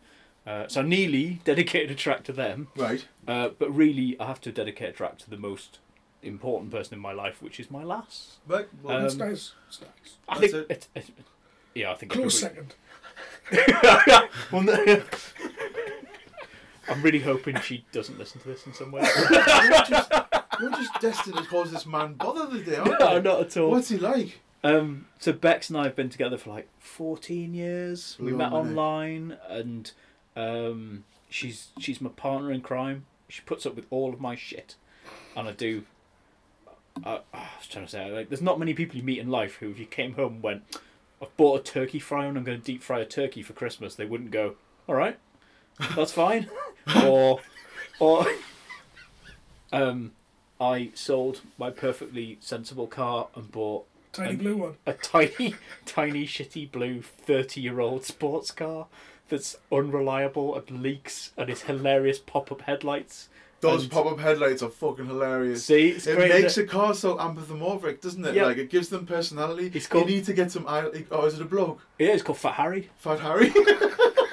[0.47, 2.67] Uh, so I nearly dedicated a track to them.
[2.77, 3.07] Right.
[3.27, 5.79] Uh, but really, I have to dedicate a track to the most
[6.21, 8.39] important person in my life, which is my lass.
[8.49, 8.67] Right.
[8.83, 9.53] Well, That's Um, nice.
[9.69, 10.15] It's nice.
[10.29, 10.89] I That's think it.
[10.97, 11.09] it.
[11.09, 11.15] it,
[11.77, 12.75] yeah, I think I Close could second.
[14.53, 15.03] Well, no-
[16.89, 19.03] I'm really hoping she doesn't listen to this in some way.
[19.03, 19.31] you're,
[19.85, 20.13] just,
[20.61, 23.23] you're just destined to cause this man bother today, aren't no, you?
[23.23, 23.71] not at all.
[23.71, 24.41] What's he like?
[24.63, 28.17] Um, so Bex and I have been together for like 14 years.
[28.21, 28.71] We met Blimey.
[28.71, 29.93] online, and
[30.37, 33.07] um, she's she's my partner in crime.
[33.29, 34.77] She puts up with all of my shit,
[35.37, 35.85] and I do.
[37.05, 39.57] I, I was trying to say, like, there's not many people you meet in life
[39.57, 40.63] who, if you came home and went,
[41.25, 43.95] "I've bought a turkey fryer and I'm going to deep fry a turkey for Christmas,"
[43.95, 44.57] they wouldn't go,
[44.89, 45.19] "All right,
[45.97, 46.49] that's fine,"
[47.05, 47.41] or,
[47.99, 48.27] or,
[49.73, 50.13] um,
[50.61, 54.77] I sold my perfectly sensible car and bought Tiny blue one.
[54.87, 55.55] a tiny,
[55.87, 58.87] tiny, shitty blue 30 year old sports car
[59.29, 63.29] that's unreliable and leaks and is hilarious pop up headlights.
[63.73, 65.65] Those pop up headlights are fucking hilarious.
[65.65, 66.31] See, it's it great.
[66.31, 68.35] makes a car so anthropomorphic, doesn't it?
[68.35, 68.47] Yeah.
[68.47, 69.71] Like it gives them personality.
[69.75, 70.65] It's called- You need to get some.
[70.69, 71.81] Oh, is it a bloke?
[71.99, 72.91] Yeah, it's called Fat Harry.
[72.99, 73.53] Fat Harry.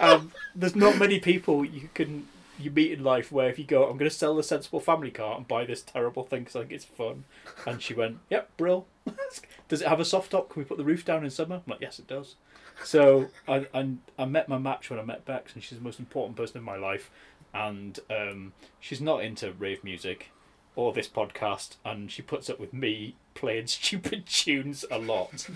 [0.01, 2.27] Um, there's not many people you can
[2.59, 5.09] you meet in life where if you go, I'm going to sell the sensible family
[5.09, 7.23] car and buy this terrible thing because I think it's fun.
[7.65, 8.87] And she went, Yep, brill.
[9.67, 10.49] does it have a soft top?
[10.49, 11.55] Can we put the roof down in summer?
[11.55, 12.35] I'm like, Yes, it does.
[12.83, 15.99] So I, I, I met my match when I met Bex, and she's the most
[15.99, 17.09] important person in my life.
[17.53, 20.31] And um, she's not into rave music
[20.75, 25.47] or this podcast, and she puts up with me playing stupid tunes a lot.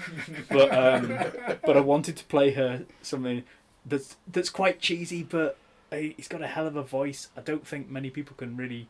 [0.49, 1.17] but um,
[1.65, 3.43] but I wanted to play her something
[3.85, 5.57] that's that's quite cheesy, but
[5.91, 7.29] uh, he's got a hell of a voice.
[7.37, 8.87] I don't think many people can really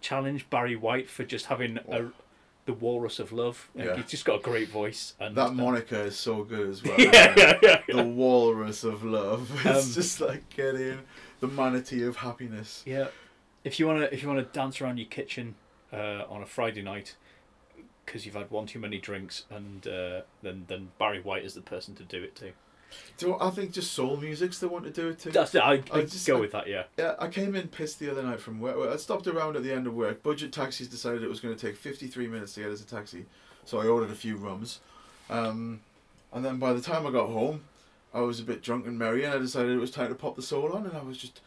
[0.00, 2.06] challenge Barry White for just having a,
[2.66, 3.68] the Walrus of Love.
[3.74, 3.96] Yeah.
[3.96, 5.14] He's just got a great voice.
[5.20, 6.94] And that uh, moniker is so good as well.
[6.98, 9.50] Yeah, isn't yeah, yeah, The walrus of love.
[9.64, 10.98] It's Um, just like getting
[11.40, 12.82] the manatee of happiness.
[12.86, 13.08] Yeah,
[13.64, 15.54] if you wanna if you wanna dance around your kitchen
[15.92, 17.16] uh, on a Friday night
[18.04, 21.60] because you've had one too many drinks, and uh, then then Barry White is the
[21.60, 22.52] person to do it to.
[23.18, 25.30] Do I think just soul music's the one to do it to.
[25.30, 25.60] That's it.
[25.60, 26.68] I, I just- go I- with that.
[26.68, 26.84] Yeah.
[26.96, 28.76] Yeah, I came in pissed the other night from work.
[28.90, 30.22] I stopped around at the end of work.
[30.22, 33.26] Budget Taxis decided it was going to take 53 minutes to get us a taxi.
[33.66, 34.80] So I ordered a few rums.
[35.28, 35.80] Um,
[36.32, 37.60] and then by the time I got home,
[38.14, 40.36] I was a bit drunk and merry and I decided it was time to pop
[40.36, 41.40] the soul on and I was just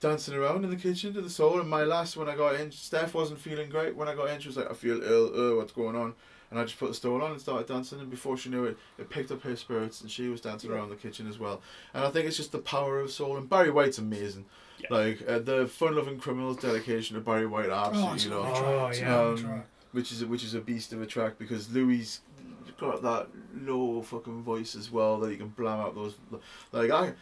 [0.00, 1.60] dancing around in the kitchen to the soul.
[1.60, 3.94] And my last, when I got in, Steph wasn't feeling great.
[3.94, 6.14] When I got in, she was like, I feel ill, uh, what's going on?
[6.50, 8.76] And I just put the stole on and started dancing, and before she knew it,
[8.98, 11.60] it picked up her spirits, and she was dancing around the kitchen as well.
[11.94, 13.36] And I think it's just the power of soul.
[13.36, 14.46] And Barry White's amazing.
[14.90, 18.30] Like uh, the Fun Loving Criminals dedication to Barry White, I Oh, absolutely it's a
[18.30, 18.44] love.
[18.46, 19.62] great track, it's a great Um,
[19.92, 22.20] which is a, which is a beast of a track because Louis
[22.80, 26.14] got that low fucking voice as well that you can blam out those
[26.72, 27.12] like I,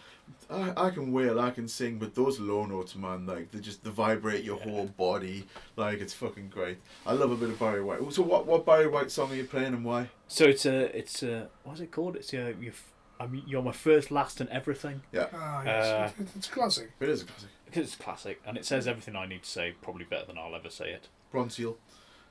[0.48, 3.82] I I can wail I can sing but those low notes man like they just
[3.84, 7.82] they vibrate your whole body like it's fucking great I love a bit of Barry
[7.82, 10.96] White so what what Barry White song are you playing and why So it's a
[10.96, 12.16] it's a what's it called?
[12.16, 12.72] It's a you.
[13.20, 15.02] I mean, you're my first, last, and everything.
[15.10, 15.26] Yeah.
[15.34, 15.84] Ah, yes.
[15.84, 16.92] Uh, it's classic.
[17.00, 20.04] it is a classic it's classic and it says everything I need to say, probably
[20.04, 21.08] better than I'll ever say it.
[21.32, 21.76] Ronseal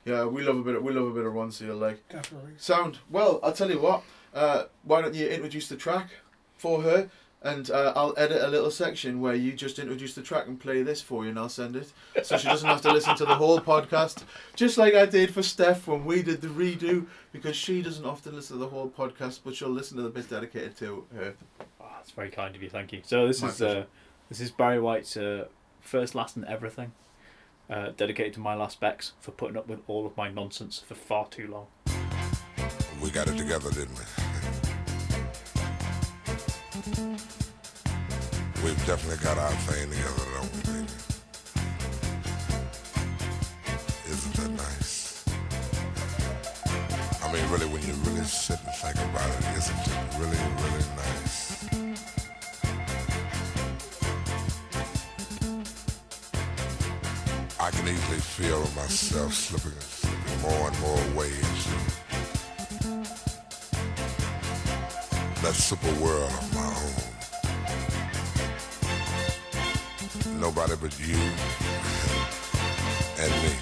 [0.08, 2.52] yeah we love a bit of, we love a bit of Ronseal like Definitely.
[2.56, 2.98] Sound.
[3.10, 4.02] Well, I'll tell you what.
[4.34, 6.08] Uh, why don't you introduce the track
[6.56, 7.08] for her,
[7.42, 10.82] and uh, I'll edit a little section where you just introduce the track and play
[10.82, 13.34] this for you, and I'll send it, so she doesn't have to listen to the
[13.34, 14.24] whole podcast,
[14.54, 18.34] just like I did for Steph when we did the redo, because she doesn't often
[18.34, 21.34] listen to the whole podcast, but she'll listen to the bit dedicated to her.
[21.80, 22.68] Oh, that's very kind of you.
[22.68, 23.00] Thank you.
[23.04, 23.84] So this My is uh,
[24.28, 25.46] this is Barry White's uh,
[25.80, 26.92] first, last, and everything.
[27.70, 30.94] Uh, dedicated to my last Bex for putting up with all of my nonsense for
[30.94, 31.66] far too long.
[33.02, 34.04] We got it together, didn't we?
[38.64, 40.88] We've definitely got our thing together, don't we, baby?
[44.08, 45.24] Isn't that nice?
[47.22, 50.86] I mean, really, when you really sit and think about it, isn't it really, really
[50.96, 51.27] nice?
[57.88, 61.70] I can easily feel myself slipping, slipping more and more into
[65.42, 66.66] that super world of my
[70.26, 70.38] own.
[70.38, 71.16] Nobody but you
[73.18, 73.52] and me.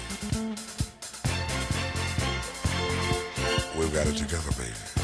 [3.79, 4.96] We've got it together, baby.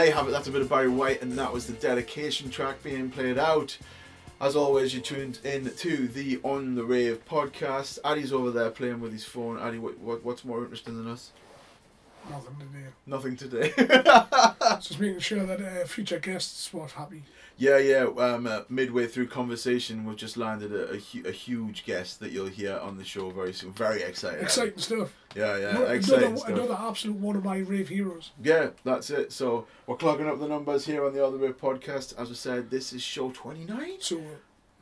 [0.00, 0.30] There you have it.
[0.30, 3.76] That's a bit of Barry White, and that was the dedication track being played out.
[4.40, 7.98] As always, you tuned in to the On the Rave podcast.
[8.02, 9.58] Addy's over there playing with his phone.
[9.58, 11.32] Addy, what, what, what's more interesting than us?
[12.28, 12.84] Nothing to do.
[13.06, 13.72] Nothing today.
[14.80, 17.22] Just making sure that uh, future guests were happy.
[17.56, 18.04] Yeah, yeah.
[18.04, 22.30] Um, uh, midway through conversation, we've just landed a, a, hu- a huge guest that
[22.32, 23.72] you'll hear on the show very soon.
[23.72, 24.42] Very excited.
[24.42, 25.12] Exciting stuff.
[25.36, 26.50] Yeah, yeah, Another- exciting another, stuff.
[26.50, 28.30] another absolute one of my rave heroes.
[28.42, 29.32] Yeah, that's it.
[29.32, 32.16] So we're clogging up the numbers here on the On the Rave podcast.
[32.18, 34.00] As I said, this is show twenty nine.
[34.00, 34.20] So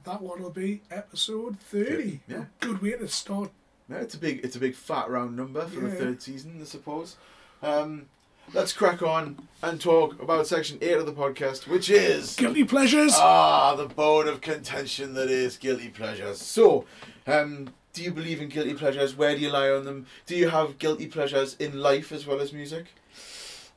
[0.05, 2.21] that one will be episode 30.
[2.29, 2.45] Yeah.
[2.61, 3.51] Good way to start.
[3.91, 6.65] Yeah, it's a big, it's a big fat round number for the third season, I
[6.65, 7.17] suppose.
[7.63, 8.07] Um,
[8.53, 13.13] let's crack on and talk about section eight of the podcast, which is Guilty pleasures.
[13.17, 16.39] Ah, the bone of contention that is guilty pleasures.
[16.41, 16.85] So,
[17.27, 19.17] um, do you believe in guilty pleasures?
[19.17, 20.07] Where do you lie on them?
[20.27, 22.87] Do you have guilty pleasures in life as well as music?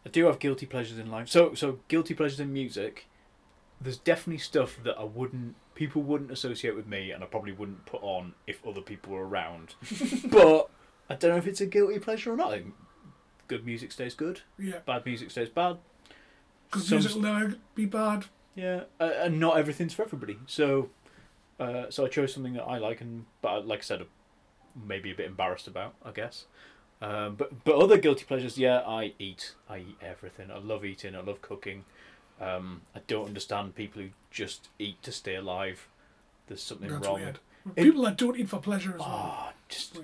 [0.06, 1.30] I do have guilty pleasures in life.
[1.30, 3.06] So so guilty pleasures in music.
[3.82, 7.86] There's definitely stuff that I wouldn't people wouldn't associate with me, and I probably wouldn't
[7.86, 9.76] put on if other people were around.
[10.26, 10.70] but
[11.10, 12.52] I don't know if it's a guilty pleasure or not.
[12.52, 12.74] Think
[13.48, 14.42] Good music stays good.
[14.58, 14.80] Yeah.
[14.86, 15.78] Bad music stays bad.
[16.72, 18.26] Good Some- music will never be bad.
[18.56, 20.38] Yeah, uh, and not everything's for everybody.
[20.46, 20.90] So,
[21.60, 24.06] uh, so I chose something that I like, and but like I said,
[24.76, 26.46] maybe a bit embarrassed about, I guess.
[27.02, 29.56] Um, but but other guilty pleasures, yeah, I eat.
[29.70, 30.52] I eat everything.
[30.52, 31.16] I love eating.
[31.16, 31.86] I love cooking.
[32.42, 35.88] Um, I don't understand people who just eat to stay alive.
[36.48, 37.22] There's something That's wrong.
[37.22, 37.40] weird.
[37.76, 39.08] It- People that don't eat for pleasure as well.
[39.10, 39.96] Ah, just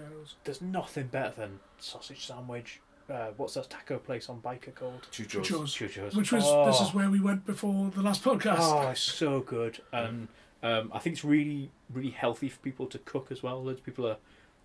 [0.43, 2.79] there's nothing better than sausage sandwich.
[3.09, 5.07] Uh, what's that taco place on Byker called?
[5.11, 5.43] Chuchos.
[5.43, 5.75] Chuchos.
[5.75, 6.15] Chuchos.
[6.15, 8.57] Which was this is where we went before the last podcast.
[8.59, 10.27] Oh, it's so good, and
[10.61, 13.63] um, I think it's really, really healthy for people to cook as well.
[13.63, 14.17] Loads of people are,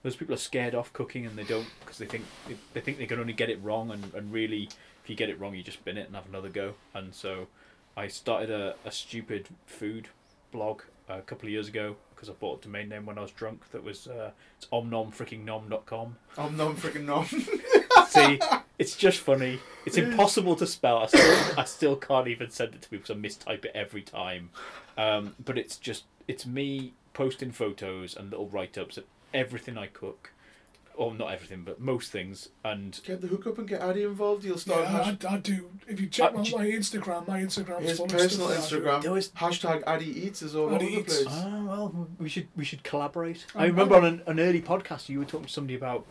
[0.04, 2.80] loads of people are scared off cooking, and they don't because they think they, they
[2.80, 4.64] think they can only get it wrong, and, and really,
[5.02, 6.74] if you get it wrong, you just bin it and have another go.
[6.94, 7.46] And so,
[7.96, 10.08] I started a, a stupid food
[10.50, 13.30] blog a couple of years ago because I bought a domain name when I was
[13.32, 13.70] drunk.
[13.72, 16.16] That was uh, it's omnomfreakingnom.com.
[16.38, 17.26] Om nom nom.
[18.08, 18.40] See,
[18.78, 19.58] it's just funny.
[19.86, 20.98] It's impossible to spell.
[20.98, 24.02] I still, I still can't even send it to people because I mistype it every
[24.02, 24.50] time.
[24.96, 29.86] Um, but it's just, it's me posting photos and little write ups of everything I
[29.86, 30.32] cook.
[30.94, 32.50] Or not everything, but most things.
[32.64, 34.44] And Get the hookup and get Addy involved.
[34.44, 34.82] You'll start.
[34.82, 35.70] Yeah, hash- I, I do.
[35.88, 38.82] If you check Uh, my, j- my Instagram, my Instagram's his full personal of stuff.
[38.82, 39.32] that Instagram.
[39.34, 41.22] hashtag Addy eats is all Addy over the Eats.
[41.22, 41.34] place.
[41.44, 43.46] Oh well, we should we should collaborate.
[43.54, 46.04] Um, I remember on an, an early podcast you were talking to somebody about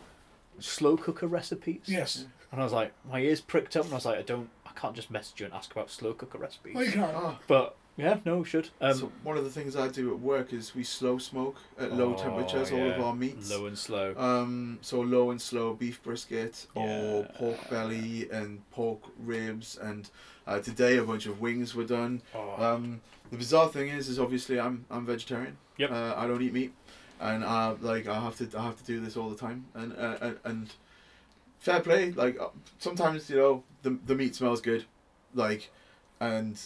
[0.58, 1.82] slow cooker recipes.
[1.86, 2.24] Yes.
[2.50, 4.70] And I was like, my ears pricked up, and I was like, I don't, I
[4.78, 6.74] can't just message you and ask about slow cooker recipes.
[6.76, 7.08] Oh, you can.
[7.14, 7.38] Ah.
[7.46, 8.70] But yeah, no, we should.
[8.80, 11.92] Um, so one of the things I do at work is we slow smoke at
[11.92, 13.50] low Oh, temperatures all of our meats.
[13.50, 14.14] Low and slow.
[14.16, 17.36] Um, so low and slow beef brisket or Yeah.
[17.38, 20.08] pork belly and pork ribs and
[20.46, 22.22] uh, today a bunch of wings were done.
[22.34, 22.62] Oh.
[22.62, 23.00] Um,
[23.30, 25.56] the bizarre thing is, is obviously I'm I'm vegetarian.
[25.78, 25.90] Yep.
[25.90, 26.72] Uh, I don't eat meat,
[27.20, 29.66] and uh, like I have to I have to do this all the time.
[29.74, 30.70] And uh, and, and
[31.60, 32.10] fair play.
[32.12, 32.48] Like uh,
[32.78, 34.84] sometimes you know the the meat smells good,
[35.34, 35.70] like,
[36.20, 36.60] and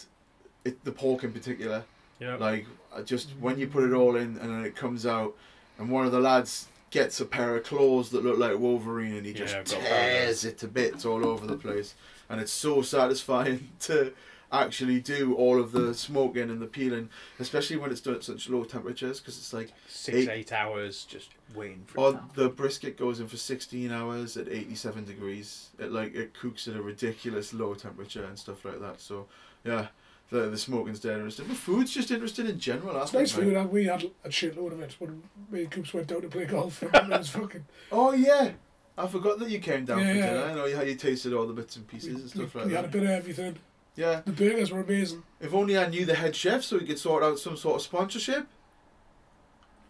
[0.67, 1.83] it the pork in particular.
[2.19, 2.35] Yeah.
[2.35, 2.65] Like
[3.05, 5.35] just when you put it all in and then it comes out,
[5.77, 9.25] and one of the lads gets a pair of claws that look like Wolverine and
[9.25, 11.95] he just Yeah, tears it to bits all over the place,
[12.29, 14.13] and it's so satisfying to
[14.51, 18.47] actually do all of the smoking and the peeling, especially when it's done at such
[18.49, 22.97] low temperatures because it's like Six, eight, hours just waiting for it Oh, the brisket
[22.97, 25.69] goes in for 16 hours at 87 degrees.
[25.77, 29.01] It like it cooks at a ridiculous low temperature and stuff like that.
[29.01, 29.25] So
[29.65, 29.87] yeah,
[30.29, 31.21] the the smoking's dead.
[31.23, 32.93] But food's just interesting in general.
[33.05, 33.53] Think, nice food.
[33.53, 36.45] and We had a shitload of it when me and Coops went down to play
[36.45, 36.81] golf.
[36.81, 37.65] And it was fucking.
[37.91, 38.51] Oh yeah,
[38.97, 40.43] I forgot that you came down Yeah, for dinner.
[40.43, 42.85] I know how you tasted all the bits and pieces and stuff we like had
[42.85, 43.57] a bit of everything.
[43.95, 44.21] Yeah.
[44.25, 45.23] The burgers were amazing.
[45.39, 47.81] If only I knew the head chef, so we could sort out some sort of
[47.81, 48.47] sponsorship.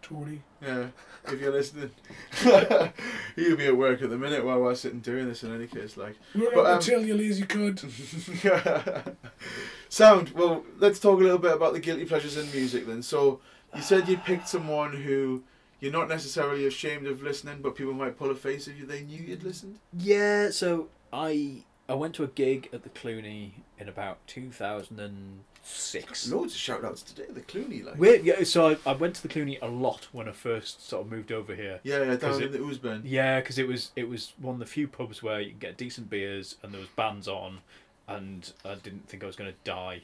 [0.08, 0.42] Tony.
[0.62, 0.88] Yeah,
[1.28, 1.92] if you're listening,
[3.36, 5.44] he'll be at work at the minute while we're sitting doing this.
[5.44, 6.16] In any case, like.
[6.36, 7.80] We're But, out um, tell you lazy could.
[9.90, 10.30] Sound.
[10.30, 13.02] Well, let's talk a little bit about the guilty pleasures in music then.
[13.02, 13.40] So,
[13.76, 15.44] you said you picked someone who
[15.80, 19.02] you're not necessarily ashamed of listening, but people might pull a face if you, they
[19.02, 19.80] knew you'd listened.
[19.94, 25.00] Yeah, so I I went to a gig at the Cluny in about two thousand
[25.00, 26.30] and six.
[26.32, 27.26] Loads of shout outs today.
[27.30, 27.98] The Cluny, like.
[27.98, 28.44] Weird, yeah.
[28.44, 31.32] So I, I went to the Cluny a lot when I first sort of moved
[31.32, 31.80] over here.
[31.84, 33.02] Yeah, yeah, 'Cause down it- in the Ouseburn.
[33.04, 35.78] Yeah, because it was it was one of the few pubs where you can get
[35.78, 37.60] decent beers and there was bands on,
[38.08, 40.02] and I didn't think I was going to die.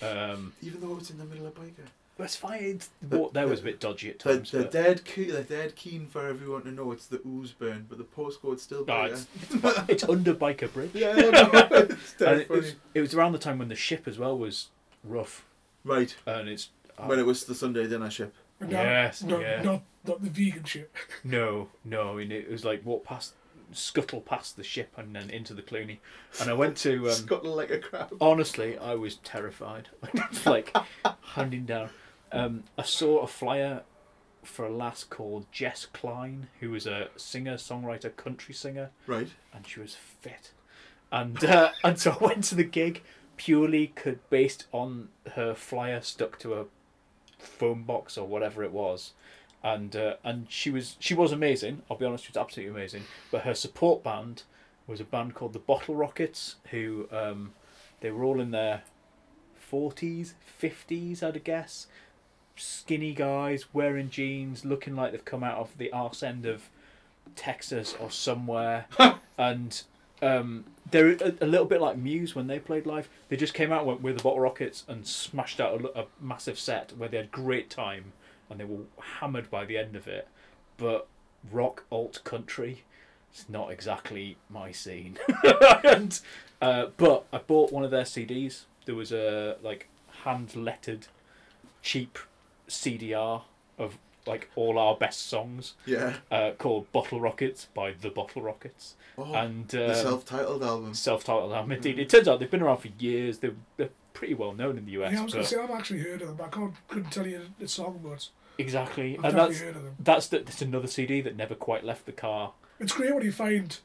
[0.00, 1.86] Um, Even though it's in the middle of Byker.
[2.18, 2.62] That's fine.
[2.62, 4.50] It's, what, there was a bit dodgy at They're, times.
[4.50, 5.04] they're but- dead.
[5.04, 8.84] Key, they're dead keen for everyone to know it's the Ouseburn, but the postcode's still
[8.84, 9.12] No, there.
[9.14, 10.90] it's, it's, it's under Byker Bridge.
[10.94, 11.50] Yeah, I know.
[11.90, 14.36] It's dead And it, was, it was around the time when the ship as well
[14.36, 14.68] was
[15.04, 15.44] rough.
[15.84, 16.14] Right.
[16.26, 18.34] And it's uh, when it was the Sunday dinner ship.
[18.60, 19.62] And Yes, not, yeah.
[19.62, 20.94] not, not the vegan ship.
[21.24, 22.12] No, no.
[22.12, 23.34] I mean, it was like walk past,
[23.72, 26.00] scuttle past the ship and then into the Cluny.
[26.40, 28.14] And I went to um, Scuttle like a crab.
[28.20, 29.88] Honestly, I was terrified.
[30.46, 30.76] like
[31.34, 31.90] handing down.
[32.30, 33.82] Um, I saw a flyer
[34.42, 38.90] for a lass called Jess Klein, who was a singer, songwriter, country singer.
[39.06, 39.28] Right.
[39.52, 40.52] And she was fit.
[41.10, 43.02] And uh, and so I went to the gig
[43.44, 46.66] purely could based on her flyer stuck to a
[47.38, 49.14] phone box or whatever it was.
[49.64, 51.82] And uh, and she was she was amazing.
[51.90, 53.02] I'll be honest, she was absolutely amazing.
[53.32, 54.44] But her support band
[54.86, 57.52] was a band called the Bottle Rockets, who um,
[58.00, 58.82] they were all in their
[59.56, 61.86] forties, fifties, I'd guess.
[62.54, 66.68] Skinny guys wearing jeans, looking like they've come out of the arse end of
[67.34, 68.86] Texas or somewhere,
[69.38, 69.82] and
[70.22, 73.08] um, they're a, a little bit like Muse when they played live.
[73.28, 76.58] They just came out with, with the Bottle Rockets and smashed out a, a massive
[76.58, 78.12] set where they had great time
[78.48, 78.84] and they were
[79.18, 80.28] hammered by the end of it.
[80.76, 81.08] But
[81.50, 82.84] rock alt country,
[83.32, 85.18] it's not exactly my scene.
[85.84, 86.20] and,
[86.60, 88.64] uh, but I bought one of their CDs.
[88.84, 89.88] There was a like
[90.24, 91.08] hand lettered,
[91.82, 92.18] cheap
[92.68, 93.42] CDR
[93.78, 95.74] of like all our best songs.
[95.86, 96.14] Yeah.
[96.30, 98.94] Uh, called Bottle Rockets by the Bottle Rockets.
[99.18, 100.94] Oh, and the um, self-titled album.
[100.94, 101.72] Self-titled album.
[101.72, 103.38] Indeed, it turns out they've been around for years.
[103.38, 105.12] They're, they're pretty well known in the US.
[105.12, 106.36] yeah, I was going but- to say, I've actually heard of them.
[106.36, 108.28] but I can't, couldn't tell you the song, but
[108.58, 109.94] Exactly, I've and that's heard of them.
[109.98, 112.52] that's the, that's another CD that never quite left the car.
[112.78, 113.78] it's great when you find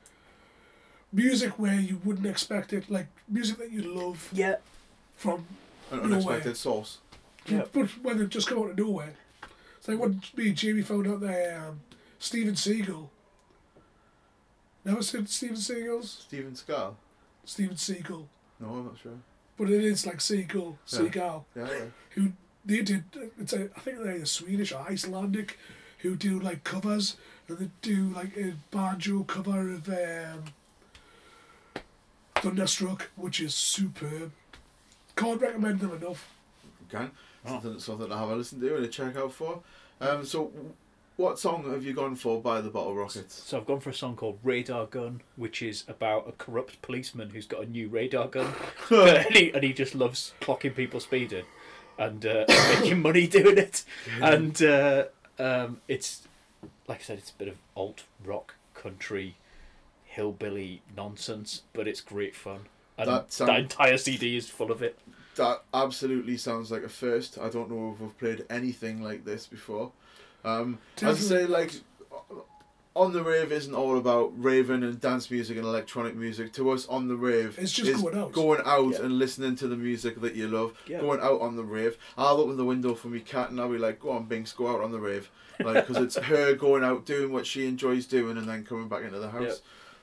[1.11, 4.29] music where you wouldn't expect it, like music that you love.
[4.33, 4.57] Yeah.
[5.15, 5.45] From
[5.91, 6.05] An nowhere.
[6.11, 6.99] unexpected source.
[7.49, 9.13] But, but when it just come out of nowhere.
[9.87, 11.79] It's like when me and Jamie found out that um,
[12.19, 13.07] Steven Seagal.
[14.83, 16.25] Never seen Steven Seagal's?
[16.27, 16.95] Steven Seagal.
[17.45, 18.25] Steven Seagal.
[18.59, 19.13] No, I'm not sure.
[19.57, 20.99] But it is like Seagal, Yeah.
[20.99, 21.43] Seagal.
[21.55, 21.85] Yeah, yeah.
[22.11, 22.33] Who
[22.65, 23.05] they did,
[23.39, 25.57] it's a, I think they're either Swedish or Icelandic,
[25.99, 27.15] who do like covers.
[27.47, 30.43] And they do like a banjo cover of um,
[32.35, 34.33] Thunderstruck, which is superb.
[35.15, 36.29] Can't recommend them enough.
[36.89, 37.11] Can
[37.47, 39.61] something something to have a listen to and a check out for.
[39.99, 40.51] Um, so,
[41.15, 43.41] what song have you gone for by the Bottle Rockets?
[43.45, 47.31] So I've gone for a song called Radar Gun, which is about a corrupt policeman
[47.31, 48.53] who's got a new radar gun,
[48.91, 51.45] and, he, and he just loves clocking people speeding
[51.97, 52.45] and uh,
[52.79, 53.83] making money doing it.
[54.21, 55.05] And uh,
[55.39, 56.27] um, it's
[56.87, 59.35] like I said, it's a bit of alt rock country
[60.03, 62.61] hillbilly nonsense, but it's great fun.
[62.97, 64.97] And That that, entire CD is full of it.
[65.37, 67.37] That absolutely sounds like a first.
[67.39, 69.91] I don't know if we've played anything like this before.
[70.43, 71.71] Um, as I say, like
[72.95, 76.51] on the rave isn't all about raving and dance music and electronic music.
[76.53, 78.31] To us, on the rave, It's just is going out.
[78.33, 79.01] going out Yeah.
[79.03, 80.73] and listening to the music that you love.
[80.87, 81.01] Yeah.
[81.01, 81.97] Going out on the rave.
[82.17, 84.67] I'll open the window for me cat and I'll be like, "Go on, Binks, go
[84.67, 88.37] out on the rave," like because it's her going out doing what she enjoys doing
[88.37, 89.43] and then coming back into the house.
[89.43, 89.53] Yeah.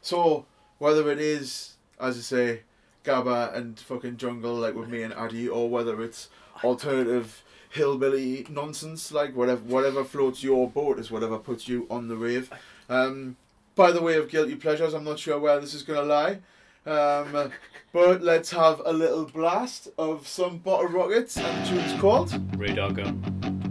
[0.01, 0.47] So
[0.79, 2.61] whether it is, as I say,
[3.05, 6.29] Gabba and fucking jungle like with me and Addy, or whether it's
[6.63, 12.17] alternative hillbilly nonsense like whatever whatever floats your boat is whatever puts you on the
[12.17, 12.51] rave.
[12.89, 13.37] Um,
[13.75, 16.39] by the way of guilty pleasures, I'm not sure where this is gonna lie.
[16.87, 17.51] Um,
[17.93, 23.64] but let's have a little blast of some bottle rockets and tune's called Radar Gun.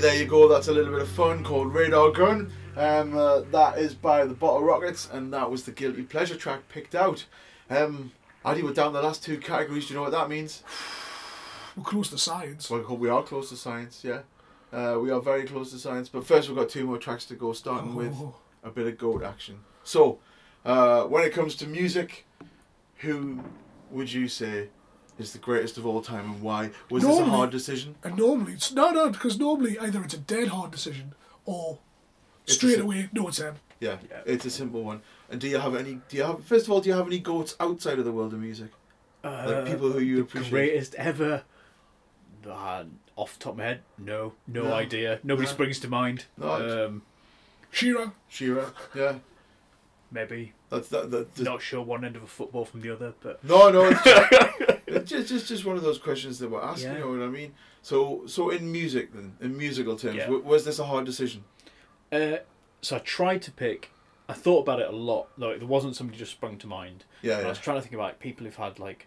[0.00, 0.48] There you go.
[0.48, 2.50] That's a little bit of fun called Radar Gun.
[2.76, 6.68] Um, uh, that is by the Bottle Rockets, and that was the Guilty Pleasure track
[6.68, 7.26] picked out.
[7.68, 8.12] Um,
[8.44, 9.86] Adi, we're down the last two categories.
[9.88, 10.62] Do you know what that means?
[11.76, 12.68] We're close to science.
[12.68, 14.22] Well, we are close to science, yeah.
[14.72, 16.08] Uh, we are very close to science.
[16.08, 18.34] But first, we've got two more tracks to go, starting with Oh.
[18.64, 19.60] a bit of goat action.
[19.84, 20.18] So,
[20.64, 22.26] uh, when it comes to music,
[22.96, 23.38] who
[23.90, 24.68] would you say
[25.20, 26.70] is the greatest of all time and why?
[26.90, 27.94] Was this a hard decision?
[28.02, 31.14] And normally, it's, no, no, because normally either it's a dead hard decision
[31.44, 31.78] or
[32.44, 33.54] It's straight sim- away, no, it's him.
[33.80, 35.00] Yeah, yeah, it's a simple one.
[35.30, 36.00] And do you have any?
[36.08, 36.80] Do you have first of all?
[36.80, 38.70] Do you have any goats outside of the world of music?
[39.24, 40.50] Uh, like people who you the appreciate.
[40.50, 41.44] Greatest ever.
[42.46, 42.84] Uh,
[43.16, 44.72] off the top of my head, no, no, No.
[44.74, 45.18] idea.
[45.22, 45.52] Nobody No.
[45.52, 46.24] springs to mind.
[46.38, 46.86] No.
[46.86, 47.02] Um,
[47.70, 48.12] Shearer.
[48.28, 49.16] Shearer, yeah.
[50.10, 50.52] maybe.
[50.70, 51.10] That's that.
[51.10, 53.90] that, that Not sure one end of a football from the other, but No, no,
[54.96, 56.92] it's just, just, just one of those questions that we're asking.
[56.92, 56.98] Yeah.
[56.98, 57.54] You know what I mean?
[57.82, 60.24] So, so in music, then, in musical terms, Yeah.
[60.26, 61.44] w- was this a hard decision?
[62.12, 62.38] Uh,
[62.82, 63.90] so I tried to pick.
[64.28, 65.28] I thought about it a lot.
[65.36, 67.04] Like there wasn't somebody just sprung to mind.
[67.22, 67.46] Yeah, yeah.
[67.46, 69.06] I was trying to think about people who've had like,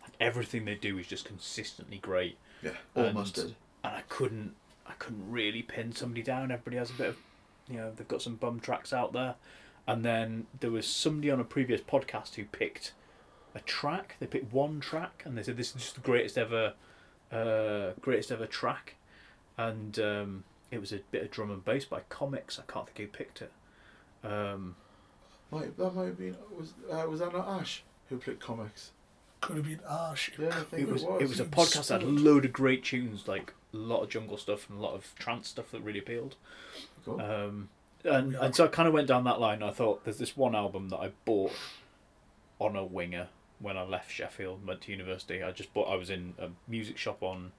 [0.00, 2.38] like everything they do is just consistently great.
[2.62, 3.54] Yeah, all and.
[3.84, 4.54] And I couldn't.
[4.86, 6.50] I couldn't really pin somebody down.
[6.50, 7.16] Everybody has a bit of,
[7.68, 9.34] you know, they've got some bum tracks out there,
[9.86, 12.92] and then there was somebody on a previous podcast who picked
[13.54, 14.16] a track.
[14.20, 16.74] They picked one track, and they said this is just the greatest ever,
[17.30, 18.96] uh, greatest ever track,
[19.56, 22.58] and um, it was a bit of drum and bass by Commix.
[22.58, 23.52] I can't think who picked it.
[24.24, 24.76] Um,
[25.50, 28.90] Might that might have been was uh, was that not Ash who picked Commix?
[29.40, 30.30] Could have been Ash.
[30.38, 31.20] Yeah, I think it was, was.
[31.20, 34.08] it was a podcast that had a load of great tunes, like a lot of
[34.08, 36.36] jungle stuff and a lot of trance stuff that really appealed.
[37.04, 37.20] Cool.
[37.20, 37.68] Um,
[38.04, 39.62] and, and so I kind of went down that line.
[39.62, 41.52] I thought there's this one album that I bought
[42.58, 43.28] on a winger
[43.62, 45.42] when I left Sheffield, and went to university.
[45.42, 45.88] I just bought.
[45.88, 47.52] I was in a music shop on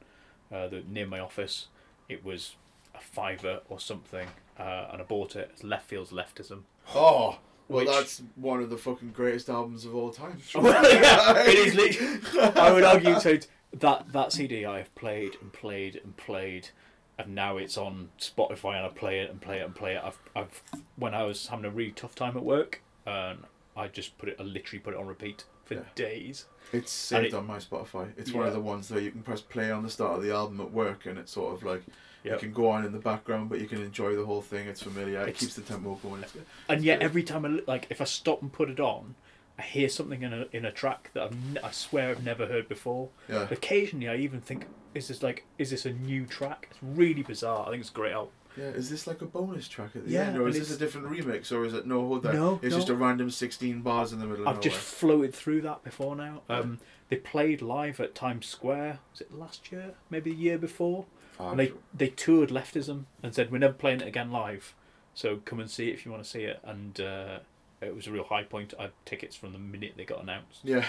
[0.51, 1.67] uh, the near my office.
[2.09, 2.55] It was
[2.93, 4.27] a fiver or something,
[4.59, 5.49] uh, and I bought it.
[5.53, 6.63] It's Leftfield's Leftism.
[6.93, 7.39] Oh,
[7.69, 10.37] well, Which- that's one of the fucking greatest albums of all time.
[10.55, 12.51] it is literally.
[12.59, 13.39] I would argue so.
[13.79, 16.69] That that CD I have played and played and played,
[17.17, 20.01] and now it's on Spotify and I play it and play it and play it.
[20.03, 20.61] I've I've
[20.95, 23.39] when I was having a really tough time at work, and
[23.75, 24.35] I just put it.
[24.39, 26.45] I literally put it on repeat for days.
[26.71, 28.11] It's saved it- on my Spotify.
[28.17, 30.31] It's one of the ones that you can press play on the start of the
[30.31, 31.83] album at work, and it's sort of like
[32.23, 32.33] Yep.
[32.41, 34.67] you can go on in the background, but you can enjoy the whole thing.
[34.67, 35.21] It's familiar.
[35.27, 36.23] It keeps the tempo going.
[36.23, 36.45] It's good.
[36.69, 39.15] And yet every time I li- like if I stop and put it on,
[39.59, 42.47] I hear something in a in a track that I've n- I swear I've never
[42.47, 43.09] heard before.
[43.29, 43.47] Yeah.
[43.51, 44.65] Occasionally I even think,
[44.95, 46.69] is this like is this a new track?
[46.71, 47.67] It's really bizarre.
[47.67, 48.31] I think it's a great album.
[48.57, 50.77] Yeah, is this like a bonus track at the Yeah, end, or is this a
[50.77, 52.05] different remix, or is it no?
[52.07, 52.35] Hold that.
[52.35, 54.47] No, it's just a random sixteen bars in the middle.
[54.47, 56.43] I've just floated through that before now.
[56.49, 58.99] Um, they played live at Times Square.
[59.11, 59.93] Was it last year?
[60.09, 61.05] Maybe the year before.
[61.39, 61.77] And they sure.
[61.93, 64.75] they toured Leftism and said we're never playing it again live.
[65.15, 66.59] So come and see it if you want to see it.
[66.63, 67.39] And uh,
[67.81, 68.73] it was a real high point.
[68.79, 70.59] I had tickets from the minute they got announced.
[70.63, 70.85] Yeah.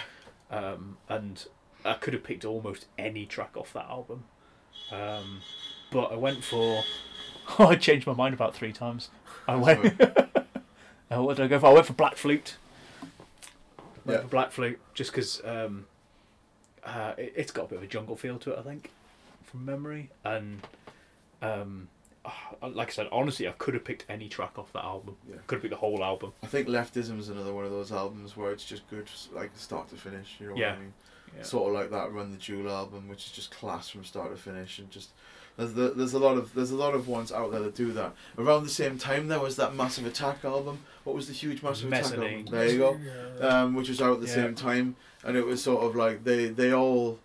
[0.50, 1.46] Um, and
[1.84, 4.24] I could have picked almost any track off that album.
[4.92, 5.40] Um,
[5.90, 6.84] but I went for.
[7.58, 9.08] Oh, I changed my mind about three times.
[9.46, 10.00] I went.
[10.00, 11.66] uh, what did I go for?
[11.66, 12.56] I went for Black Flute.
[14.04, 14.22] Went Yeah.
[14.22, 15.86] for Black Flute just because um,
[16.84, 18.90] uh, it, it's got a bit of a jungle feel to it, I think,
[19.44, 20.10] from memory.
[20.24, 20.66] And
[21.42, 21.88] um,
[22.24, 25.16] ah, like I said, honestly, I could have picked any track off that album.
[25.28, 25.36] Yeah.
[25.46, 26.32] Could have picked the whole album.
[26.42, 29.88] I think Leftism is another one of those albums where it's just good, like start
[29.90, 30.36] to finish.
[30.40, 30.70] You know Yeah.
[30.70, 30.92] what I mean?
[31.36, 31.42] Yeah.
[31.42, 34.40] Sort of like that Run the Jewel album, which is just class from start to
[34.40, 35.10] finish, and just
[35.56, 37.92] There's the, there's a lot of there's a lot of ones out there that do
[37.92, 38.12] that.
[38.36, 40.80] Around the same time, there was that Massive Attack album.
[41.04, 42.46] What was the huge Massive Attack album?
[42.50, 42.98] There you go.
[43.38, 43.46] Yeah.
[43.62, 44.34] Um, which was out at the Yeah.
[44.34, 47.18] same time, and it was sort of like they they all,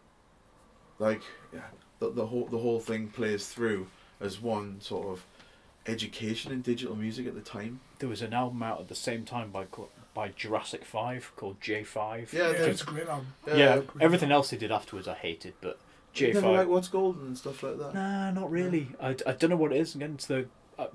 [0.99, 1.21] like
[1.53, 1.61] yeah,
[1.99, 3.87] the, the whole the whole thing plays through
[4.21, 5.23] as one sort of
[5.87, 7.79] education in digital music at the time.
[7.99, 11.59] There was an album out at the same time by co- by Jurassic Five called
[11.61, 12.31] J Five.
[12.33, 13.33] Yeah, Yeah, it's a great album.
[13.47, 15.79] Yeah, everything else they did afterwards I hated, but
[16.19, 17.93] J Never like What's Golden and stuff like that.
[17.93, 18.89] Nah, not really.
[19.01, 19.95] I, I don't know what it is.
[19.95, 20.47] Again, it's the
[20.77, 20.87] I,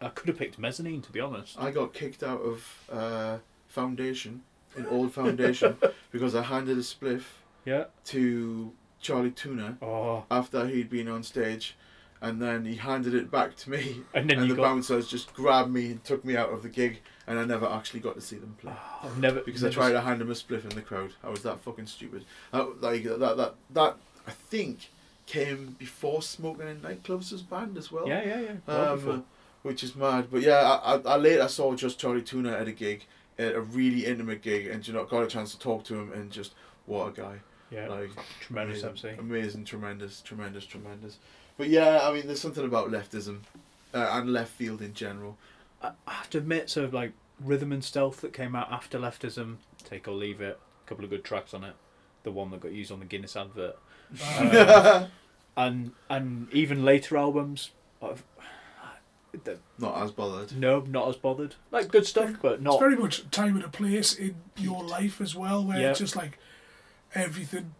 [0.00, 1.56] I could have picked Mezzanine to be honest.
[1.58, 3.38] I got kicked out of uh,
[3.68, 4.42] Foundation,
[4.76, 5.76] in old Foundation,
[6.12, 7.22] because I handed a spliff
[7.64, 7.84] Yeah.
[8.06, 11.76] to Charlie Tuna Oh, after he'd been on stage,
[12.22, 15.34] and then he handed it back to me, And then you the got- bouncers just
[15.34, 18.20] grabbed me and took me out of the gig, and I never actually got to
[18.22, 18.72] see them play.
[19.02, 21.12] I've never because I tried to hand him a spliff in the crowd.
[21.22, 22.24] I was that fucking stupid.
[22.52, 23.96] That, like that, that, that,
[24.26, 24.90] I think
[25.26, 28.06] came before smoking in nightclubs was banned as well.
[28.08, 28.72] Yeah, yeah, yeah.
[28.74, 29.24] Um,
[29.62, 30.28] which is mad.
[30.30, 33.06] But yeah, I, I, I later saw just Chali 2na at a gig,
[33.38, 36.12] at a really intimate gig, and you know got a chance to talk to him,
[36.12, 36.52] and just
[36.86, 37.36] what a guy.
[37.70, 38.10] Yeah, Like
[38.40, 39.20] tremendous amazing, MC.
[39.20, 41.18] amazing, tremendous, tremendous, tremendous.
[41.56, 43.40] But yeah, I mean, there's something about leftism
[43.94, 45.38] uh, and Leftfield in general.
[45.82, 48.98] I I have to admit, sort of like Rhythm and Stealth that came out after
[48.98, 51.74] Leftism, Take or Leave It, a couple of good tracks on it.
[52.22, 53.76] The one that got used on the Guinness advert.
[54.38, 55.06] Um,
[55.56, 57.70] and and even later albums,
[58.02, 58.22] I've,
[59.44, 60.56] the- Not as bothered.
[60.56, 61.54] no, not as bothered.
[61.70, 62.78] Like good stuff, but It's not.
[62.78, 65.90] very much time and a place in your life as well, where Yeah.
[65.90, 66.38] it's just like
[67.14, 67.74] everything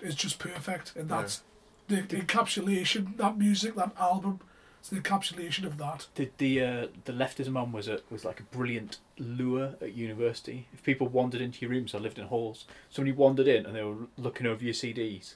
[0.00, 1.42] is just perfect, and that's
[1.88, 3.16] the encapsulation.
[3.16, 4.40] That music, that album,
[4.80, 6.06] it's the encapsulation of that.
[6.14, 10.68] The the uh, the leftism on was a was like a brilliant lure at university.
[10.72, 12.66] If people wandered into your rooms, I lived in halls.
[12.90, 15.34] Somebody wandered in and they were looking over your CDs,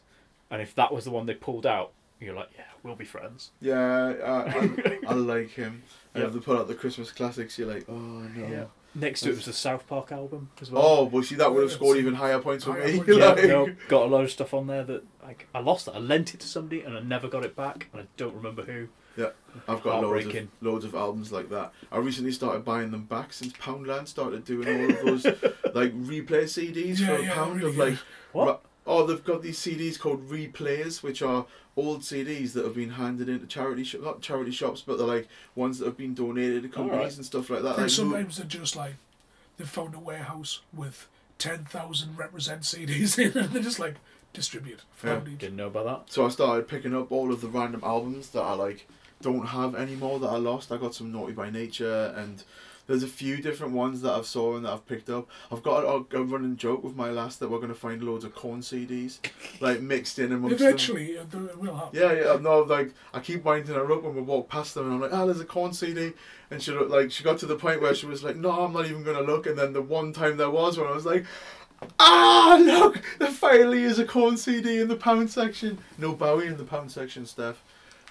[0.50, 3.50] and if that was the one they pulled out, you're like, yeah, we'll be friends.
[3.60, 3.78] Yeah,
[4.24, 5.82] I, I, I like him.
[6.14, 6.28] And Yeah.
[6.28, 8.46] if they put out the Christmas classics, you're like, oh no.
[8.48, 8.64] Yeah.
[8.94, 10.82] Next to it was the South Park album as well.
[10.84, 13.02] Oh, well, see, that would have scored even higher points for me.
[13.06, 15.94] yeah, like, no, got a lot of stuff on there that like I lost it.
[15.94, 18.62] I lent it to somebody and I never got it back, and I don't remember
[18.62, 18.88] who.
[19.16, 19.28] yeah,
[19.68, 20.50] I've got loads of, Heartbreaking.
[20.62, 21.72] loads of albums like that.
[21.92, 25.24] I recently started buying them back since Poundland started doing all of those
[25.74, 27.98] like replay CDs Yeah, for a yeah, pound really of like.
[28.32, 28.62] What?
[28.88, 31.46] Ra- Oh, they've got these CDs called replayers, which are
[31.76, 35.28] old CDs that have been handed into charity shop, not charity shops, but they're like
[35.54, 37.16] ones that have been donated to companies Alright.
[37.16, 37.68] and stuff like that.
[37.68, 38.94] I think Like, sometimes they're just like
[39.56, 41.08] they've found a warehouse with
[41.38, 43.94] ten thousand represent CDs in, and they're just like
[44.32, 44.80] distribute.
[45.04, 45.14] Yeah.
[45.20, 45.38] Found.
[45.38, 46.12] Didn't know about that.
[46.12, 48.88] So I started picking up all of the random albums that I like
[49.20, 50.70] don't have anymore that I lost.
[50.72, 52.42] I got some Naughty by Nature and
[52.88, 55.28] there's a few different ones that I've saw and that I've picked up.
[55.52, 58.34] I've got a, a running joke with my last that we're gonna find loads of
[58.34, 59.18] corn CDs
[59.60, 60.66] like mixed in amongst them.
[60.66, 62.00] Eventually, uh, they will happen.
[62.00, 64.94] Yeah, yeah, no, like I keep winding her up when we walk past them, and
[64.94, 66.12] I'm like, "Ah, there's a corn CD,"
[66.50, 68.86] and she like she got to the point where she was like, "No, I'm not
[68.86, 71.26] even gonna look." And then the one time there was when I was like,
[72.00, 76.56] "Ah, look, there finally is a corn CD in the pound section." No Bowie in
[76.56, 77.62] the pound section, Steph.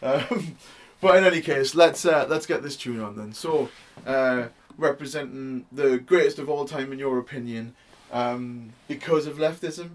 [0.04, 0.56] Um,
[1.02, 3.34] but in any case, let's uh, let's get this tune on then.
[3.34, 3.70] So,
[4.06, 4.48] uh,
[4.78, 7.76] representing the greatest of all time in your opinion,
[8.12, 9.90] um, because of leftism.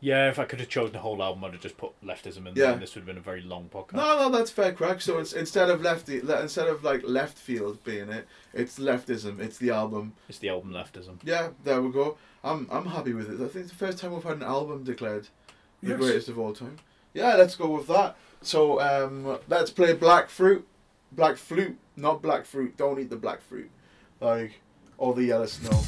[0.00, 2.46] Yeah, if I could have chosen the whole album, I'd have just put leftism in
[2.46, 2.52] Yeah.
[2.54, 2.72] there.
[2.72, 3.92] And this would have been a very long podcast.
[3.94, 5.00] No, no, that's fair crack.
[5.00, 9.38] So it's instead of lefty, le- instead of like Leftfield being it, it's leftism.
[9.38, 10.14] It's the album.
[10.28, 11.18] It's the album leftism.
[11.22, 12.16] Yeah, there we go.
[12.42, 13.34] I'm I'm happy with it.
[13.34, 15.28] I think it's the first time we've had an album declared
[15.82, 15.98] the Yes.
[16.00, 16.78] greatest of all time.
[17.14, 18.16] Yeah, let's go with that.
[18.40, 20.66] So um, let's play Black Fruit,
[21.12, 22.76] Black Flute, not Black Fruit.
[22.76, 23.70] Don't eat the black fruit,
[24.22, 24.52] like
[24.98, 25.80] all the yellow snow.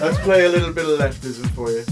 [0.00, 1.84] let's play a little bit of leftism for you.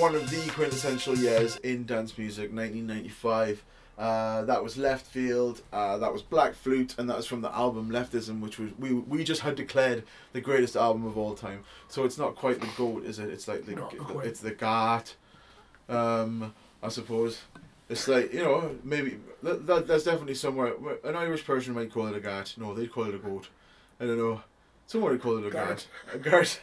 [0.00, 3.62] One of the quintessential years in dance music, 1995.
[3.98, 7.90] Uh, that was Leftfield, uh, that was Black Flute, and that was from the album
[7.90, 11.64] Leftism, which was we we just had declared the greatest album of all time.
[11.88, 13.28] So it's not quite the goat, is it?
[13.28, 14.26] It's like the, quite.
[14.26, 15.16] it's the Gart,
[15.90, 17.42] um, I suppose.
[17.90, 20.72] It's like you know maybe that, that there's definitely somewhere
[21.04, 22.54] an Irish person might call it a Gart.
[22.56, 23.48] No, they'd call it a goat.
[24.00, 24.40] I don't know.
[24.90, 25.86] Someone would call it a Gart.
[26.12, 26.14] Gart.
[26.14, 26.60] A Gart.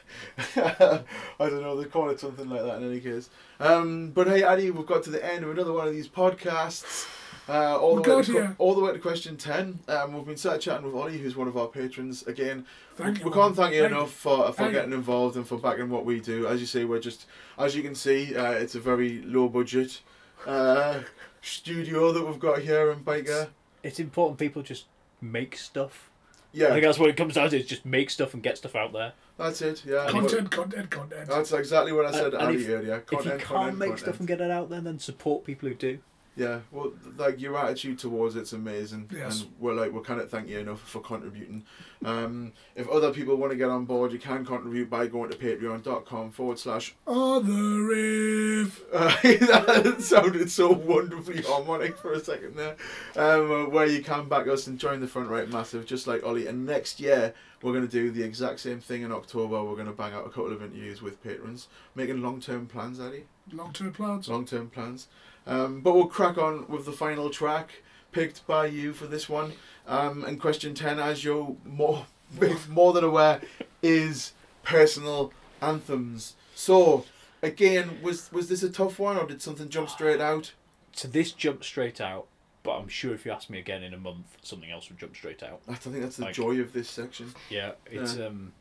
[1.39, 1.81] I don't know.
[1.81, 3.29] They call it something like that in any case.
[3.57, 7.07] Um, but hey, Addy, we've got to the end of another one of these podcasts.
[7.47, 9.79] Uh, all, We the way got to, que- all the way to question 10.
[9.87, 12.27] Um, we've been sat chatting with Ollie, who's one of our patrons.
[12.27, 12.65] Again,
[12.97, 14.97] Thank we, you, we can't thank you Thank enough for, for getting you.
[14.97, 16.47] involved and for backing what we do.
[16.47, 17.27] As you say, we're just,
[17.57, 20.01] as you can see, uh, it's a very low budget
[20.45, 20.99] uh,
[21.41, 23.47] studio that we've got here in Byker.
[23.83, 24.83] It's important people just
[25.21, 26.09] make stuff.
[26.57, 26.67] Yeah.
[26.67, 27.57] I think that's what it comes down to.
[27.59, 29.13] Is just make stuff and get stuff out there.
[29.37, 30.07] That's it, yeah.
[30.09, 31.27] Content, content, content.
[31.29, 32.95] That's exactly what I said And- to and Andy if, earlier.
[32.95, 33.99] if you Content, can't content, make content.
[33.99, 35.99] stuff and get it out there, then support people who do.
[36.37, 39.41] Yeah, well, like your attitude towards it's amazing, Yes.
[39.41, 41.65] and we're like we can't thank you enough for contributing.
[42.05, 45.35] Um, if other people want to get on board, you can contribute by going to
[45.37, 46.93] patreon.com forward slash.
[47.07, 48.83] other the riff.
[48.93, 52.75] Uh, that sounded so wonderfully harmonic for a second there.
[53.15, 56.23] Um, uh, where you can back us and join the front right massive, just like
[56.23, 56.45] Ollie.
[56.45, 57.33] And next year
[57.63, 59.63] we're going to do the exact same thing in October.
[59.63, 62.99] We're going to bang out a couple of interviews with patrons, making long term plans,
[62.99, 63.23] Eddie.
[63.51, 64.29] Long term plans.
[64.29, 65.07] Long term plans.
[65.47, 67.69] Um, but we'll crack on with the final track
[68.11, 69.53] picked by you for this one.
[69.87, 72.05] Um, and question 10, as you're more,
[72.69, 73.41] more than aware,
[73.81, 74.33] is
[74.63, 76.35] personal anthems.
[76.55, 77.05] So,
[77.41, 80.51] again, was, was this a tough one or did something jump straight out?
[80.91, 82.25] So this jumped straight out,
[82.63, 85.15] but I'm sure if you ask me again in a month, something else would jump
[85.15, 85.61] straight out.
[85.67, 87.33] I think that's the Like- joy of this section.
[87.49, 88.25] Yeah, it's Yeah.
[88.25, 88.51] um,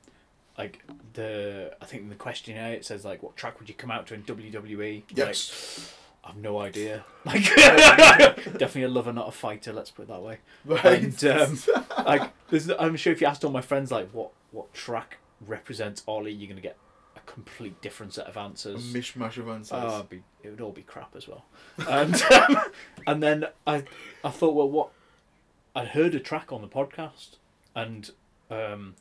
[0.58, 0.82] like
[1.14, 4.06] the I think in the questionnaire it says like what track would you come out
[4.08, 5.02] to in WWE?
[5.14, 5.78] Yes.
[5.78, 5.92] Like,
[6.26, 7.04] I've no idea.
[7.26, 9.72] Like definitely a lover, not a fighter.
[9.72, 10.38] Let's put it that way.
[10.64, 11.02] Right.
[11.02, 11.58] And um,
[12.06, 16.04] like there's, I'm sure if you asked all my friends like what what track represents
[16.06, 16.76] Ollie, you're gonna get
[17.16, 18.94] a complete different set of answers.
[18.94, 19.82] A mishmash of answers.
[19.82, 21.46] Oh, be, it would all be crap as well.
[21.88, 22.60] And um,
[23.08, 23.82] and then I
[24.22, 24.90] I thought, well, what
[25.74, 27.38] I'd heard a track on the podcast,
[27.74, 28.08] and
[28.52, 28.94] um,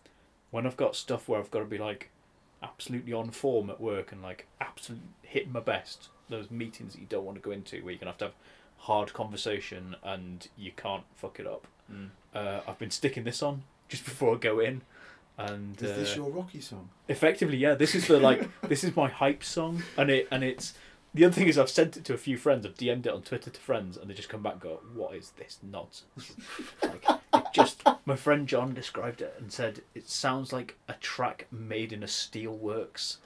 [0.49, 2.09] when I've got stuff where I've got to be like
[2.63, 7.07] absolutely on form at work and like absolutely hitting my best, those meetings that you
[7.07, 8.33] don't want to go into where you're gonna have to have
[8.79, 11.67] hard conversation and you can't fuck it up.
[11.91, 12.09] Mm.
[12.33, 14.81] Uh, I've been sticking this on just before I go in.
[15.37, 16.89] And Is this uh, your Rocky song?
[17.09, 17.75] Effectively, yeah.
[17.75, 20.73] This is the like this is my hype song, and it and it's
[21.13, 22.65] the other thing is I've sent it to a few friends.
[22.65, 25.13] I've DM'd it on Twitter to friends, and they just come back and go, "What
[25.13, 26.35] is this nonsense?"
[26.83, 31.47] like it just my friend John described it and said it sounds like a track
[31.51, 33.17] made in a steelworks,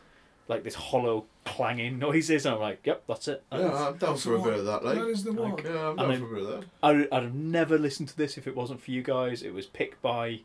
[0.50, 2.45] like this hollow clanging noises.
[2.45, 4.84] And I'm like, "Yep, that's it." Yeah, I'm down for a bit of that.
[4.84, 5.58] Like, That is the one.
[5.64, 6.66] yeah, I'm And down then- for a bit of that.
[6.84, 9.42] I, I'd have never listened to this if it wasn't for you guys.
[9.42, 10.42] It was picked by,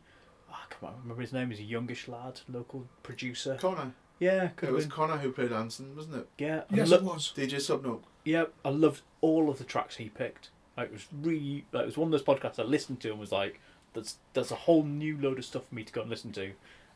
[0.49, 1.49] I can't remember his name.
[1.49, 3.57] He's a youngish lad, local producer.
[3.59, 3.91] Connor.
[4.17, 4.91] Yeah, It was been.
[4.91, 6.29] Connor who played Ansem, wasn't it?
[6.37, 7.33] Yeah, I Yes, lo- it was.
[7.35, 8.03] DJ Subnote.
[8.23, 10.51] Yeah, I loved all of the tracks he picked.
[10.77, 13.19] Like, it was really like it was one of those podcasts I listened to and
[13.19, 13.59] was like,
[13.93, 16.51] "There's there's a whole new load of stuff for me to go and listen to,"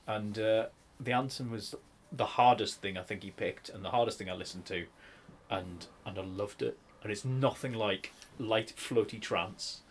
[0.08, 0.66] and uh,
[1.00, 1.76] the Ansem was
[2.12, 4.86] the hardest thing I think he picked and the hardest thing I listened to,
[5.50, 6.78] and and I loved it.
[7.02, 9.82] And it's nothing like light floaty trance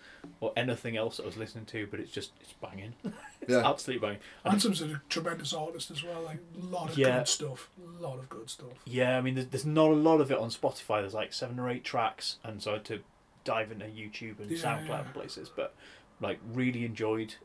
[0.40, 2.94] or anything else I was listening to, but it's just it's banging.
[3.40, 3.68] it's Yeah.
[3.68, 4.20] absolutely banging.
[4.44, 6.22] And Ansem's a tremendous artist as well.
[6.22, 7.18] Like a lot of Yeah.
[7.18, 7.70] good stuff.
[7.82, 8.72] A lot of good stuff.
[8.84, 11.00] Yeah, I mean, there's, there's not a lot of it on Spotify.
[11.00, 13.00] There's like seven or eight tracks, and so I had to
[13.44, 15.00] dive into YouTube and Yeah, SoundCloud yeah.
[15.04, 15.50] and places.
[15.54, 15.74] But
[16.20, 17.36] like, really enjoyed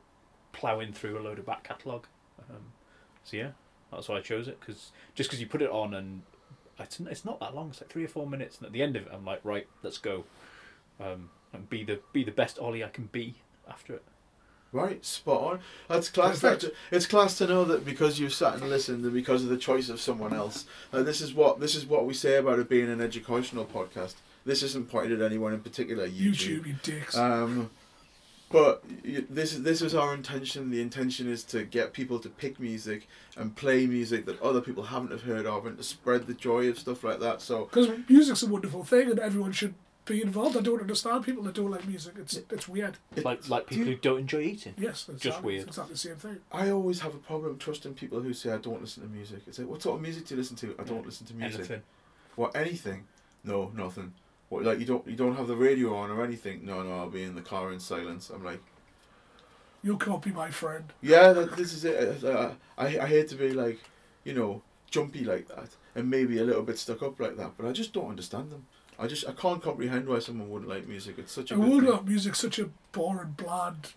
[0.51, 2.07] plowing through a load of back catalogue.
[2.49, 2.73] Um,
[3.23, 3.51] so yeah,
[3.95, 6.23] that's why I chose it because just because you put it on and
[6.79, 7.69] it's it's not that long.
[7.69, 9.67] It's like three or four minutes, and at the end of it, I'm like, right,
[9.83, 10.25] let's go,
[10.99, 13.35] um, and be the be the best Ollie I can be
[13.69, 14.03] after it.
[14.71, 15.59] Right, spot on.
[15.87, 16.39] That's class.
[16.39, 16.75] That, Perfect.
[16.89, 19.87] it's class to know that because you've sat and listened, and because of the choice
[19.89, 20.65] of someone else.
[20.91, 24.15] Uh, this is what this is what we say about it being an educational podcast.
[24.45, 26.07] This isn't pointed at anyone in particular.
[26.07, 26.63] YouTube.
[26.63, 27.15] YouTube, you dicks.
[27.15, 27.69] Um,
[28.53, 30.69] but this is this is our intention.
[30.69, 34.83] The intention is to get people to pick music and play music that other people
[34.83, 37.41] haven't have heard of, and to spread the joy of stuff like that.
[37.41, 39.73] So Because music's a wonderful thing and everyone should
[40.05, 40.55] be involved.
[40.55, 42.13] I don't understand people that don't like music.
[42.19, 42.99] It's it's weird.
[43.23, 44.75] Like like people who don't enjoy eating.
[44.77, 45.67] Yes, it's just exactly, weird.
[45.67, 46.37] It's exactly the same thing.
[46.51, 49.39] I always have a problem trusting people who say I don't listen to music.
[49.47, 50.75] It's like, what sort of music do you listen to?
[50.77, 51.61] I don't listen to music.
[51.61, 51.81] Anything.
[52.35, 53.05] What anything?
[53.43, 54.13] No, nothing.
[54.53, 56.63] What like you don't you don't have the radio on or anything?
[56.63, 58.29] No, no, I'll be in the car in silence.
[58.29, 58.61] I'm like,
[59.81, 60.85] You can't be my friend.
[61.01, 62.23] yeah, that, this is it.
[62.23, 63.79] Uh, I I hate to be like,
[64.23, 67.51] you know, jumpy like that and maybe a little bit stuck up like that.
[67.57, 68.65] But I just don't understand them.
[68.99, 71.15] I just I can't comprehend why someone wouldn't like music.
[71.17, 72.33] It's such a And good world thing.
[72.33, 73.93] such a boring, bland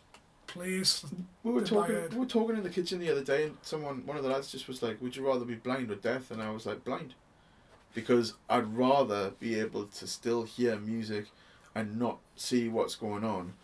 [0.46, 1.04] place.
[1.44, 2.08] We were talking.
[2.12, 4.50] We were talking in the kitchen the other day, and someone, one of the lads,
[4.50, 7.14] just was like, "Would you rather be blind or deaf?" And I was like, "Blind,"
[7.96, 11.26] because I'd rather be able to still hear music
[11.74, 13.54] and not see what's going on,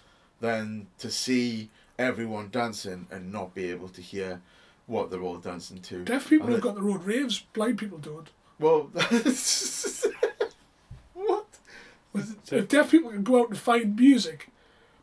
[0.40, 4.40] than to see everyone dancing and not be able to hear
[4.86, 6.02] what they're all dancing to.
[6.04, 7.38] Deaf people And have it- got their own raves.
[7.52, 8.28] Blind people don't.
[8.58, 8.90] Well,
[11.14, 11.46] what?
[12.14, 14.48] If deaf people can go out and find music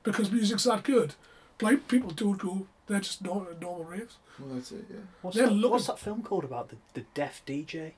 [0.03, 1.15] because music's that good,
[1.57, 2.67] blind people don't go.
[2.87, 4.17] They're just not at normal raves.
[4.39, 4.85] well, that's it.
[4.89, 4.97] Yeah.
[5.21, 7.91] What's They're that, looking- what's that film called about the, the deaf DJ?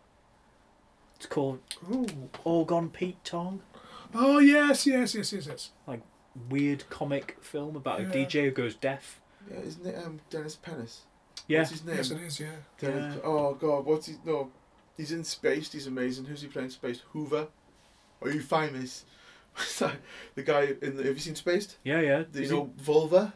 [1.21, 1.59] It's called
[2.43, 3.61] All Gone Pete Tong.
[4.15, 5.69] Oh yes, yes, yes, yes, yes.
[5.85, 6.01] Like
[6.49, 9.21] weird comic film about a DJ who goes deaf.
[9.47, 11.01] Yeah, isn't it um, Dennis Pennis?
[11.47, 11.59] Yeah.
[11.59, 11.95] What's his name?
[11.97, 12.39] Yes, it is.
[12.39, 12.47] Yeah.
[12.79, 13.21] Dennis, Yeah.
[13.23, 14.15] Oh God, what's he?
[14.25, 14.49] No,
[14.97, 15.71] he's in Space.
[15.71, 16.25] He's amazing.
[16.25, 17.01] Who's he playing Space?
[17.13, 17.49] Hoover.
[18.23, 19.05] Are you famous?
[19.77, 21.03] the guy in the.
[21.03, 21.77] Have you seen Spaced?
[21.83, 22.23] Yeah, yeah.
[22.31, 23.35] Do you Is he- know Vulva?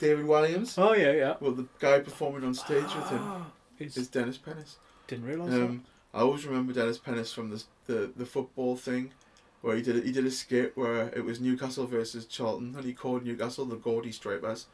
[0.00, 0.76] David Williams.
[0.76, 1.34] Oh yeah, yeah.
[1.38, 3.44] Well, the guy performing on stage with him
[3.78, 4.78] is Dennis Pennis.
[5.06, 5.84] Didn't realise Um,
[6.14, 9.10] I always remember Dennis Pennis from the the, the football thing,
[9.60, 12.84] where he did a, he did a skit where it was Newcastle versus Charlton, and
[12.84, 14.66] he called Newcastle the Gaudy Stripers,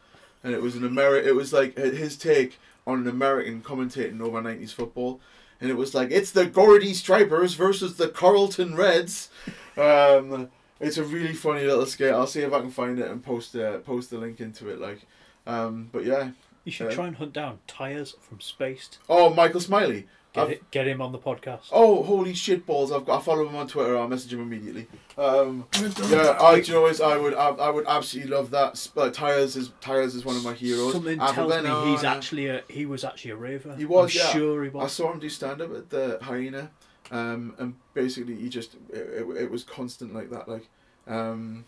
[0.44, 4.42] and it was an Ameri- It was like his take on an American commentating over
[4.42, 5.20] nineties football,
[5.60, 9.30] and it was like it's the Gaudy Stripers versus the Carlton Reds.
[9.76, 12.12] Um, it's a really funny little skit.
[12.12, 14.80] I'll see if I can find it and post uh, post the link into it.
[14.80, 15.06] Like,
[15.46, 16.30] um, but yeah.
[16.64, 18.98] You should uh, try and hunt down Tyres from Spaced.
[19.08, 20.06] Oh, Michael Smiley.
[20.32, 21.70] Get, I've- it, get him on the podcast.
[21.72, 22.92] Oh, holy shit balls!
[22.92, 23.18] I've got.
[23.18, 23.98] I follow him on Twitter.
[23.98, 24.86] I'll message him immediately.
[25.18, 25.66] Um,
[26.08, 26.60] yeah, I.
[26.60, 27.04] Do you know?
[27.04, 27.34] I would.
[27.34, 28.76] I, I would absolutely love that.
[28.78, 30.92] Sp- Uh, Tyres is Tyres is one of my heroes.
[30.92, 33.74] Something Apple tells me he's actually a he was actually a raver.
[33.74, 34.14] He was.
[34.14, 34.32] I'm yeah.
[34.32, 34.84] sure he was.
[34.84, 36.70] I saw him do stand up at the Hyena,
[37.10, 40.48] um, and basically he just it, it, it was constant like that.
[40.48, 40.68] Like,
[41.08, 41.64] um,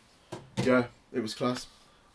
[0.62, 1.66] yeah, it was class.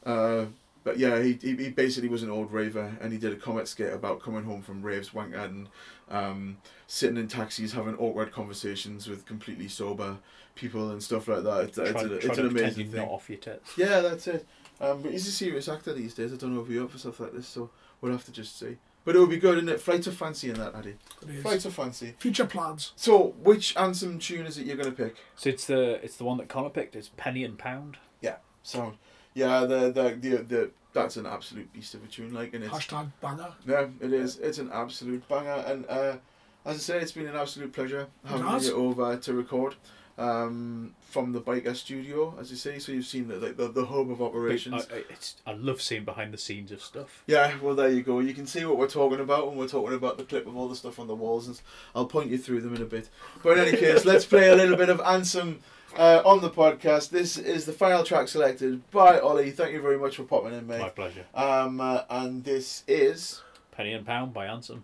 [0.05, 0.45] Uh,
[0.87, 3.67] but yeah, he, he he basically was an old raver, and he did a comic
[3.67, 5.67] skit about coming home from raves, wank and
[6.09, 10.17] um, sitting in taxis, having awkward conversations with completely sober
[10.55, 11.65] people and stuff like that.
[11.65, 13.01] It's, Try, it's, a, try it's to an pretend amazing you're thing.
[13.01, 13.77] not off your tits.
[13.77, 14.47] Yeah, that's it.
[14.79, 16.31] Um, but he's a serious actor these days.
[16.31, 18.57] I don't know if you're up for stuff like this, so we'll have to just
[18.57, 18.77] see.
[19.03, 19.81] But it would be good, isn't it?
[19.81, 20.95] Flight of Fancy in that, Addy.
[21.21, 21.41] It is.
[21.41, 22.15] Flight of Fancy.
[22.17, 22.93] Future plans.
[22.95, 25.17] So, which anthem tune is it you're going to pick?
[25.35, 26.95] So it's the it's the one that Connor picked.
[26.95, 27.97] It's Penny and Pound.
[28.21, 28.95] Yeah, sound.
[29.37, 32.73] Yeah, the the the, the that's an absolute beast of a tune, like, and it's
[32.73, 33.53] Hashtag banger.
[33.67, 34.39] yeah, it is.
[34.39, 36.17] It's an absolute banger, and uh,
[36.65, 38.67] as I say, it's been an absolute pleasure having has.
[38.67, 39.75] you over to record
[40.17, 42.79] um, from the Byker Studio, as you say.
[42.79, 44.87] So you've seen the like the, the hub of operations.
[44.91, 47.23] I, I, it's, I love seeing behind the scenes of stuff.
[47.27, 48.19] Yeah, well, there you go.
[48.21, 50.67] You can see what we're talking about when we're talking about the clip of all
[50.67, 51.61] the stuff on the walls, and
[51.93, 53.09] I'll point you through them in a bit.
[53.43, 55.59] But in any case, let's play a little bit of Ansem
[55.97, 57.09] uh, on the podcast.
[57.09, 59.51] This is the final track selected by Ollie.
[59.51, 60.79] Thank you very much for popping in, mate.
[60.79, 61.25] My pleasure.
[61.33, 63.41] Um, uh, and this is.
[63.71, 64.81] Penny and Pound by Ansem.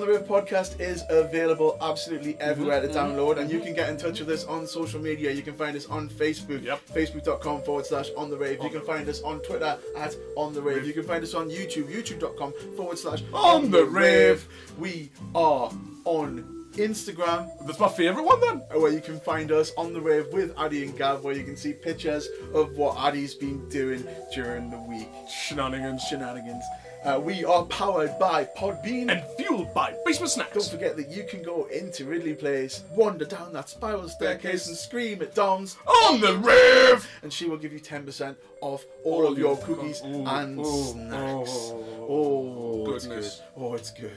[0.00, 2.96] The On the Rave podcast is available absolutely mm-hmm, everywhere to Mm-hmm.
[2.96, 3.66] download, and you mm-hmm.
[3.66, 5.30] can get in touch with us on social media.
[5.30, 6.64] You can find us on Facebook,
[6.94, 8.62] facebook.com forward slash On the Rave.
[8.62, 10.86] You can find us on Twitter at On the Rave.
[10.86, 14.48] You can find us on YouTube, youtube.com forward slash On the Rave.
[14.78, 15.70] We are
[16.06, 17.50] on Instagram.
[17.66, 18.62] That's my favourite one then.
[18.74, 21.44] Uh, where you can find us on the rave with Addy and Gav, where you
[21.44, 25.08] can see pictures of what Addy's been doing during the week.
[25.28, 26.02] Shenanigans.
[26.04, 26.64] Shenanigans.
[27.04, 30.52] Uh, we are powered by Podbean and fueled by Basement Snacks.
[30.52, 34.76] Don't forget that you can go into Ridley Place, wander down that spiral staircase, and
[34.76, 37.08] scream at Dom's On the rave!
[37.22, 41.50] and she will give you 10% off all of your cookies Ooh, and ooh, snacks.
[41.72, 43.36] oh, Oh, it's goodness.
[43.56, 43.62] good.
[43.64, 44.12] Oh, it's good.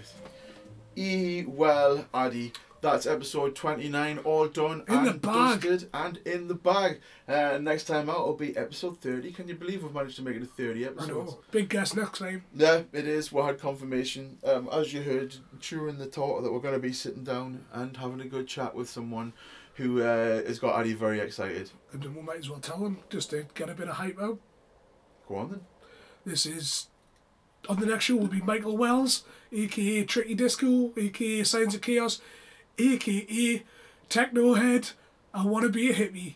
[0.98, 2.52] E well, Addy.
[2.84, 5.62] That's episode 29, all done In and the bag.
[5.62, 7.00] dusted and in the bag.
[7.30, 9.32] Uh, next time out will be episode 30.
[9.32, 11.32] Can you believe we've managed to make it to 30 I episodes?
[11.32, 11.40] know.
[11.52, 12.44] Big guest next time.
[12.53, 13.32] Yeah, it is.
[13.32, 16.92] We had confirmation, um, as you heard during the talk, that we're going to be
[16.92, 19.32] sitting down and having a good chat with someone
[19.76, 21.72] who uh, has got Addy very excited.
[21.94, 24.22] And then we might as well tell them just to get a bit of hype
[24.22, 24.40] out.
[25.30, 25.62] Go on then.
[26.26, 26.88] This is
[27.70, 32.20] on the next show will be Michael Wells, aka Tricky Disco, aka Signs of Chaos,
[32.77, 33.64] aka
[34.10, 34.93] Technohead.
[35.34, 36.35] I wanna be a hippie.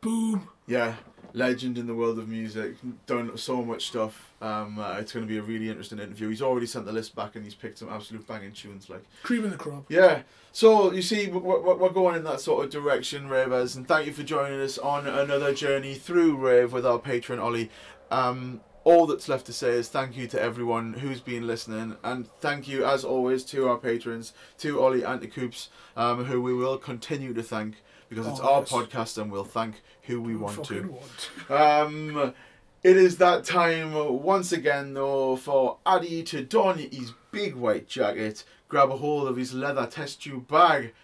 [0.00, 0.48] Boom.
[0.66, 0.94] Yeah,
[1.32, 2.76] legend in the world of music,
[3.06, 4.32] done so much stuff.
[4.40, 6.28] Um, uh, it's going to be a really interesting interview.
[6.28, 8.88] He's already sent the list back and he's picked some absolute banging tunes.
[8.90, 9.86] Like, Cream of the crop.
[9.88, 10.22] yeah.
[10.52, 14.06] So you see, we're, we're we're going in that sort of direction, Ravers, and thank
[14.06, 17.70] you for joining us on another journey through Rave with our patron Ollie.
[18.10, 22.28] Um, all that's left to say is thank you to everyone who's been listening, and
[22.40, 26.78] thank you as always to our patrons, to Ollie and Coops, um, who we will
[26.78, 28.70] continue to thank because it's Oh, our yes.
[28.70, 30.82] podcast and we'll thank who we want to.
[30.82, 31.30] want.
[31.50, 32.32] Um,
[32.84, 33.92] it is that time
[34.22, 39.36] once again, though, for Addy to don his big white jacket, grab a hold of
[39.36, 40.94] his leather test tube bag,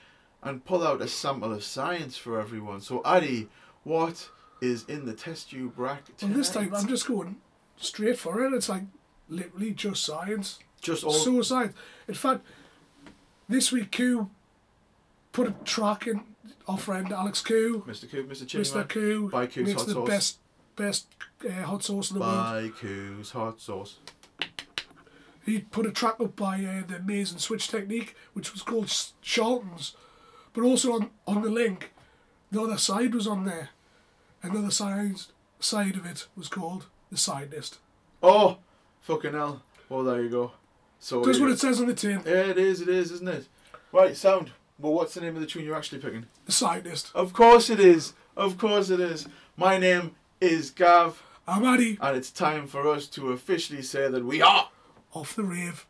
[0.44, 2.80] and pull out a sample of science for everyone.
[2.80, 3.48] So, Addy,
[3.82, 4.28] what
[4.60, 6.72] is in the test tube rack Well, this time?
[6.72, 7.40] I'm just going
[7.82, 8.52] straight for it.
[8.52, 8.82] It's like
[9.28, 10.58] literally just science.
[10.80, 11.74] Just all- so science.
[12.08, 12.44] In fact,
[13.48, 14.30] this week Koo
[15.32, 16.22] put a track in
[16.68, 17.84] our friend Alex Koo.
[17.86, 18.10] Mr.
[18.10, 18.46] Koo, Mr.
[18.46, 18.88] Chimney Mr.
[18.88, 20.08] Koo By Koo's makes Hot the Sauce.
[20.08, 20.38] best
[20.76, 21.06] best
[21.44, 22.34] uh, hot sauce in the world.
[22.34, 23.98] By Koo's hot sauce.
[25.44, 29.96] He put a track up by uh, the and Switch Technique, which was called Charlton's.
[30.52, 31.92] But also on, on the link,
[32.50, 33.70] the other side was on there.
[34.42, 35.16] And the other side,
[35.58, 37.78] side of it was called The Side List.
[38.22, 38.56] Oh,
[39.02, 39.62] fucking hell.
[39.90, 40.52] Well, there you go.
[40.98, 42.22] So That's what it says on the tin.
[42.24, 43.48] Yeah, it is, it is, isn't it?
[43.92, 44.50] Right, sound.
[44.78, 46.24] Well, what's the name of the tune you're actually picking?
[46.46, 47.10] The Side List.
[47.14, 48.14] Of course it is.
[48.34, 49.28] Of course it is.
[49.58, 51.22] My name is Gav.
[51.46, 51.98] I'm Addy.
[52.00, 54.70] And it's time for us to officially say that we are
[55.12, 55.86] Off the rave.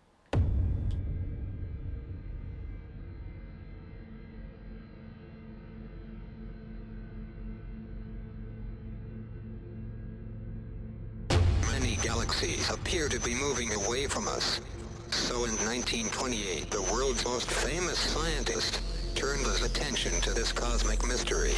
[12.93, 14.61] Appear to be moving away from us.
[15.09, 18.83] So in 1928, the world's most famous scientist
[19.15, 21.55] turned his attention to this cosmic mystery.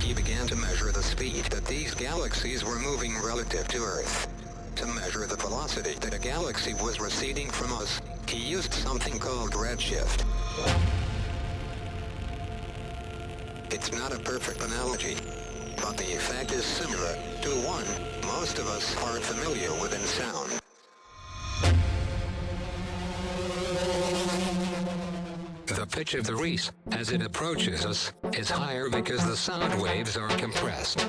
[0.00, 4.26] He began to measure the speed that these galaxies were moving relative to Earth.
[4.74, 9.52] To measure the velocity that a galaxy was receding from us, he used something called
[9.52, 10.24] redshift.
[13.70, 15.16] It's not a perfect analogy,
[15.84, 17.84] but the effect is similar to one
[18.22, 20.58] most of us are familiar with in sound.
[25.66, 30.16] The pitch of the reese, as it approaches us, is higher because the sound waves
[30.16, 31.06] are compressed.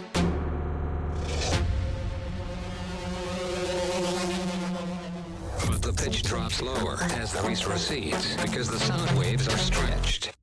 [5.68, 10.35] But the pitch drops lower as the reese recedes because the sound waves are stretched.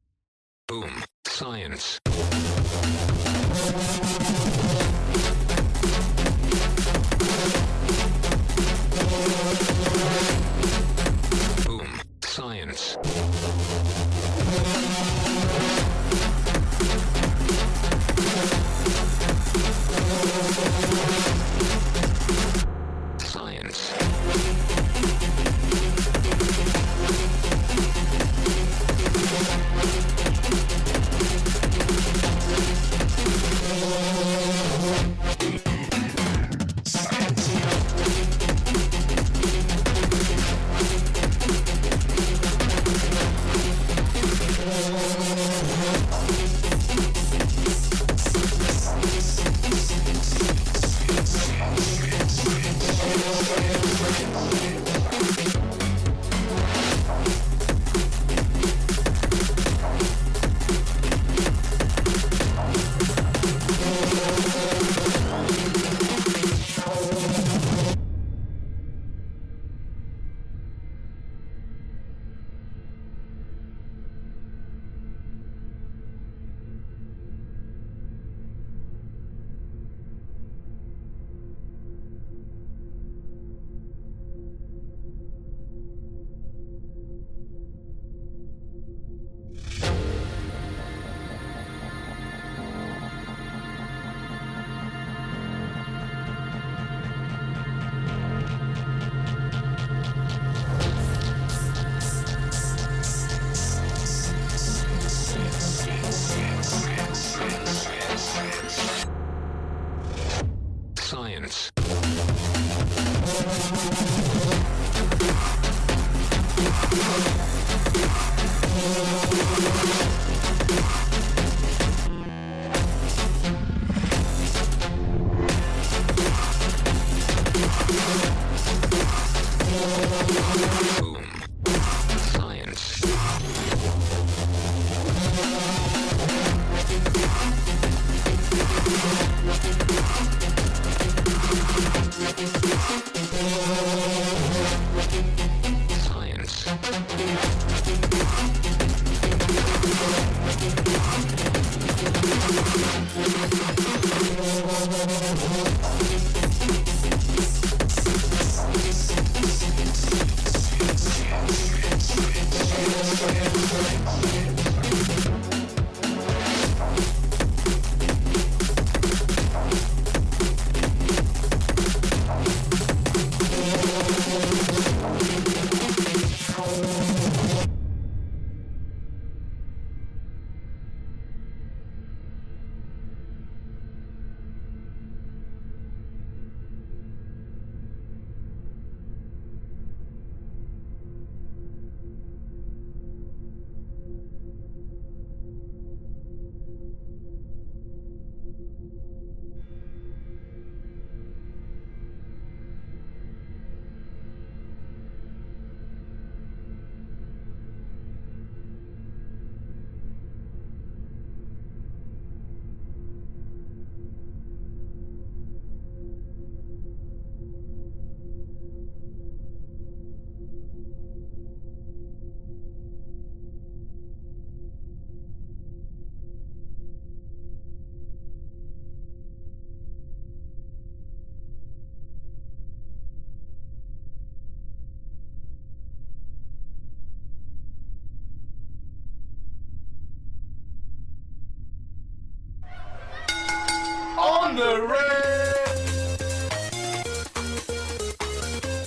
[244.52, 244.98] On the rave!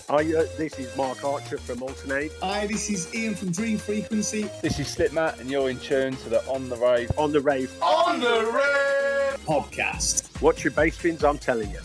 [0.07, 2.31] Hi, uh, this is Mark Archer from Altern 8.
[2.43, 4.47] Hi, this is Ian from Dream Frequency.
[4.61, 7.11] This is Slipmatt, and you're in tune to the On the Rave.
[7.17, 9.43] On the Rave On the rave!
[9.43, 10.39] podcast.
[10.39, 11.79] Watch your bass fins, I'm telling you.